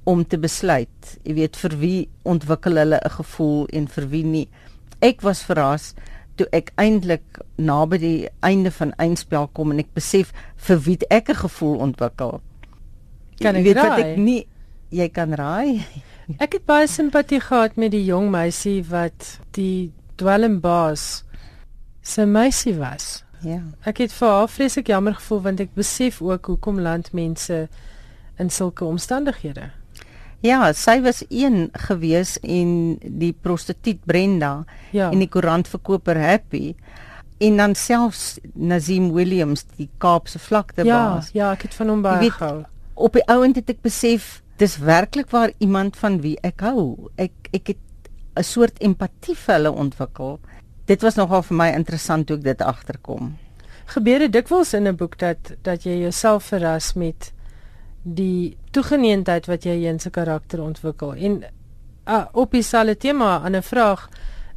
om 0.09 0.25
te 0.25 0.38
besluit. 0.40 1.11
Jy 1.23 1.35
weet 1.37 1.57
vir 1.61 1.75
wie 1.83 2.09
ontwikkel 2.25 2.81
hulle 2.81 3.01
'n 3.05 3.16
gevoel 3.21 3.66
en 3.77 3.88
vir 3.88 4.09
wie 4.09 4.25
nie. 4.25 4.49
Ek 5.01 5.21
was 5.21 5.42
verras 5.44 5.94
toe 6.37 6.47
ek 6.53 6.73
eintlik 6.77 7.40
naby 7.57 7.99
die 7.99 8.29
einde 8.40 8.71
van 8.71 8.94
eindspel 8.97 9.49
kom 9.53 9.71
en 9.75 9.79
ek 9.79 9.92
besef 9.94 10.33
vir 10.57 10.79
wie 10.87 10.99
ek 11.11 11.29
'n 11.29 11.42
gevoel 11.44 11.77
ontwikkel. 11.79 12.40
Kan 13.40 13.57
ek 13.57 13.64
weet 13.64 13.77
raai? 13.77 13.88
wat 13.88 13.99
ek 13.99 14.16
nie 14.16 14.47
jy 14.90 15.09
kan 15.09 15.33
raai. 15.33 15.85
Ek 16.44 16.53
het 16.53 16.64
baie 16.68 16.87
simpatie 16.87 17.40
gehad 17.40 17.77
met 17.77 17.90
die 17.90 18.05
jong 18.05 18.31
meisie 18.31 18.85
wat 18.85 19.40
die 19.57 19.92
dwelmbaas 20.21 21.25
se 22.03 22.27
meisie 22.27 22.75
was. 22.77 23.25
Ja. 23.40 23.62
Ek 23.85 23.99
het 23.99 24.12
vir 24.12 24.29
haar 24.29 24.49
vreeslik 24.49 24.88
jammer 24.88 25.14
gevoel 25.14 25.40
want 25.40 25.61
ek 25.61 25.75
besef 25.75 26.21
ook 26.23 26.47
hoekom 26.47 26.81
land 26.81 27.12
mense 27.12 27.68
in 28.37 28.51
sulke 28.51 28.85
omstandighede. 28.85 29.71
Ja, 30.40 30.72
sy 30.72 31.01
was 31.03 31.24
een 31.29 31.68
gewees 31.72 32.37
en 32.46 32.98
die 33.03 33.33
prostituut 33.33 34.05
Brenda 34.07 34.64
Ja. 34.92 35.11
en 35.11 35.18
die 35.18 35.29
koerantverkoper 35.29 36.16
Happy 36.20 36.74
en 37.38 37.57
dan 37.57 37.74
selfs 37.74 38.38
Nazim 38.55 39.12
Williams 39.12 39.64
die 39.77 39.88
Kaapse 39.98 40.38
vlakte 40.38 40.85
ja, 40.85 41.14
baas. 41.14 41.31
ja, 41.33 41.53
ek 41.53 41.62
het 41.62 41.74
van 41.74 41.88
hom 41.88 42.03
baie 42.03 42.31
gehou. 42.31 42.64
Op 42.94 43.12
die 43.12 43.24
ouend 43.31 43.57
het 43.57 43.70
ek 43.70 43.83
besef 43.83 44.42
dis 44.59 44.79
werklik 44.79 45.31
waar 45.31 45.53
iemand 45.59 45.96
van 45.96 46.20
wie 46.20 46.37
ek 46.42 46.61
hou. 46.61 47.11
Ek 47.16 47.33
ek 47.53 47.66
het 47.74 47.79
'n 48.37 48.42
soort 48.42 48.79
empatie 48.79 49.35
vir 49.37 49.55
hulle 49.55 49.72
ontwikkel. 49.72 50.38
Dit 50.87 51.03
was 51.03 51.14
nogal 51.16 51.42
vir 51.42 51.57
my 51.57 51.68
interessant 51.74 52.27
toe 52.27 52.37
ek 52.37 52.42
dit 52.42 52.62
agterkom. 52.62 53.37
Gebeur 53.87 54.18
dit 54.18 54.33
dikwels 54.33 54.74
in 54.74 54.87
'n 54.87 54.96
boek 54.96 55.18
dat 55.18 55.38
dat 55.62 55.83
jy 55.83 55.98
jouself 56.01 56.44
verras 56.44 56.94
met 56.94 57.33
die 58.03 58.57
toegeneentheid 58.79 59.49
wat 59.51 59.67
jy 59.67 59.81
in 59.91 59.99
se 59.99 60.11
karakter 60.14 60.62
ontwikkel. 60.62 61.14
En 61.14 61.43
uh, 62.07 62.25
op 62.33 62.55
dieselfde 62.55 62.97
tema 62.97 63.43
'n 63.49 63.62
vraag 63.62 64.09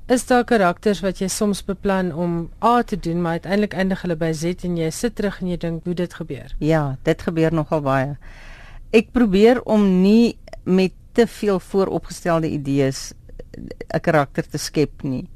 is 0.07 0.25
daar 0.25 0.43
karakters 0.43 0.99
wat 1.01 1.19
jy 1.19 1.27
soms 1.27 1.63
beplan 1.65 2.13
om 2.13 2.49
A 2.63 2.83
te 2.83 2.99
doen, 2.99 3.21
maar 3.21 3.31
uiteindelik 3.31 3.73
eindig 3.73 4.01
hulle 4.01 4.15
by 4.15 4.31
Z 4.33 4.63
en 4.63 4.77
jy 4.77 4.89
sit 4.89 5.15
terug 5.15 5.41
en 5.41 5.47
jy 5.47 5.57
dink 5.57 5.85
hoe 5.85 5.93
dit 5.93 6.13
gebeur. 6.13 6.55
Ja, 6.59 6.97
dit 7.03 7.21
gebeur 7.21 7.53
nogal 7.53 7.81
baie. 7.81 8.17
Ek 8.91 9.11
probeer 9.11 9.61
om 9.63 10.01
nie 10.01 10.37
met 10.63 10.91
te 11.13 11.27
veel 11.27 11.59
vooropgestelde 11.59 12.49
idees 12.49 13.13
'n 13.93 13.99
karakter 14.01 14.43
te 14.49 14.57
skep 14.57 15.03
nie. 15.03 15.29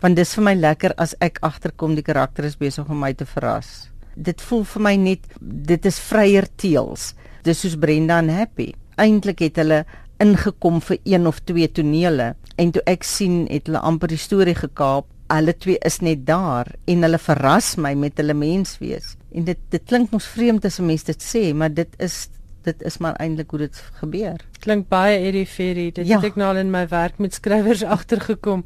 Want 0.00 0.16
dis 0.16 0.34
vir 0.34 0.44
my 0.44 0.54
lekker 0.54 0.94
as 0.94 1.14
ek 1.20 1.38
agterkom 1.40 1.94
die 1.94 2.02
karakter 2.02 2.44
is 2.44 2.56
besig 2.56 2.88
om 2.88 2.98
my 2.98 3.14
te 3.14 3.26
verras. 3.26 3.90
Dit 4.14 4.40
voel 4.40 4.64
vir 4.64 4.82
my 4.82 4.96
net 4.96 5.20
dit 5.40 5.86
is 5.86 5.98
vryer 5.98 6.46
teels. 6.56 7.14
Dis 7.46 7.60
soos 7.62 7.76
Brenda 7.78 8.18
en 8.18 8.30
Happy. 8.34 8.72
Eintlik 8.98 9.42
het 9.44 9.58
hulle 9.60 9.84
ingekom 10.22 10.80
vir 10.82 10.98
een 11.04 11.26
of 11.28 11.38
twee 11.46 11.68
tonele 11.68 12.32
en 12.58 12.70
toe 12.72 12.82
ek 12.88 13.04
sien 13.04 13.44
het 13.52 13.68
hulle 13.68 13.82
amper 13.86 14.10
die 14.10 14.18
storie 14.20 14.56
gekaap. 14.56 15.06
Hulle 15.30 15.52
twee 15.58 15.78
is 15.86 16.00
net 16.06 16.24
daar 16.26 16.70
en 16.90 17.02
hulle 17.06 17.18
verras 17.22 17.74
my 17.82 17.92
met 17.98 18.18
hulle 18.22 18.34
menswees. 18.34 19.14
En 19.34 19.44
dit 19.46 19.58
dit 19.74 19.84
klink 19.90 20.10
mos 20.14 20.26
vreemd 20.26 20.64
as 20.64 20.80
'n 20.80 20.86
mens 20.86 21.04
dit 21.04 21.22
sê, 21.22 21.52
maar 21.54 21.70
dit 21.74 21.88
is 21.98 22.28
dit 22.64 22.82
is 22.82 22.98
maar 22.98 23.14
eintlik 23.22 23.50
hoe 23.50 23.58
dit 23.60 23.82
gebeur. 24.00 24.40
Klink 24.60 24.88
baie 24.88 25.18
Eddie 25.28 25.46
Ferry. 25.46 25.92
Dit 25.92 26.06
Ja. 26.06 26.16
het 26.16 26.24
ek 26.24 26.36
nou 26.36 26.48
al 26.48 26.56
in 26.56 26.70
my 26.70 26.88
werk 26.88 27.18
met 27.18 27.34
skrywers 27.34 27.82
agtergekom. 27.96 28.64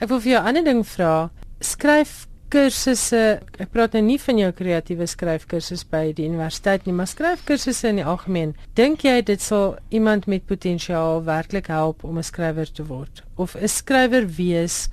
Ek 0.00 0.08
wil 0.08 0.20
vir 0.20 0.32
jou 0.32 0.42
'n 0.42 0.46
ander 0.46 0.64
ding 0.64 0.86
vra. 0.86 1.30
Skryf 1.60 2.26
kursusse. 2.50 3.40
Ek 3.62 3.70
praat 3.72 3.94
nou 3.96 4.02
nie 4.04 4.18
van 4.20 4.38
jou 4.40 4.50
kreatiewe 4.56 5.06
skryfkursus 5.08 5.84
by 5.90 6.10
die 6.16 6.26
universiteit 6.28 6.86
nie, 6.86 6.94
maar 6.96 7.10
skryfkursusse 7.10 7.90
in 7.92 8.00
die 8.02 8.06
algemeen. 8.06 8.54
Dink 8.78 9.04
jy 9.06 9.20
dit 9.26 9.42
sal 9.42 9.76
iemand 9.94 10.26
met 10.30 10.48
potensiaal 10.50 11.24
werklik 11.28 11.70
help 11.72 12.04
om 12.04 12.18
'n 12.18 12.26
skrywer 12.26 12.72
te 12.72 12.84
word? 12.86 13.22
Of 13.36 13.54
is 13.54 13.76
skrywer 13.76 14.26
wees 14.26 14.88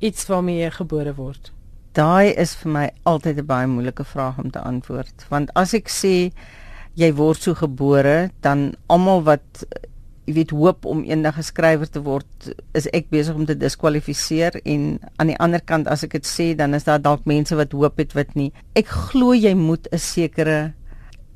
iets 0.00 0.26
waarmee 0.26 0.62
jy 0.62 0.70
gebore 0.70 1.14
word? 1.14 1.52
Daai 1.92 2.32
is 2.36 2.54
vir 2.54 2.72
my 2.72 2.90
altyd 3.04 3.38
'n 3.38 3.46
baie 3.46 3.66
moeilike 3.66 4.04
vraag 4.04 4.38
om 4.38 4.50
te 4.50 4.58
antwoord, 4.58 5.26
want 5.28 5.50
as 5.54 5.74
ek 5.74 5.88
sê 5.88 6.32
jy 6.94 7.12
word 7.12 7.42
so 7.42 7.54
gebore, 7.54 8.30
dan 8.40 8.74
almal 8.86 9.22
wat 9.22 9.64
jy 10.26 10.34
weet 10.36 10.52
hoop 10.54 10.86
om 10.86 11.02
eendag 11.04 11.38
'n 11.38 11.42
skrywer 11.42 11.90
te 11.90 12.02
word, 12.02 12.54
is 12.74 12.86
ek 12.92 13.10
besig 13.10 13.34
om 13.34 13.46
te 13.46 13.56
diskwalifiseer 13.58 14.60
en 14.64 15.00
aan 15.18 15.26
die 15.26 15.38
ander 15.38 15.60
kant 15.60 15.88
as 15.88 16.04
ek 16.04 16.12
dit 16.12 16.26
sê, 16.26 16.54
dan 16.56 16.74
is 16.74 16.84
daar 16.84 17.02
dalk 17.02 17.26
mense 17.26 17.54
wat 17.56 17.72
hoop 17.72 17.98
het 17.98 18.12
wat 18.14 18.34
nie. 18.34 18.52
Ek 18.74 18.86
glo 18.86 19.34
jy 19.34 19.54
moet 19.54 19.88
'n 19.92 19.98
sekere 19.98 20.72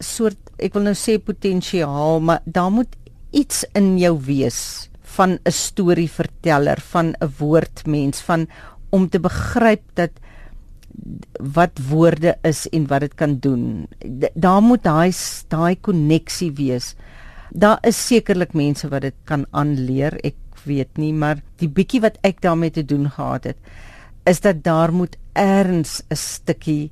soort 0.00 0.38
ek 0.58 0.74
wil 0.74 0.82
nou 0.82 0.94
sê 0.94 1.18
potensiaal, 1.18 2.20
maar 2.20 2.40
daar 2.46 2.70
moet 2.70 2.96
iets 3.32 3.64
in 3.74 3.98
jou 3.98 4.16
wees 4.18 4.88
van 5.16 5.38
'n 5.44 5.50
storieverteller, 5.50 6.80
van 6.80 7.14
'n 7.20 7.32
woordmens, 7.38 8.20
van 8.20 8.46
om 8.90 9.08
te 9.08 9.18
begryp 9.18 9.82
dat 9.94 10.10
wat 11.54 11.78
woorde 11.88 12.36
is 12.42 12.68
en 12.68 12.86
wat 12.86 13.00
dit 13.00 13.14
kan 13.14 13.38
doen. 13.38 13.86
Daar 14.34 14.62
moet 14.62 14.82
daai 14.82 15.12
daai 15.48 15.76
koneksie 15.80 16.52
wees. 16.52 16.94
Daar 17.56 17.78
is 17.88 17.96
sekerlik 17.96 18.52
mense 18.52 18.88
wat 18.92 19.06
dit 19.06 19.14
kan 19.24 19.46
aanleer, 19.56 20.18
ek 20.20 20.36
weet 20.68 20.98
nie, 21.00 21.14
maar 21.16 21.38
die 21.56 21.70
bietjie 21.72 22.02
wat 22.04 22.18
ek 22.26 22.42
daarmee 22.44 22.70
te 22.70 22.84
doen 22.84 23.06
gehad 23.08 23.48
het, 23.48 23.56
is 24.28 24.42
dat 24.44 24.60
daar 24.66 24.92
moet 24.92 25.16
erns 25.32 26.02
'n 26.10 26.16
stukkie 26.16 26.90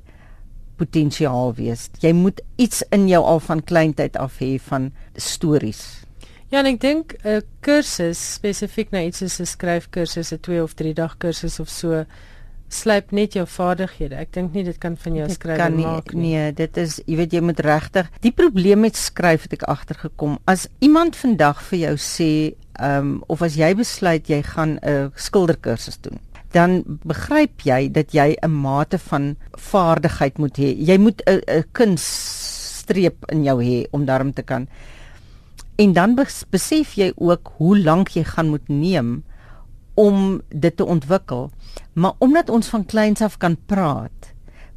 potensiaal 0.77 1.53
wees. 1.53 1.89
Jy 2.01 2.13
moet 2.13 2.41
iets 2.57 2.83
in 2.89 3.07
jou 3.07 3.23
al 3.23 3.39
van 3.39 3.63
kleintyd 3.63 4.17
af 4.17 4.39
hê 4.39 4.59
van 4.59 4.91
stories. 5.15 6.05
Ja, 6.49 6.59
en 6.59 6.65
ek 6.65 6.81
dink 6.81 7.13
'n 7.23 7.41
kursus 7.61 8.33
spesifiek 8.33 8.91
na 8.91 9.01
iets 9.01 9.17
soos 9.17 9.39
'n 9.39 9.45
skryfkursus, 9.45 10.33
'n 10.33 10.39
2 10.39 10.63
of 10.63 10.73
3 10.73 10.93
dag 10.93 11.17
kursus 11.17 11.59
of 11.59 11.69
so, 11.69 12.05
slyp 12.69 13.11
net 13.11 13.33
jou 13.33 13.45
vaardighede. 13.47 14.15
Ek 14.15 14.33
dink 14.33 14.53
nie 14.53 14.63
dit 14.63 14.77
kan 14.77 14.95
van 14.97 15.15
jou 15.15 15.27
kan 15.37 15.75
nie, 15.75 15.85
maak 15.85 16.13
nie. 16.13 16.33
Nee, 16.35 16.51
dit 16.53 16.77
is 16.77 17.01
jy 17.05 17.15
weet 17.15 17.33
jy 17.33 17.41
moet 17.41 17.59
regtig. 17.59 18.09
Die 18.21 18.31
probleem 18.31 18.79
met 18.79 18.95
skryf 18.95 19.43
het 19.43 19.53
ek 19.53 19.63
agtergekom. 19.63 20.37
As 20.45 20.67
iemand 20.79 21.15
vandag 21.15 21.61
vir 21.69 21.79
jou 21.79 21.95
sê, 21.97 22.55
ehm 22.79 22.99
um, 22.99 23.23
of 23.27 23.41
as 23.41 23.55
jy 23.55 23.73
besluit 23.75 24.27
jy 24.29 24.41
gaan 24.43 24.79
'n 24.83 25.11
skilderkursus 25.15 25.97
doen, 26.01 26.19
dan 26.51 26.83
begryp 27.05 27.61
jy 27.63 27.91
dat 27.91 28.11
jy 28.13 28.35
'n 28.43 28.51
mate 28.51 28.97
van 28.97 29.35
vaardigheid 29.53 30.37
moet 30.37 30.57
hê. 30.57 30.75
Jy 30.77 30.97
moet 30.97 31.21
'n 31.27 31.41
'n 31.47 31.63
kunststreep 31.71 33.25
in 33.31 33.43
jou 33.43 33.63
hê 33.63 33.85
om 33.91 34.05
daarom 34.05 34.33
te 34.33 34.41
kan. 34.43 34.67
En 35.77 35.93
dan 35.93 36.15
bes- 36.15 36.45
besef 36.49 36.93
jy 36.95 37.11
ook 37.15 37.51
hoe 37.57 37.77
lank 37.79 38.09
jy 38.09 38.23
gaan 38.23 38.49
moet 38.49 38.67
neem 38.69 39.23
om 39.95 40.41
dit 40.49 40.77
te 40.77 40.85
ontwikkel. 40.85 41.49
Maar 41.93 42.13
omdat 42.17 42.49
ons 42.49 42.67
van 42.67 42.85
kleins 42.85 43.21
af 43.21 43.37
kan 43.37 43.57
praat, 43.65 44.33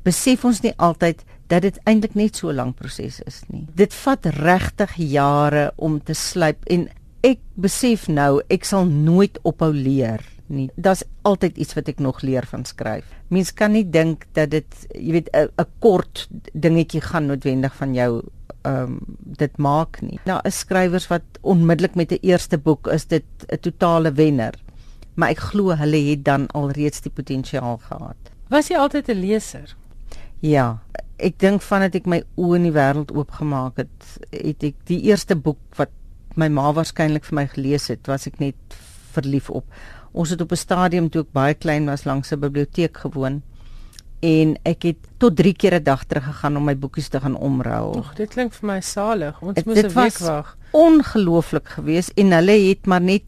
besef 0.07 0.45
ons 0.45 0.61
nie 0.65 0.75
altyd 0.77 1.25
dat 1.49 1.65
dit 1.65 1.81
eintlik 1.89 2.15
net 2.15 2.37
so 2.37 2.49
'n 2.49 2.55
lang 2.55 2.75
proses 2.75 3.21
is 3.21 3.43
nie. 3.49 3.67
Dit 3.75 3.95
vat 3.95 4.27
regtig 4.27 4.95
jare 4.97 5.73
om 5.77 6.03
te 6.03 6.15
slyp 6.15 6.65
en 6.67 6.89
ek 7.21 7.39
besef 7.55 8.09
nou 8.09 8.41
ek 8.49 8.65
sal 8.65 8.87
nooit 8.87 9.39
ophou 9.43 9.73
leer 9.73 10.23
nie. 10.47 10.71
Daar's 10.77 11.03
altyd 11.23 11.57
iets 11.57 11.75
wat 11.75 11.89
ek 11.89 11.99
nog 11.99 12.23
leer 12.23 12.47
van 12.47 12.65
skryf. 12.65 13.05
Mens 13.29 13.53
kan 13.53 13.73
nie 13.73 13.85
dink 13.85 14.27
dat 14.33 14.51
dit, 14.51 14.87
jy 14.95 15.13
weet, 15.13 15.31
'n 15.33 15.67
kort 15.79 16.29
dingetjie 16.53 17.01
gaan 17.01 17.27
noodwendig 17.27 17.75
van 17.75 17.95
jou 17.95 18.23
ehm 18.63 18.83
um, 18.83 19.01
dit 19.39 19.57
maak 19.57 20.01
nie. 20.01 20.19
Daar 20.25 20.47
is 20.47 20.59
skrywers 20.59 21.07
wat 21.09 21.23
onmiddellik 21.41 21.95
met 21.95 22.13
'n 22.13 22.19
eerste 22.23 22.59
boek 22.59 22.87
is 22.87 23.07
dit 23.07 23.25
'n 23.49 23.59
totale 23.61 24.13
wenner. 24.13 24.55
Maar 25.19 25.33
ek 25.35 25.41
glo 25.51 25.75
hulle 25.77 25.99
het 26.13 26.21
dan 26.25 26.47
alreeds 26.55 27.01
die 27.03 27.11
potensiaal 27.11 27.81
gehad. 27.89 28.31
Was 28.53 28.69
jy 28.71 28.77
altyd 28.79 29.09
'n 29.11 29.21
leser? 29.21 29.75
Ja, 30.41 30.79
ek 31.19 31.39
dink 31.39 31.63
vandat 31.63 31.95
ek 31.95 32.07
my 32.07 32.23
oë 32.37 32.55
in 32.57 32.63
die 32.63 32.73
wêreld 32.73 33.11
oopgemaak 33.15 33.77
het, 33.77 34.19
het 34.31 34.63
ek 34.63 34.75
die 34.87 35.01
eerste 35.03 35.35
boek 35.37 35.59
wat 35.77 35.91
my 36.37 36.49
ma 36.49 36.73
waarskynlik 36.73 37.25
vir 37.25 37.35
my 37.35 37.47
gelees 37.47 37.89
het, 37.89 38.07
was 38.07 38.27
ek 38.27 38.39
net 38.39 38.55
verlief 39.13 39.51
op. 39.51 39.65
Ons 40.13 40.31
het 40.31 40.41
op 40.41 40.53
'n 40.53 40.57
stadium 40.57 41.11
toe 41.11 41.23
ek 41.23 41.33
baie 41.33 41.55
klein 41.55 41.87
was 41.87 42.05
langs 42.05 42.33
'n 42.33 42.39
biblioteek 42.41 42.97
gewoon 42.97 43.43
en 44.23 44.57
ek 44.65 44.83
het 44.83 44.97
tot 45.19 45.37
3 45.37 45.53
keer 45.55 45.75
'n 45.75 45.83
dag 45.83 46.05
teruggegaan 46.05 46.57
om 46.57 46.65
my 46.65 46.77
boekies 46.79 47.09
te 47.09 47.21
gaan 47.21 47.37
omruil. 47.37 47.97
Ag, 47.99 48.15
dit 48.15 48.29
klink 48.31 48.53
vir 48.53 48.67
my 48.67 48.81
salig. 48.81 49.43
Ons 49.43 49.55
Dit- 49.55 49.67
moes 49.67 49.75
dit 49.75 49.85
'n 49.85 49.95
week 49.95 50.19
was- 50.19 50.29
wag. 50.29 50.57
ongelooflik 50.73 51.69
geweest 51.69 52.13
en 52.17 52.31
hulle 52.33 52.69
het 52.69 52.87
maar 52.87 53.01
net 53.01 53.23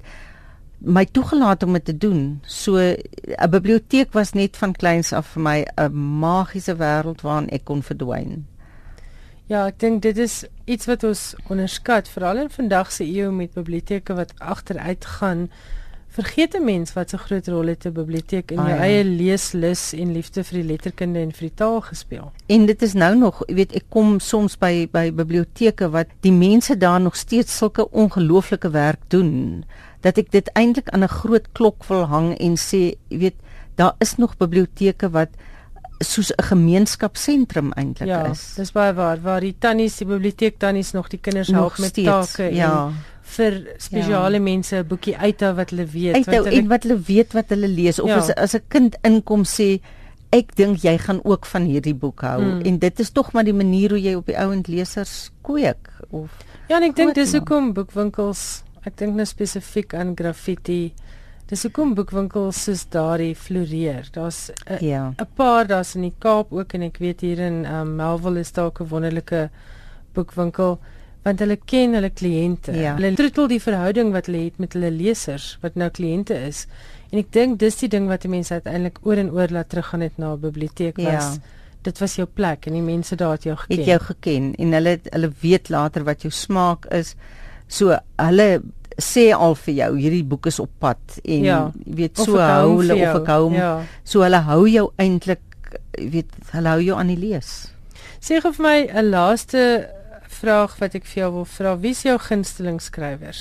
my 0.81 1.05
toegelaat 1.05 1.63
om 1.63 1.73
dit 1.73 1.85
te 1.85 1.97
doen. 1.97 2.41
So 2.47 2.77
'n 2.77 3.51
biblioteek 3.51 4.13
was 4.13 4.33
net 4.33 4.57
van 4.57 4.73
kleins 4.73 5.13
af 5.13 5.27
vir 5.27 5.43
my 5.43 5.67
'n 5.77 6.19
magiese 6.19 6.77
wêreld 6.77 7.21
waarin 7.21 7.49
ek 7.49 7.65
kon 7.65 7.83
verdwyn. 7.83 8.47
Ja, 9.47 9.67
ek 9.67 9.79
dink 9.79 10.03
dit 10.03 10.19
is 10.19 10.45
iets 10.65 10.87
wat 10.87 11.05
ons 11.05 11.35
onderskat, 11.49 12.09
veral 12.09 12.37
in 12.37 12.51
vandag 12.51 12.93
se 12.93 13.05
eeu 13.05 13.33
met 13.33 13.53
biblioteke 13.53 14.15
wat 14.15 14.33
agteruit 14.39 15.05
gaan. 15.05 15.51
Vergeet 16.09 16.55
'n 16.55 16.65
mens 16.65 16.93
wat 16.93 17.11
so 17.11 17.17
groot 17.17 17.49
rol 17.49 17.67
het 17.67 17.87
'n 17.87 17.93
biblioteek 17.93 18.51
in 18.51 18.57
jou 18.57 18.69
Baie. 18.69 18.81
eie 18.81 19.05
leeslus 19.05 19.93
en 19.93 20.13
liefde 20.13 20.45
vir 20.45 20.59
die 20.59 20.69
letterkunde 20.69 21.19
en 21.19 21.33
vir 21.33 21.49
die 21.49 21.55
taal 21.55 21.81
gespeel. 21.81 22.33
En 22.47 22.67
dit 22.67 22.83
is 22.83 22.93
nou 22.93 23.17
nog, 23.17 23.43
jy 23.47 23.55
weet, 23.55 23.73
ek 23.73 23.85
kom 23.89 24.21
soms 24.21 24.59
by 24.59 24.89
by 24.93 25.13
biblioteke 25.13 25.91
wat 25.91 26.07
die 26.21 26.33
mense 26.33 26.77
daar 26.77 27.01
nog 27.01 27.17
steeds 27.17 27.57
sulke 27.57 27.91
ongelooflike 27.91 28.71
werk 28.71 29.01
doen 29.09 29.65
dat 30.01 30.19
ek 30.19 30.31
dit 30.31 30.51
eintlik 30.55 30.89
aan 30.89 31.05
'n 31.05 31.09
groot 31.09 31.47
klok 31.53 31.85
wil 31.89 32.07
hang 32.07 32.39
en 32.39 32.57
sê, 32.57 32.97
jy 33.09 33.19
weet, 33.19 33.39
daar 33.77 33.95
is 33.99 34.17
nog 34.17 34.37
biblioteke 34.37 35.11
wat 35.11 35.29
soos 36.05 36.33
'n 36.33 36.43
gemeenskapsentrum 36.43 37.73
eintlik 37.73 38.09
Ja, 38.09 38.31
is. 38.31 38.55
dis 38.57 38.73
baie 38.73 38.93
waar 38.93 39.21
waar 39.21 39.41
die 39.41 39.55
tannies, 39.59 39.97
die 39.97 40.07
biblioteek 40.07 40.59
tannies 40.59 40.93
nog 40.93 41.09
die 41.09 41.19
kinders 41.21 41.49
help 41.49 41.79
met 41.79 41.89
steeds, 41.91 42.33
take 42.33 42.55
ja. 42.55 42.87
en 42.87 42.95
vir 43.23 43.77
spesiale 43.79 44.35
ja. 44.35 44.41
mense 44.43 44.77
'n 44.77 44.87
boekie 44.87 45.17
uithou 45.17 45.55
wat 45.55 45.71
hulle 45.71 45.87
weet 45.87 46.15
uithou 46.15 46.47
en 46.49 46.69
wat 46.69 46.83
hulle 46.83 47.01
weet 47.07 47.33
wat 47.33 47.49
hulle 47.49 47.69
lees 47.69 47.99
of 47.99 48.09
Ja. 48.09 48.15
ja. 48.15 48.21
as 48.21 48.35
as 48.35 48.55
'n 48.55 48.63
kind 48.69 48.97
inkom 49.03 49.45
sê 49.45 49.81
ek 50.31 50.57
dink 50.57 50.83
jy 50.83 50.99
gaan 50.99 51.21
ook 51.25 51.47
van 51.47 51.63
hierdie 51.63 51.95
boek 51.95 52.21
hou 52.21 52.41
mm. 52.41 52.61
en 52.61 52.79
dit 52.79 53.01
is 53.01 53.11
tog 53.11 53.33
maar 53.33 53.45
die 53.45 53.55
manier 53.55 53.91
hoe 53.91 54.01
jy 54.01 54.15
op 54.15 54.27
die 54.27 54.39
ouend 54.39 54.69
lesers 54.69 55.31
kweek 55.43 55.91
of 56.11 56.31
Ja, 56.71 56.77
en 56.77 56.85
ek 56.87 56.95
dink 56.95 57.15
dis 57.15 57.33
hoekom 57.35 57.73
boekwinkels, 57.75 58.63
ek 58.85 58.97
dink 58.97 59.15
nou 59.15 59.27
spesifiek 59.27 59.95
aan 59.95 60.15
graffiti. 60.17 60.93
Dis 61.51 61.65
hoekom 61.67 61.95
boekwinkels 61.95 62.65
soos 62.65 62.87
daardie 62.89 63.35
floreer. 63.35 64.09
Daar's 64.13 64.51
'n 64.67 64.85
ja. 64.85 65.15
paar 65.35 65.67
daar's 65.67 65.95
in 65.95 66.03
die 66.03 66.15
Kaap 66.19 66.53
ook 66.53 66.75
en 66.75 66.83
ek 66.83 66.99
weet 66.99 67.21
hier 67.21 67.39
in 67.39 67.67
um, 67.67 67.97
Melville 67.97 68.41
is 68.41 68.53
daar 68.53 68.71
'n 68.71 68.89
wonderlike 68.89 69.51
boekwinkel 70.15 70.79
want 71.23 71.43
hulle 71.43 71.59
ken 71.69 71.95
hulle 71.95 72.11
kliënte. 72.11 72.73
Ja. 72.73 72.95
Hulle 72.97 73.13
troetel 73.19 73.51
die 73.53 73.61
verhouding 73.61 74.13
wat 74.13 74.31
hulle 74.31 74.45
het 74.47 74.61
met 74.63 74.73
hulle 74.77 74.91
lesers 74.91 75.59
wat 75.65 75.77
nou 75.81 75.91
kliënte 75.93 76.37
is. 76.47 76.67
En 77.11 77.19
ek 77.19 77.33
dink 77.35 77.59
dis 77.61 77.77
die 77.83 77.91
ding 77.93 78.09
wat 78.09 78.25
mense 78.31 78.55
uiteindelik 78.55 79.01
oor 79.03 79.21
en 79.21 79.33
oor 79.35 79.53
laat 79.53 79.69
teruggaan 79.69 80.05
net 80.07 80.17
na 80.19 80.33
'n 80.33 80.41
biblioteek 80.41 80.97
was. 80.97 81.35
Ja. 81.37 81.59
Dit 81.83 81.99
was 81.99 82.17
jou 82.17 82.27
plek 82.27 82.67
en 82.67 82.73
die 82.73 82.83
mense 82.83 83.17
daar 83.17 83.33
het 83.33 83.43
jou 83.43 83.57
geken. 83.57 83.77
Het 83.77 83.87
jou 83.87 84.01
geken 84.01 84.55
en 84.55 84.73
hulle 84.73 85.01
hulle 85.03 85.33
weet 85.41 85.69
later 85.69 86.05
wat 86.05 86.23
jou 86.23 86.33
smaak 86.33 86.87
is. 86.87 87.15
So 87.71 87.95
hulle 88.19 88.49
sê 89.01 89.31
al 89.33 89.55
vir 89.65 89.75
jou 89.79 89.93
hierdie 89.97 90.25
boek 90.27 90.51
is 90.51 90.59
op 90.61 90.73
pad 90.83 91.21
en 91.23 91.45
ja. 91.47 91.61
jy 91.87 91.95
weet 92.03 92.21
so 92.21 92.37
hou 92.37 92.81
hulle 92.81 92.97
of 92.99 93.21
ek 93.23 93.31
hou. 93.33 93.45
Ja. 93.55 93.71
So 94.05 94.25
hulle 94.27 94.43
hou 94.49 94.65
jou 94.69 94.91
eintlik 95.01 95.41
weet 95.97 96.35
hulle 96.53 96.75
hou 96.75 96.83
jou 96.85 96.99
aan 96.99 97.13
die 97.15 97.21
lees. 97.21 97.71
Sê 98.21 98.41
gou 98.43 98.53
vir 98.53 98.67
my 98.67 98.79
'n 98.91 99.11
laaste 99.11 99.63
vraag 100.29 100.77
wat 100.81 100.95
ek 100.95 101.05
vir 101.05 101.23
jou 101.23 101.33
wil 101.33 101.49
vra. 101.49 101.77
Wie 101.81 101.91
is 101.91 102.03
jou 102.03 102.19
gunsteling 102.19 102.81
skrywer? 102.81 103.37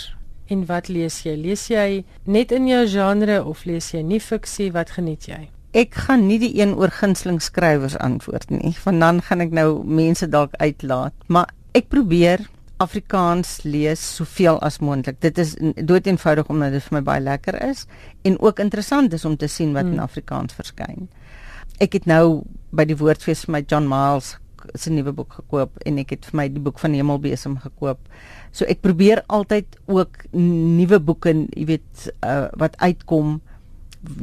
En 0.49 0.65
wat 0.65 0.87
lees 0.89 1.21
jy? 1.23 1.35
Lees 1.37 1.67
jy 1.69 2.03
net 2.25 2.51
in 2.51 2.67
jou 2.67 2.85
genre 2.87 3.43
of 3.43 3.65
lees 3.65 3.91
jy 3.93 4.01
nie 4.01 4.19
fiksie? 4.19 4.71
Wat 4.71 4.89
geniet 4.97 5.27
jy? 5.29 5.49
Ek 5.77 5.93
gaan 5.93 6.27
nie 6.27 6.39
die 6.39 6.55
een 6.57 6.73
oor 6.75 6.89
gunsteling 6.89 7.41
skrywers 7.41 7.97
antwoord 7.97 8.49
nie. 8.49 8.73
Want 8.83 8.99
dan 8.99 9.21
gaan 9.21 9.41
ek 9.41 9.51
nou 9.51 9.83
mense 9.85 10.27
dalk 10.27 10.55
uitlaat, 10.57 11.13
maar 11.27 11.51
ek 11.77 11.91
probeer 11.93 12.47
Afrikaans 12.79 13.63
lees 13.63 14.01
soveel 14.15 14.59
as 14.63 14.79
moontlik. 14.79 15.19
Dit 15.21 15.37
is 15.37 15.55
doeteenvoudig 15.75 16.47
omdat 16.49 16.71
dit 16.77 16.85
vir 16.87 16.97
my 16.99 17.01
baie 17.03 17.23
lekker 17.23 17.57
is 17.69 17.85
en 18.27 18.39
ook 18.39 18.59
interessant 18.63 19.13
is 19.13 19.25
om 19.27 19.35
te 19.37 19.47
sien 19.51 19.73
wat 19.75 19.83
hmm. 19.83 19.97
in 19.97 20.03
Afrikaans 20.05 20.55
verskyn. 20.55 21.09
Ek 21.83 21.95
het 21.99 22.07
nou 22.07 22.43
by 22.75 22.85
die 22.87 22.97
woordfees 22.99 23.45
vir 23.45 23.57
my 23.57 23.63
John 23.67 23.89
Miles 23.89 24.37
se 24.75 24.91
nuwe 24.91 25.11
boek 25.15 25.37
gekoop 25.39 25.77
en 25.87 25.99
ek 26.01 26.13
het 26.15 26.29
vir 26.29 26.37
my 26.39 26.47
die 26.51 26.63
boek 26.63 26.79
van 26.81 26.95
Hemelbesem 26.95 27.57
gekoop. 27.63 27.99
So 28.55 28.67
ek 28.69 28.81
probeer 28.83 29.23
altyd 29.27 29.77
ook 29.87 30.25
nuwe 30.35 30.99
boeke, 31.03 31.35
jy 31.55 31.67
weet, 31.75 32.09
uh, 32.25 32.47
wat 32.59 32.75
uitkom 32.79 33.39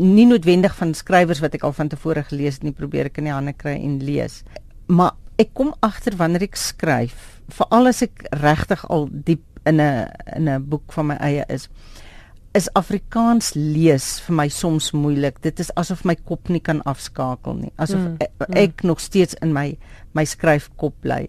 nie 0.00 0.26
noodwendig 0.28 0.74
van 0.78 0.94
skrywers 0.96 1.42
wat 1.44 1.56
ek 1.56 1.64
al 1.68 1.74
van 1.76 1.90
tevore 1.92 2.24
gelees 2.30 2.60
het 2.60 2.66
nie, 2.68 2.76
probeer 2.76 3.10
ek 3.10 3.20
in 3.20 3.28
die 3.28 3.36
hande 3.36 3.52
kry 3.56 3.76
en 3.76 3.98
lees. 4.04 4.40
Maar 4.88 5.16
ek 5.40 5.52
kom 5.56 5.74
agter 5.84 6.16
wanneer 6.16 6.46
ek 6.48 6.56
skryf, 6.56 7.35
veral 7.48 7.86
as 7.86 8.02
ek 8.02 8.26
regtig 8.42 8.84
al 8.90 9.08
diep 9.10 9.44
in 9.66 9.80
'n 9.80 10.08
in 10.36 10.48
'n 10.48 10.68
boek 10.68 10.92
van 10.92 11.06
my 11.06 11.16
eie 11.20 11.44
is, 11.48 11.68
is 12.54 12.68
Afrikaans 12.72 13.52
lees 13.54 14.20
vir 14.20 14.34
my 14.34 14.48
soms 14.48 14.92
moeilik. 14.92 15.40
Dit 15.42 15.60
is 15.60 15.70
asof 15.76 16.04
my 16.04 16.14
kop 16.14 16.48
nie 16.48 16.60
kan 16.60 16.82
afskakel 16.82 17.54
nie. 17.54 17.72
Asof 17.76 18.00
mm, 18.00 18.16
ek, 18.20 18.30
mm. 18.38 18.56
ek 18.56 18.82
nog 18.82 19.00
steeds 19.00 19.34
in 19.42 19.52
my 19.52 19.76
my 20.12 20.24
skryfkop 20.24 20.94
bly. 21.00 21.28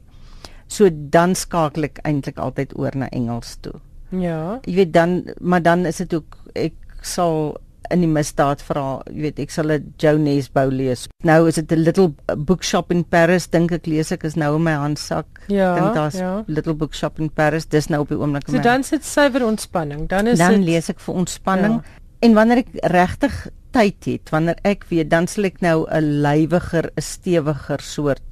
So 0.67 0.89
dan 0.89 1.35
skakel 1.35 1.83
ek 1.83 1.99
eintlik 2.03 2.37
altyd 2.37 2.77
oor 2.79 2.95
na 2.95 3.09
Engels 3.09 3.57
toe. 3.61 3.75
Ja. 4.09 4.59
Jy 4.63 4.75
weet 4.75 4.93
dan 4.93 5.23
maar 5.39 5.61
dan 5.61 5.85
is 5.85 5.97
dit 5.97 6.13
ook 6.13 6.37
ek 6.55 6.75
sal 7.01 7.57
in 7.89 8.01
die 8.01 8.09
misdaad 8.11 8.61
verhaal, 8.61 9.01
jy 9.07 9.21
weet, 9.21 9.39
ek 9.39 9.51
sal 9.51 9.71
'n 9.71 9.93
Jones 9.97 10.49
bou 10.49 10.67
lees. 10.69 11.07
Nou 11.23 11.47
is 11.47 11.55
dit 11.55 11.71
'n 11.71 11.83
little 11.83 12.13
bookshop 12.35 12.91
in 12.91 13.03
Paris, 13.03 13.47
dink 13.47 13.71
ek 13.71 13.87
lees 13.87 14.11
ek 14.11 14.23
is 14.23 14.35
nou 14.35 14.55
in 14.55 14.63
my 14.63 14.73
handsak. 14.73 15.25
Ja, 15.47 15.75
dink 15.75 15.95
daar's 15.95 16.19
ja. 16.19 16.43
little 16.47 16.73
bookshop 16.73 17.19
in 17.19 17.29
Paris. 17.29 17.65
Dis 17.65 17.87
nou 17.87 18.01
op 18.01 18.09
die 18.09 18.17
oomblik. 18.17 18.49
So 18.49 18.59
dan 18.59 18.83
sit 18.83 19.05
suiwer 19.05 19.45
ontspanning. 19.45 20.07
Dan 20.07 20.27
is 20.27 20.37
dan 20.37 20.57
Dan 20.57 20.65
lees 20.65 20.89
ek 20.89 21.01
vir 21.05 21.19
ontspanning. 21.21 21.79
Ja. 21.81 22.03
En 22.25 22.33
wanneer 22.33 22.63
ek 22.63 22.71
regtig 22.89 23.35
tyd 23.75 24.07
het, 24.09 24.31
wanneer 24.33 24.57
ek 24.65 24.87
weet, 24.89 25.09
dan 25.11 25.27
sal 25.29 25.45
ek 25.49 25.61
nou 25.61 25.85
'n 25.85 26.21
lywiger, 26.23 26.89
'n 26.95 27.01
stewiger 27.01 27.81
soort 27.81 28.25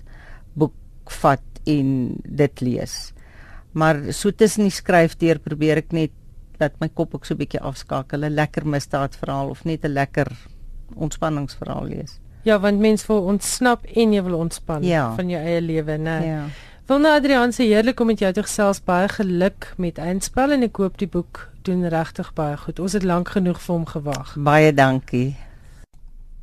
boek 0.55 0.73
vat 1.21 1.43
en 1.65 2.17
dit 2.23 2.61
lees. 2.61 3.13
Maar 3.73 4.13
so 4.13 4.31
tussen 4.31 4.63
die 4.63 4.71
skryf 4.71 5.17
deur 5.17 5.39
probeer 5.39 5.77
ek 5.77 5.91
net 5.91 6.11
dat 6.57 6.71
my 6.79 6.89
kop 6.93 7.15
ook 7.15 7.25
so 7.25 7.33
'n 7.33 7.37
bietjie 7.37 7.61
afskakel, 7.61 8.23
'n 8.23 8.33
lekker 8.33 8.67
misdaadverhaal 8.67 9.49
of 9.49 9.63
net 9.63 9.83
'n 9.85 9.93
lekker 9.93 10.27
ontspanningsverhaal 10.95 11.85
lees. 11.85 12.19
Ja, 12.43 12.59
want 12.59 12.79
mens 12.79 13.05
wil 13.05 13.21
ontsnap 13.21 13.85
en 13.85 14.13
jy 14.13 14.23
wil 14.23 14.37
ontspan 14.37 14.83
ja. 14.83 15.15
van 15.15 15.29
jou 15.29 15.43
eie 15.43 15.61
lewe, 15.61 15.97
né? 15.97 16.25
Ja. 16.25 16.43
Wilna 16.85 17.15
Adrian 17.15 17.53
se 17.53 17.63
heerlik 17.63 17.99
om 17.99 18.05
met 18.05 18.19
jou 18.19 18.33
te 18.33 18.43
gesels, 18.43 18.83
baie 18.83 19.07
geluk 19.09 19.73
met 19.77 19.97
eindspel 19.97 20.51
en 20.51 20.61
ek 20.61 20.77
hoop 20.77 20.97
die 21.01 21.07
boek 21.09 21.49
doen 21.65 21.87
regtig 21.89 22.29
baie 22.37 22.57
goed. 22.57 22.79
Ons 22.79 22.93
het 22.93 23.03
lank 23.03 23.33
genoeg 23.33 23.61
vir 23.61 23.73
hom 23.75 23.85
gewag. 23.85 24.35
Baie 24.37 24.73
dankie. 24.73 25.35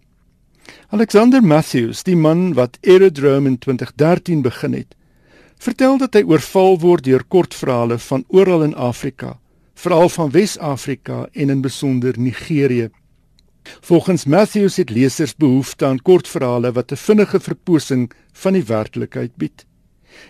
Alexander 0.89 1.43
Matthews, 1.43 2.03
die 2.03 2.15
man 2.15 2.53
wat 2.53 2.77
Aerodrome 2.81 3.47
in 3.47 3.57
2013 3.57 4.41
begin 4.41 4.73
het, 4.73 4.95
vertel 5.59 5.97
dat 5.97 6.15
hy 6.15 6.23
oorval 6.23 6.79
word 6.79 7.03
deur 7.03 7.23
kortverhale 7.27 7.99
van 7.99 8.23
oral 8.27 8.63
in 8.63 8.75
Afrika, 8.75 9.35
veral 9.75 10.09
van 10.09 10.31
Wes-Afrika 10.31 11.27
en 11.33 11.49
in 11.49 11.61
besonder 11.61 12.19
Nigerië. 12.19 12.89
Volgens 13.81 14.25
Matthews 14.25 14.77
het 14.77 14.89
lesers 14.89 15.35
behoefte 15.35 15.85
aan 15.85 16.01
kortverhale 16.01 16.71
wat 16.71 16.91
'n 16.91 16.95
vinnige 16.95 17.39
verposing 17.39 18.11
van 18.33 18.53
die 18.53 18.63
werklikheid 18.63 19.35
bied. 19.35 19.65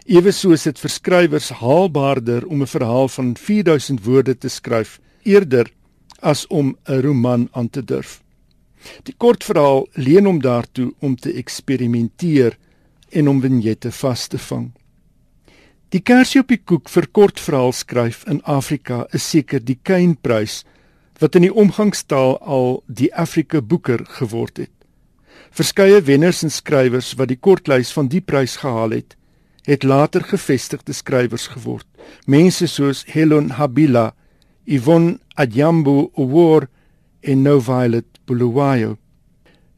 Eweso 0.06 0.52
is 0.52 0.64
dit 0.64 0.80
vir 0.80 0.90
skrywers 0.90 1.50
haalbaarder 1.50 2.46
om 2.46 2.62
'n 2.62 2.68
verhaal 2.68 3.08
van 3.08 3.38
4000 3.38 4.04
woorde 4.04 4.38
te 4.38 4.50
skryf 4.50 5.00
eerder 5.24 5.72
as 6.20 6.48
om 6.48 6.78
'n 6.86 7.02
roman 7.02 7.48
aan 7.52 7.70
te 7.70 7.84
durf. 7.84 8.22
Die 9.04 9.16
kortverhaal 9.18 9.88
leen 9.94 10.26
hom 10.26 10.42
daartoe 10.42 10.92
om 11.00 11.16
te 11.16 11.34
eksperimenteer 11.34 12.58
en 13.10 13.28
om 13.28 13.42
vignette 13.42 13.92
vas 13.92 14.28
te 14.28 14.38
vang. 14.38 14.72
Die 15.90 16.02
kersie 16.06 16.44
op 16.44 16.52
die 16.52 16.62
koek 16.62 16.90
vir 16.94 17.08
kortverhaal 17.10 17.72
skryf 17.74 18.22
in 18.30 18.44
Afrika 18.46 19.06
is 19.14 19.26
seker 19.26 19.64
die 19.66 19.80
Kainprys 19.82 20.64
wat 21.20 21.36
in 21.36 21.48
die 21.48 21.54
omgangstaal 21.54 22.38
al 22.40 22.84
die 22.88 23.10
Afrika 23.18 23.62
Boeker 23.62 24.06
geword 24.20 24.62
het. 24.62 24.76
Verskeie 25.50 26.02
wenners 26.06 26.44
en 26.46 26.54
skrywers 26.54 27.16
wat 27.18 27.32
die 27.32 27.40
kortlys 27.42 27.92
van 27.96 28.08
die 28.08 28.22
prys 28.22 28.60
gehaal 28.62 28.94
het, 28.94 29.16
het 29.66 29.84
later 29.84 30.24
gevestigde 30.24 30.94
skrywers 30.94 31.50
geword. 31.56 31.88
Mense 32.26 32.68
soos 32.70 33.04
Helen 33.10 33.56
Habila, 33.58 34.14
Yvonne 34.66 35.18
Adjambo 35.36 36.12
Awor 36.18 36.70
en 37.26 37.44
No 37.44 37.60
Violet 37.60 38.19
Bulawayo. 38.30 38.98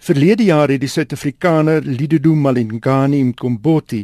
Verlede 0.02 0.44
jaar 0.44 0.72
het 0.74 0.82
die 0.82 0.90
Suid-Afrikaner 0.90 1.86
Lidudu 1.86 2.34
Malingani 2.36 3.22
Mkomboti 3.24 4.02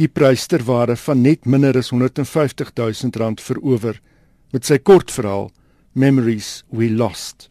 die 0.00 0.08
prys 0.08 0.46
ter 0.48 0.64
waarde 0.64 0.96
van 0.96 1.20
net 1.20 1.44
minder 1.44 1.76
as 1.76 1.90
150 1.92 2.72
000 2.78 3.18
rand 3.20 3.42
verower 3.44 3.98
met 4.52 4.64
sy 4.64 4.78
kortverhaal 4.80 5.50
Memories 5.92 6.62
We 6.72 6.88
Lost. 6.88 7.50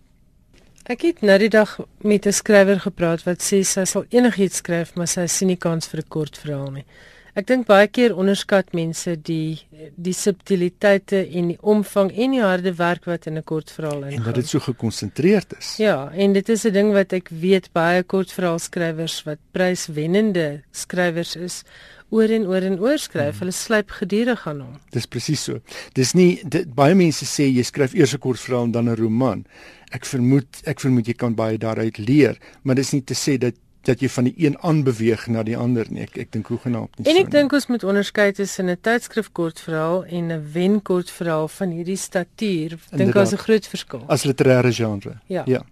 Ek 0.90 1.06
het 1.06 1.22
nou 1.22 1.38
die 1.38 1.52
dag 1.54 1.78
met 2.02 2.26
'n 2.26 2.34
skrywer 2.34 2.80
gepraat 2.80 3.24
wat 3.24 3.42
sê 3.42 3.62
sy 3.62 3.86
sal 3.86 4.06
enigiets 4.10 4.58
skryf, 4.58 4.96
maar 4.96 5.08
sy 5.08 5.28
sien 5.28 5.48
nie 5.48 5.62
kans 5.62 5.88
vir 5.88 6.00
'n 6.00 6.10
kortverhaal 6.10 6.72
nie. 6.72 6.86
Ek 7.32 7.48
dink 7.48 7.64
baie 7.64 7.88
keer 7.88 8.12
onderskat 8.20 8.74
mense 8.76 9.14
die 9.16 9.62
die 9.96 10.14
subtiliteite 10.16 11.22
en 11.40 11.54
die 11.54 11.58
omvang 11.64 12.10
en 12.12 12.34
die 12.36 12.42
harde 12.44 12.74
werk 12.76 13.08
wat 13.08 13.28
in 13.28 13.38
'n 13.38 13.44
kortverhaal 13.44 14.04
ingaan. 14.04 14.20
En 14.20 14.24
dat 14.24 14.36
dit 14.36 14.48
so 14.48 14.60
gekonsentreerd 14.60 15.56
is. 15.58 15.78
Ja, 15.78 16.12
en 16.12 16.34
dit 16.34 16.50
is 16.50 16.66
'n 16.66 16.74
ding 16.74 16.92
wat 16.94 17.14
ek 17.14 17.30
weet 17.30 17.72
baie 17.72 18.04
kortverhaalskrywers 18.04 19.24
wat 19.24 19.40
pryswennende 19.52 20.64
skrywers 20.72 21.36
is 21.36 21.64
oor 22.10 22.30
en 22.30 22.48
oor 22.48 22.62
en 22.62 22.80
oor 22.80 22.98
skryf. 22.98 23.32
Hmm. 23.32 23.40
Hulle 23.40 23.52
slyp 23.52 23.90
gedurig 23.90 24.48
aan 24.48 24.60
hom. 24.60 24.76
Dis 24.92 25.06
presies 25.06 25.44
so. 25.44 25.62
Dis 25.94 26.14
nie 26.14 26.42
dit, 26.44 26.68
baie 26.76 26.96
mense 26.96 27.26
sê 27.26 27.48
jy 27.48 27.64
skryf 27.64 27.94
eers 27.94 28.14
'n 28.14 28.20
kortverhaal 28.20 28.64
en 28.64 28.72
dan 28.72 28.90
'n 28.90 28.96
roman. 28.96 29.46
Ek 29.92 30.06
vermoed 30.06 30.62
ek 30.66 30.80
vermoed 30.80 31.08
jy 31.08 31.14
kan 31.14 31.36
baie 31.36 31.58
daaruit 31.58 31.98
leer, 31.98 32.38
maar 32.64 32.76
dis 32.76 32.92
nie 32.92 33.04
te 33.04 33.14
sê 33.14 33.38
dat 33.38 33.56
dat 33.88 34.02
jy 34.02 34.10
van 34.10 34.30
die 34.30 34.34
een 34.38 34.58
aanbeweeg 34.62 35.28
na 35.28 35.44
die 35.44 35.58
ander 35.58 35.88
nie. 35.90 36.04
Ek 36.06 36.18
ek 36.18 36.32
dink 36.36 36.48
hoe 36.54 36.60
genaamd 36.62 37.00
nie. 37.00 37.08
En 37.10 37.18
ek 37.18 37.32
dink 37.34 37.54
ons 37.58 37.68
moet 37.68 37.84
onderskei 37.84 38.32
tussen 38.38 38.70
'n 38.70 38.78
tydskrif 38.82 39.32
kortverhaal 39.32 40.06
en 40.06 40.32
'n 40.32 40.52
wen 40.54 40.82
kortverhaal 40.82 41.48
van 41.48 41.70
hierdie 41.72 41.98
statuur. 41.98 42.78
Ek 42.92 42.98
dink 42.98 43.14
daar's 43.14 43.34
'n 43.34 43.38
groot 43.38 43.68
verskil. 43.68 44.04
As 44.08 44.26
literêre 44.26 44.72
genre. 44.72 45.20
Ja. 45.28 45.44
ja. 45.46 45.66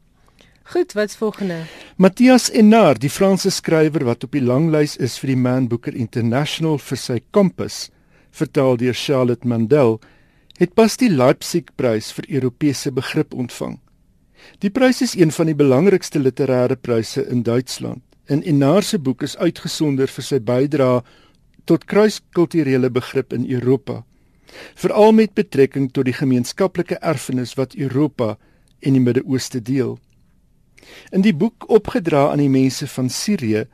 Goed, 0.63 0.93
wat's 0.93 1.15
volgende? 1.15 1.55
Matthias 1.95 2.51
Enard, 2.51 3.01
die 3.01 3.09
Franse 3.09 3.49
skrywer 3.49 4.03
wat 4.05 4.23
op 4.23 4.31
die 4.31 4.41
langlys 4.41 4.97
is 4.97 5.17
vir 5.17 5.27
die 5.27 5.35
Man 5.35 5.67
Booker 5.67 5.95
International 5.95 6.77
vir 6.77 6.97
sy 6.97 7.21
Compass, 7.31 7.89
vertaal 8.29 8.77
deur 8.77 8.93
Charlotte 8.93 9.47
Mandel, 9.47 9.99
het 10.59 10.75
pas 10.77 10.97
die 10.97 11.09
Leipzig-prys 11.09 12.11
vir 12.11 12.25
Europese 12.29 12.91
begrip 12.91 13.33
ontvang. 13.33 13.79
Die 14.57 14.69
prys 14.69 15.01
is 15.01 15.15
een 15.15 15.31
van 15.31 15.45
die 15.45 15.55
belangrikste 15.55 16.19
literêre 16.19 16.75
pryse 16.75 17.27
in 17.27 17.43
Duitsland. 17.43 18.01
En 18.25 18.41
Enar 18.41 18.83
se 18.83 18.99
boek 18.99 19.23
is 19.23 19.37
uitgesonder 19.37 20.07
vir 20.07 20.23
sy 20.23 20.39
bydrae 20.39 21.01
tot 21.65 21.85
kruiskulturele 21.85 22.89
begrip 22.89 23.33
in 23.33 23.45
Europa, 23.49 24.03
veral 24.75 25.11
met 25.13 25.33
betrekking 25.37 25.91
tot 25.93 26.05
die 26.05 26.13
gemeenskaplike 26.17 26.97
erfenis 27.01 27.53
wat 27.57 27.75
Europa 27.77 28.37
en 28.79 28.97
die 28.97 29.01
Midde-Ooste 29.01 29.61
deel. 29.61 29.97
In 31.13 31.21
die 31.21 31.33
boek 31.33 31.67
opgedra 31.69 32.29
aan 32.31 32.41
die 32.41 32.49
mense 32.49 32.87
van 32.87 33.09
Sirië, 33.09 33.65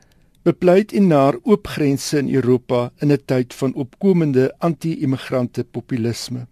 bepleit 0.46 0.92
Enar 0.92 1.38
oop 1.42 1.66
grense 1.66 2.18
in 2.18 2.28
Europa 2.34 2.90
in 3.00 3.12
'n 3.12 3.24
tyd 3.24 3.54
van 3.54 3.74
opkomende 3.74 4.52
anti-immigrante 4.58 5.64
populisme. 5.64 6.46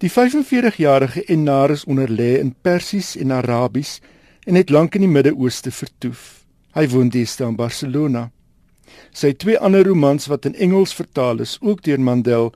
Die 0.00 0.10
45-jarige 0.10 1.24
Enar 1.28 1.70
is 1.70 1.84
onderlê 1.84 2.38
in 2.40 2.54
Persies 2.62 3.16
en 3.16 3.32
Arabies 3.32 4.00
en 4.46 4.54
het 4.54 4.70
lank 4.70 4.94
in 4.94 5.04
die 5.04 5.12
Midde-Ooste 5.12 5.70
vertoef. 5.70 6.44
Hy 6.74 6.86
woon 6.88 7.10
deesdae 7.12 7.50
in 7.50 7.58
Barcelona. 7.58 8.30
Sy 9.12 9.32
twee 9.38 9.58
ander 9.58 9.84
romans 9.86 10.26
wat 10.30 10.46
in 10.48 10.56
Engels 10.56 10.94
vertaal 10.94 11.42
is, 11.44 11.58
ook 11.60 11.82
deur 11.86 12.00
Mandel, 12.00 12.52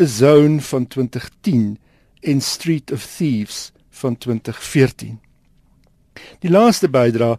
A 0.00 0.06
Zone 0.06 0.60
van 0.60 0.86
2010 0.86 1.78
en 2.20 2.40
Street 2.40 2.92
of 2.92 3.06
Thieves 3.16 3.72
van 3.90 4.16
2014. 4.16 5.18
Die 6.42 6.50
laaste 6.50 6.88
bydra, 6.90 7.36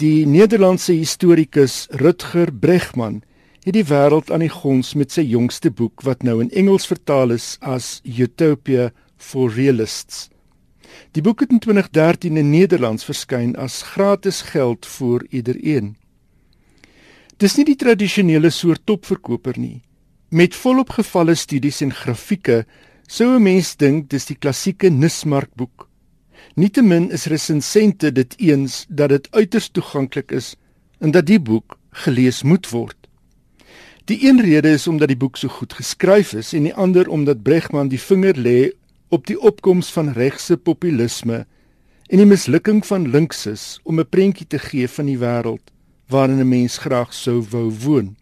die 0.00 0.26
Nederlandse 0.26 0.92
historikus 0.92 1.86
Rutger 1.90 2.52
Bregman 2.52 3.22
het 3.64 3.74
die 3.76 3.84
wêreld 3.84 4.30
aan 4.30 4.44
die 4.44 4.52
gons 4.52 4.94
met 4.94 5.12
sy 5.12 5.22
jongste 5.28 5.70
boek 5.70 6.02
wat 6.06 6.22
nou 6.24 6.40
in 6.40 6.50
Engels 6.56 6.86
vertaal 6.88 7.34
is 7.36 7.56
as 7.60 8.00
Utopia 8.04 8.90
for 9.16 9.52
Realists. 9.52 10.28
Die 11.12 11.22
boek 11.22 11.44
het 11.44 11.52
in 11.52 11.60
2013 11.60 12.36
in 12.40 12.50
Nederlands 12.50 13.04
verskyn 13.04 13.56
as 13.56 13.82
gratis 13.94 14.42
geld 14.52 14.86
vir 14.86 15.26
iedereen. 15.30 15.94
Dis 17.40 17.56
nie 17.56 17.66
die 17.68 17.78
tradisionele 17.78 18.50
soort 18.52 18.84
topverkoper 18.86 19.58
nie. 19.58 19.80
Met 20.30 20.54
volop 20.54 20.92
gevalle 20.94 21.34
studies 21.34 21.80
en 21.82 21.92
grafieke 21.92 22.64
sou 23.08 23.36
'n 23.36 23.42
mens 23.42 23.76
dink 23.76 24.08
dis 24.10 24.26
die 24.26 24.36
klassieke 24.36 24.90
Nismark 24.90 25.50
boek. 25.56 25.88
Nietemin 26.54 27.10
is 27.10 27.26
resensente 27.26 28.12
dit 28.12 28.34
eens 28.38 28.86
dat 28.88 29.08
dit 29.08 29.28
uiters 29.30 29.68
toeganklik 29.68 30.32
is 30.32 30.56
en 31.00 31.10
dat 31.10 31.26
die 31.26 31.40
boek 31.40 31.78
gelees 31.90 32.42
moet 32.42 32.70
word. 32.70 32.99
Die 34.10 34.26
een 34.26 34.40
rede 34.40 34.70
is 34.70 34.88
omdat 34.90 35.08
die 35.08 35.16
boek 35.16 35.36
so 35.38 35.48
goed 35.48 35.76
geskryf 35.78 36.32
is 36.34 36.48
en 36.58 36.64
die 36.66 36.74
ander 36.74 37.06
omdat 37.08 37.44
Bregman 37.46 37.92
die 37.92 38.00
vinger 38.02 38.34
lê 38.34 38.72
op 39.14 39.26
die 39.28 39.36
opkoms 39.38 39.92
van 39.94 40.08
regse 40.16 40.56
populisme 40.56 41.44
en 42.08 42.18
die 42.18 42.26
mislukking 42.26 42.80
van 42.88 43.06
linkses 43.14 43.78
om 43.84 44.00
'n 44.00 44.08
prentjie 44.10 44.46
te 44.46 44.58
gee 44.58 44.88
van 44.88 45.06
die 45.06 45.18
wêreld 45.18 45.70
waarin 46.08 46.40
'n 46.42 46.48
mens 46.48 46.78
graag 46.78 47.14
sou 47.14 47.38
wou 47.50 47.70
woon. 47.70 48.16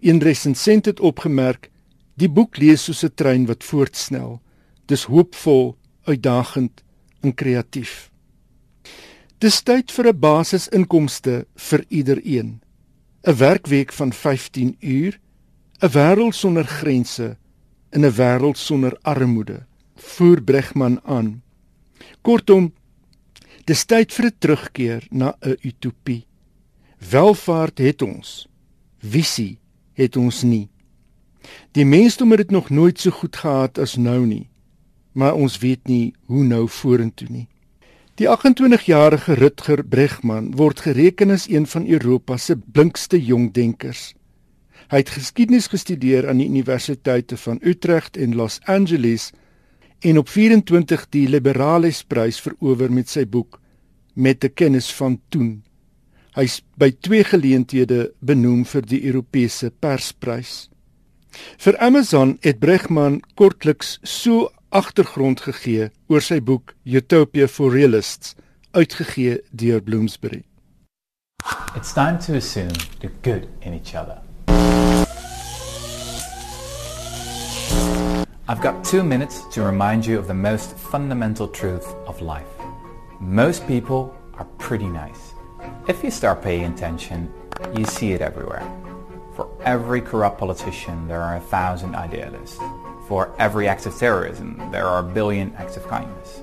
Een 0.00 0.20
resensent 0.20 0.84
het 0.84 1.00
opgemerk: 1.00 1.70
"Die 2.14 2.28
boek 2.28 2.56
lees 2.56 2.84
soos 2.84 3.04
'n 3.04 3.14
trein 3.14 3.46
wat 3.46 3.64
voortsnel. 3.64 4.40
Dis 4.86 5.04
hoopvol, 5.04 5.76
uitdagend 6.04 6.82
en 7.20 7.34
kreatief." 7.34 8.10
Dis 9.38 9.62
tyd 9.62 9.92
vir 9.92 10.08
'n 10.08 10.18
basisinkomste 10.18 11.46
vir 11.56 11.84
iedereen. 11.88 12.63
'n 13.26 13.36
werkweek 13.36 13.92
van 13.92 14.12
15 14.12 14.76
uur, 14.80 15.20
'n 15.80 15.88
wêreld 15.88 16.34
sonder 16.34 16.64
grense 16.64 17.36
in 17.90 18.04
'n 18.04 18.12
wêreld 18.12 18.56
sonder 18.56 18.98
armoede, 19.02 19.66
voer 19.96 20.42
Bregman 20.42 21.00
aan. 21.04 21.42
Kortom, 22.20 22.72
Dis 23.64 23.86
tyd 23.88 24.12
vir 24.12 24.26
'n 24.26 24.36
terugkeer 24.38 25.02
na 25.10 25.36
'n 25.40 25.56
utopie. 25.62 26.26
Welvaart 27.10 27.78
het 27.78 28.02
ons. 28.02 28.48
Visie 28.98 29.58
het 29.92 30.16
ons 30.16 30.42
nie. 30.42 30.68
Die 31.72 31.84
mensdom 31.84 32.30
het 32.30 32.38
dit 32.38 32.50
nog 32.50 32.70
nooit 32.70 33.00
so 33.00 33.10
goed 33.10 33.36
gehad 33.36 33.78
as 33.78 33.96
nou 33.96 34.26
nie. 34.26 34.48
Maar 35.12 35.34
ons 35.34 35.58
weet 35.58 35.86
nie 35.86 36.14
hoe 36.24 36.44
nou 36.44 36.68
vorentoe 36.68 37.28
nie. 37.30 37.48
Die 38.14 38.28
28-jarige 38.30 39.34
Rutger 39.34 39.80
Bregman 39.82 40.52
word 40.54 40.84
gereken 40.84 41.32
as 41.34 41.48
een 41.50 41.64
van 41.66 41.88
Europa 41.90 42.36
se 42.38 42.54
blinkste 42.54 43.18
jong 43.18 43.48
denkers. 43.56 44.12
Hy 44.86 45.00
het 45.02 45.10
geskiedenis 45.16 45.66
gestudeer 45.72 46.28
aan 46.30 46.38
die 46.38 46.46
universiteite 46.46 47.34
van 47.34 47.58
Utrecht 47.66 48.14
en 48.14 48.36
Los 48.38 48.60
Angeles 48.70 49.32
en 49.98 50.22
op 50.22 50.30
24 50.30 51.08
die 51.10 51.24
Liberalesprys 51.26 52.38
verower 52.44 52.94
met 52.94 53.10
sy 53.10 53.26
boek 53.26 53.58
Met 54.14 54.44
'n 54.44 54.54
kennis 54.54 54.92
van 54.94 55.18
toen. 55.28 55.64
Hy's 56.36 56.62
by 56.78 56.94
twee 57.00 57.24
geleenthede 57.24 58.12
benoem 58.20 58.64
vir 58.64 58.82
die 58.82 59.02
Europese 59.06 59.72
Persprys. 59.80 60.70
Vir 61.58 61.78
Amazon 61.78 62.38
het 62.40 62.60
Bregman 62.60 63.22
kortliks 63.34 63.98
so 64.02 64.52
agtergrond 64.74 65.38
gegee 65.40 65.90
oor 66.10 66.22
sy 66.24 66.40
boek 66.42 66.74
Utopia 66.82 67.46
for 67.46 67.70
Realists, 67.70 68.34
uitgegee 68.74 69.38
deur 69.54 69.80
Bloomsbury. 69.86 70.42
It's 71.76 71.92
time 71.94 72.18
to 72.26 72.34
assume 72.34 72.74
the 73.00 73.10
good 73.22 73.46
in 73.62 73.74
each 73.74 73.94
other. 73.94 74.18
I've 78.46 78.60
got 78.60 78.84
two 78.84 79.02
minutes 79.02 79.42
to 79.54 79.62
remind 79.62 80.04
you 80.04 80.18
of 80.18 80.26
the 80.26 80.34
most 80.34 80.76
fundamental 80.76 81.48
truth 81.48 81.86
of 82.06 82.20
life. 82.20 82.50
Most 83.20 83.66
people 83.66 84.12
are 84.34 84.46
pretty 84.58 84.88
nice. 84.88 85.32
If 85.88 86.02
you 86.02 86.10
start 86.10 86.42
paying 86.42 86.66
attention, 86.66 87.32
you 87.76 87.84
see 87.84 88.12
it 88.12 88.20
everywhere. 88.20 88.62
For 89.34 89.48
every 89.64 90.00
corrupt 90.00 90.38
politician, 90.38 91.08
there 91.08 91.22
are 91.22 91.36
a 91.36 91.40
thousand 91.40 91.94
idealists. 91.94 92.60
For 93.08 93.34
every 93.38 93.68
act 93.68 93.84
of 93.84 93.96
terrorism, 93.96 94.60
there 94.72 94.86
are 94.86 95.00
a 95.00 95.12
billion 95.12 95.54
acts 95.56 95.76
of 95.76 95.86
kindness. 95.86 96.42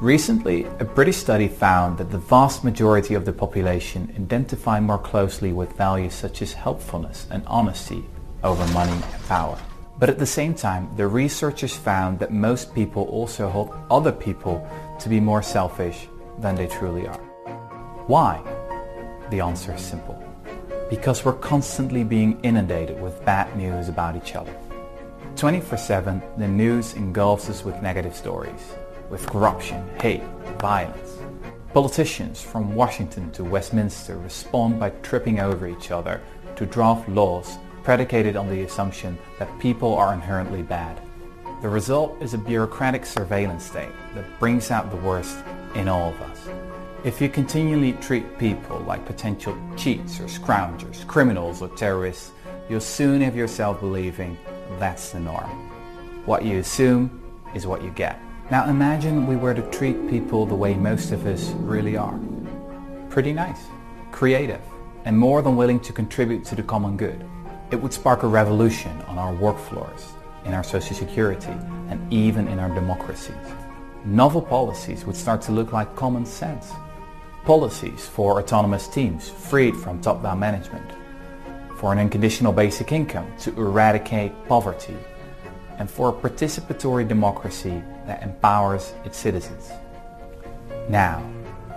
Recently, 0.00 0.64
a 0.78 0.84
British 0.84 1.16
study 1.16 1.48
found 1.48 1.98
that 1.98 2.10
the 2.10 2.18
vast 2.18 2.64
majority 2.64 3.14
of 3.14 3.26
the 3.26 3.32
population 3.32 4.10
identify 4.16 4.80
more 4.80 4.98
closely 4.98 5.52
with 5.52 5.76
values 5.76 6.14
such 6.14 6.40
as 6.40 6.52
helpfulness 6.52 7.26
and 7.30 7.42
honesty 7.46 8.04
over 8.42 8.64
money 8.72 8.92
and 8.92 9.26
power. 9.26 9.58
But 9.98 10.08
at 10.08 10.18
the 10.18 10.24
same 10.24 10.54
time, 10.54 10.88
the 10.96 11.06
researchers 11.06 11.76
found 11.76 12.20
that 12.20 12.32
most 12.32 12.74
people 12.74 13.02
also 13.04 13.50
hold 13.50 13.74
other 13.90 14.12
people 14.12 14.66
to 15.00 15.08
be 15.08 15.20
more 15.20 15.42
selfish 15.42 16.08
than 16.38 16.54
they 16.54 16.68
truly 16.68 17.06
are. 17.06 17.20
Why? 18.06 18.40
The 19.30 19.40
answer 19.40 19.74
is 19.74 19.82
simple. 19.82 20.22
Because 20.88 21.24
we're 21.24 21.34
constantly 21.34 22.02
being 22.02 22.40
inundated 22.42 23.02
with 23.02 23.22
bad 23.26 23.54
news 23.56 23.88
about 23.90 24.16
each 24.16 24.36
other. 24.36 24.54
24-7, 25.38 26.36
the 26.36 26.48
news 26.48 26.94
engulfs 26.94 27.48
us 27.48 27.64
with 27.64 27.80
negative 27.80 28.12
stories, 28.16 28.74
with 29.08 29.24
corruption, 29.28 29.88
hate, 30.00 30.24
violence. 30.58 31.16
Politicians 31.72 32.42
from 32.42 32.74
Washington 32.74 33.30
to 33.30 33.44
Westminster 33.44 34.18
respond 34.18 34.80
by 34.80 34.90
tripping 34.90 35.38
over 35.38 35.68
each 35.68 35.92
other 35.92 36.20
to 36.56 36.66
draft 36.66 37.08
laws 37.08 37.56
predicated 37.84 38.34
on 38.34 38.48
the 38.48 38.62
assumption 38.62 39.16
that 39.38 39.60
people 39.60 39.94
are 39.94 40.12
inherently 40.12 40.60
bad. 40.60 41.00
The 41.62 41.68
result 41.68 42.20
is 42.20 42.34
a 42.34 42.38
bureaucratic 42.38 43.06
surveillance 43.06 43.64
state 43.64 43.92
that 44.16 44.40
brings 44.40 44.72
out 44.72 44.90
the 44.90 44.96
worst 44.96 45.38
in 45.76 45.86
all 45.86 46.08
of 46.08 46.20
us. 46.22 46.48
If 47.04 47.20
you 47.20 47.28
continually 47.28 47.92
treat 47.92 48.38
people 48.38 48.80
like 48.80 49.06
potential 49.06 49.56
cheats 49.76 50.18
or 50.18 50.24
scroungers, 50.24 51.06
criminals 51.06 51.62
or 51.62 51.68
terrorists, 51.68 52.32
you'll 52.68 52.80
soon 52.80 53.20
have 53.20 53.36
yourself 53.36 53.78
believing 53.78 54.36
that's 54.78 55.10
the 55.10 55.20
norm. 55.20 55.48
What 56.26 56.44
you 56.44 56.58
assume 56.58 57.22
is 57.54 57.66
what 57.66 57.82
you 57.82 57.90
get. 57.90 58.20
Now 58.50 58.68
imagine 58.68 59.26
we 59.26 59.36
were 59.36 59.54
to 59.54 59.62
treat 59.70 60.08
people 60.08 60.46
the 60.46 60.54
way 60.54 60.74
most 60.74 61.12
of 61.12 61.26
us 61.26 61.50
really 61.50 61.96
are. 61.96 62.18
Pretty 63.10 63.32
nice, 63.32 63.60
creative, 64.12 64.60
and 65.04 65.18
more 65.18 65.42
than 65.42 65.56
willing 65.56 65.80
to 65.80 65.92
contribute 65.92 66.44
to 66.46 66.54
the 66.54 66.62
common 66.62 66.96
good. 66.96 67.24
It 67.70 67.76
would 67.76 67.92
spark 67.92 68.22
a 68.22 68.26
revolution 68.26 69.02
on 69.02 69.18
our 69.18 69.34
work 69.34 69.58
floors, 69.58 70.12
in 70.44 70.54
our 70.54 70.64
social 70.64 70.96
security, 70.96 71.54
and 71.88 72.12
even 72.12 72.48
in 72.48 72.58
our 72.58 72.74
democracies. 72.74 73.34
Novel 74.04 74.40
policies 74.40 75.04
would 75.04 75.16
start 75.16 75.42
to 75.42 75.52
look 75.52 75.72
like 75.72 75.94
common 75.94 76.24
sense. 76.24 76.72
Policies 77.44 78.06
for 78.06 78.40
autonomous 78.40 78.88
teams 78.88 79.28
freed 79.28 79.76
from 79.76 80.00
top-down 80.00 80.38
management, 80.38 80.90
for 81.78 81.92
an 81.92 81.98
unconditional 81.98 82.52
basic 82.52 82.90
income 82.90 83.32
to 83.38 83.50
eradicate 83.56 84.32
poverty, 84.48 84.96
and 85.78 85.88
for 85.88 86.08
a 86.08 86.12
participatory 86.12 87.06
democracy 87.06 87.82
that 88.06 88.22
empowers 88.22 88.92
its 89.04 89.16
citizens. 89.16 89.70
Now, 90.88 91.22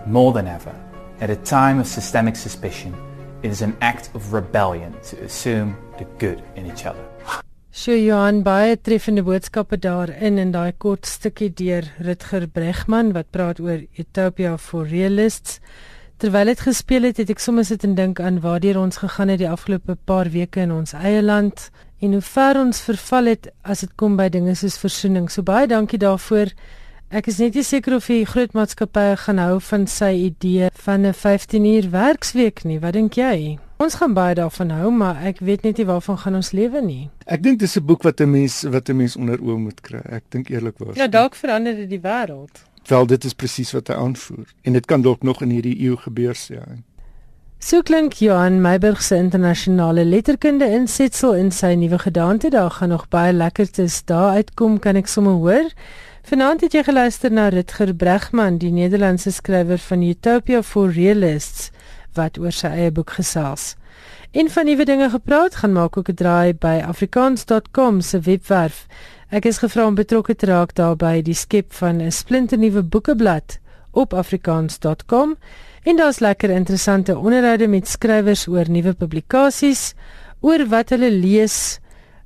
more 0.08 0.34
than 0.34 0.48
ever, 0.48 0.74
at 1.20 1.30
a 1.30 1.36
time 1.36 1.80
of 1.80 1.86
systemic 1.86 2.36
suspicion, 2.36 2.96
it 3.44 3.52
is 3.52 3.62
an 3.62 3.78
act 3.82 4.10
of 4.16 4.34
rebellion 4.34 4.96
to 5.04 5.24
assume 5.24 5.78
the 6.00 6.06
good 6.18 6.42
in 6.56 6.66
each 6.66 6.86
other. 6.86 7.06
Sjoe 7.72 7.96
Johan 7.96 8.42
baie 8.44 8.76
treffende 8.76 9.22
boodskappe 9.24 9.78
daarin 9.80 10.42
in 10.42 10.50
daai 10.52 10.74
kort 10.78 11.06
stukkie 11.08 11.54
deur 11.56 11.86
Rutger 12.04 12.48
Bregman 12.48 13.14
wat 13.14 13.30
praat 13.32 13.62
oor 13.64 13.86
Utopia 13.96 14.58
for 14.58 14.84
Realists. 14.84 15.62
Terwyl 16.22 16.46
dit 16.46 16.60
gespeel 16.62 17.08
het, 17.08 17.18
het 17.18 17.32
ek 17.34 17.40
sommer 17.42 17.66
sit 17.66 17.82
en 17.82 17.96
dink 17.98 18.20
aan 18.22 18.36
waartoe 18.44 18.76
ons 18.78 19.00
gegaan 19.02 19.32
het 19.34 19.40
die 19.42 19.48
afgelope 19.50 19.96
paar 20.06 20.28
weke 20.30 20.62
in 20.62 20.70
ons 20.76 20.94
eie 20.94 21.24
land 21.26 21.64
en 21.98 22.14
hoe 22.14 22.22
ver 22.22 22.60
ons 22.62 22.82
verval 22.86 23.32
het 23.32 23.50
as 23.66 23.82
dit 23.82 23.96
kom 23.98 24.20
by 24.20 24.28
dinge 24.30 24.54
soos 24.60 24.78
versoening. 24.78 25.32
So 25.34 25.42
baie 25.42 25.66
dankie 25.66 25.98
daarvoor. 25.98 26.54
Ek 27.10 27.26
is 27.34 27.42
net 27.42 27.58
nie 27.58 27.66
seker 27.66 27.98
of 27.98 28.06
die 28.14 28.22
groot 28.30 28.54
maatskappye 28.54 29.18
gaan 29.24 29.42
hou 29.42 29.58
van 29.72 29.90
sy 29.90 30.12
idee 30.30 30.70
van 30.86 31.10
'n 31.10 31.18
15 31.24 31.66
uur 31.66 31.90
werksweek 31.90 32.64
nie. 32.70 32.80
Wat 32.80 32.94
dink 32.94 33.18
jy? 33.18 33.58
Ons 33.82 33.98
gaan 33.98 34.14
baie 34.14 34.36
daarvan 34.36 34.70
hou, 34.70 34.92
maar 34.92 35.26
ek 35.26 35.40
weet 35.40 35.64
net 35.64 35.78
nie 35.78 35.86
waarvan 35.90 36.18
gaan 36.18 36.36
ons 36.36 36.52
lewe 36.52 36.82
nie. 36.86 37.10
Ek 37.26 37.42
dink 37.42 37.60
dis 37.60 37.78
'n 37.78 37.86
boek 37.86 38.04
wat 38.04 38.22
'n 38.22 38.30
mens 38.30 38.62
wat 38.62 38.90
'n 38.90 38.98
mens 38.98 39.16
onder 39.16 39.40
oë 39.42 39.58
moet 39.58 39.82
kry. 39.82 40.02
Ek 40.06 40.24
dink 40.30 40.50
eerlikwaar. 40.50 40.96
Ja, 40.96 41.08
dalk 41.08 41.36
verander 41.36 41.76
dit 41.76 41.90
die 41.90 42.00
wêreld. 42.00 42.70
Wel, 42.88 43.06
dit 43.06 43.24
is 43.24 43.34
presies 43.34 43.72
wat 43.72 43.88
hy 43.88 43.98
aanvoer 44.00 44.48
en 44.62 44.74
dit 44.74 44.86
kan 44.86 45.02
dalk 45.02 45.24
nog 45.24 45.42
in 45.42 45.54
hierdie 45.54 45.78
eeu 45.86 45.98
gebeur 45.98 46.38
sê 46.38 46.60
hy. 46.62 46.80
So 47.62 47.84
klink 47.86 48.14
Johan 48.18 48.62
Meiburg 48.62 49.04
se 49.06 49.16
internasionale 49.22 50.02
letterkunde 50.06 50.66
insetsel 50.66 51.36
in 51.38 51.52
sy 51.54 51.76
nuwe 51.78 52.00
gedaante. 52.02 52.50
Daar 52.50 52.72
gaan 52.72 52.90
nog 52.90 53.06
baie 53.14 53.34
lekkertes 53.34 54.00
daar 54.10 54.34
uitkom, 54.40 54.80
kan 54.82 54.98
ek 54.98 55.08
sommer 55.08 55.38
hoor. 55.44 55.70
Vanaand 56.26 56.66
het 56.66 56.74
jy 56.74 56.82
geluister 56.88 57.32
na 57.32 57.48
Rutger 57.54 57.94
Bregman, 57.94 58.58
die 58.58 58.72
Nederlandse 58.74 59.30
skrywer 59.32 59.78
van 59.78 60.02
Utopia 60.02 60.64
for 60.66 60.90
Realists 60.90 61.70
wat 62.18 62.42
oor 62.42 62.52
sy 62.52 62.74
eie 62.82 62.92
boek 62.92 63.14
gesels. 63.20 63.76
En 64.32 64.50
van 64.50 64.66
nuwe 64.66 64.86
dinge 64.86 65.10
gepraat, 65.10 65.56
gaan 65.56 65.72
maak 65.72 65.98
ook 65.98 66.10
'n 66.10 66.14
draai 66.14 66.54
by 66.54 66.82
afrikaans.com 66.88 68.02
se 68.02 68.20
webwerf. 68.20 68.88
Ek 69.30 69.46
is 69.46 69.58
gevra 69.58 69.86
om 69.88 69.96
betrokke 69.96 70.36
te 70.36 70.46
raak 70.46 70.76
daarbey 70.76 71.22
die 71.22 71.34
skep 71.34 71.74
van 71.74 72.02
'n 72.02 72.12
splinternuwe 72.12 72.84
boekeblad 72.84 73.60
op 73.92 74.14
afrikaans.com. 74.14 75.36
En 75.84 75.96
daar's 75.96 76.20
lekker 76.20 76.50
interessante 76.50 77.18
onderhoude 77.18 77.68
met 77.68 77.88
skrywers 77.88 78.48
oor 78.48 78.70
nuwe 78.70 78.94
publikasies, 78.94 79.94
oor 80.40 80.68
wat 80.68 80.90
hulle 80.90 81.12
lees, 81.12 81.80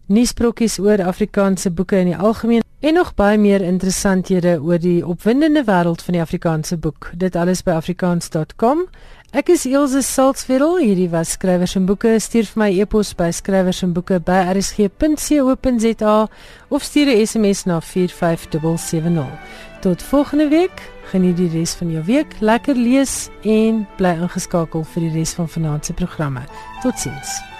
nuusbrokkies 0.05 0.79
oor 0.79 1.03
Afrikaanse 1.03 1.71
boeke 1.71 1.97
in 1.97 2.05
die 2.05 2.17
algemeen 2.17 2.61
en 2.79 2.93
nog 2.93 3.13
baie 3.13 3.37
meer 3.37 3.61
interessanthede 3.61 4.59
oor 4.61 4.79
die 4.79 5.05
opwindende 5.07 5.63
wêreld 5.65 6.03
van 6.05 6.13
die 6.13 6.21
Afrikaanse 6.21 6.77
boek. 6.77 7.11
Dit 7.17 7.35
alles 7.35 7.63
by 7.63 7.71
afrikaans.com. 7.71 8.85
Ek 9.35 9.49
is 9.51 9.65
Elsje 9.67 9.99
Salzwetel, 9.99 10.77
hierdie 10.79 11.09
was 11.11 11.33
skrywers 11.35 11.73
en 11.75 11.83
boeke. 11.89 12.13
Stuur 12.23 12.45
vir 12.47 12.59
my 12.61 12.67
e-pos 12.79 13.09
by 13.19 13.33
skrywers 13.35 13.81
en 13.83 13.91
boeke 13.91 14.21
by 14.23 14.37
rsg.co.za 14.53 16.13
of 16.71 16.85
stuur 16.87 17.11
'n 17.11 17.25
SMS 17.27 17.65
na 17.67 17.81
45770. 17.81 19.27
Tot 19.81 20.03
volgende 20.03 20.47
week. 20.47 20.79
Geniet 21.11 21.35
die 21.37 21.49
res 21.51 21.75
van 21.75 21.91
jou 21.91 22.03
week, 22.03 22.31
lekker 22.39 22.75
lees 22.75 23.27
en 23.43 23.83
bly 23.97 24.15
ingeskakel 24.23 24.83
vir 24.83 25.01
die 25.01 25.11
res 25.19 25.33
van 25.33 25.49
vanaand 25.49 25.85
se 25.85 25.93
programme. 25.93 26.47
Totsiens. 26.81 27.54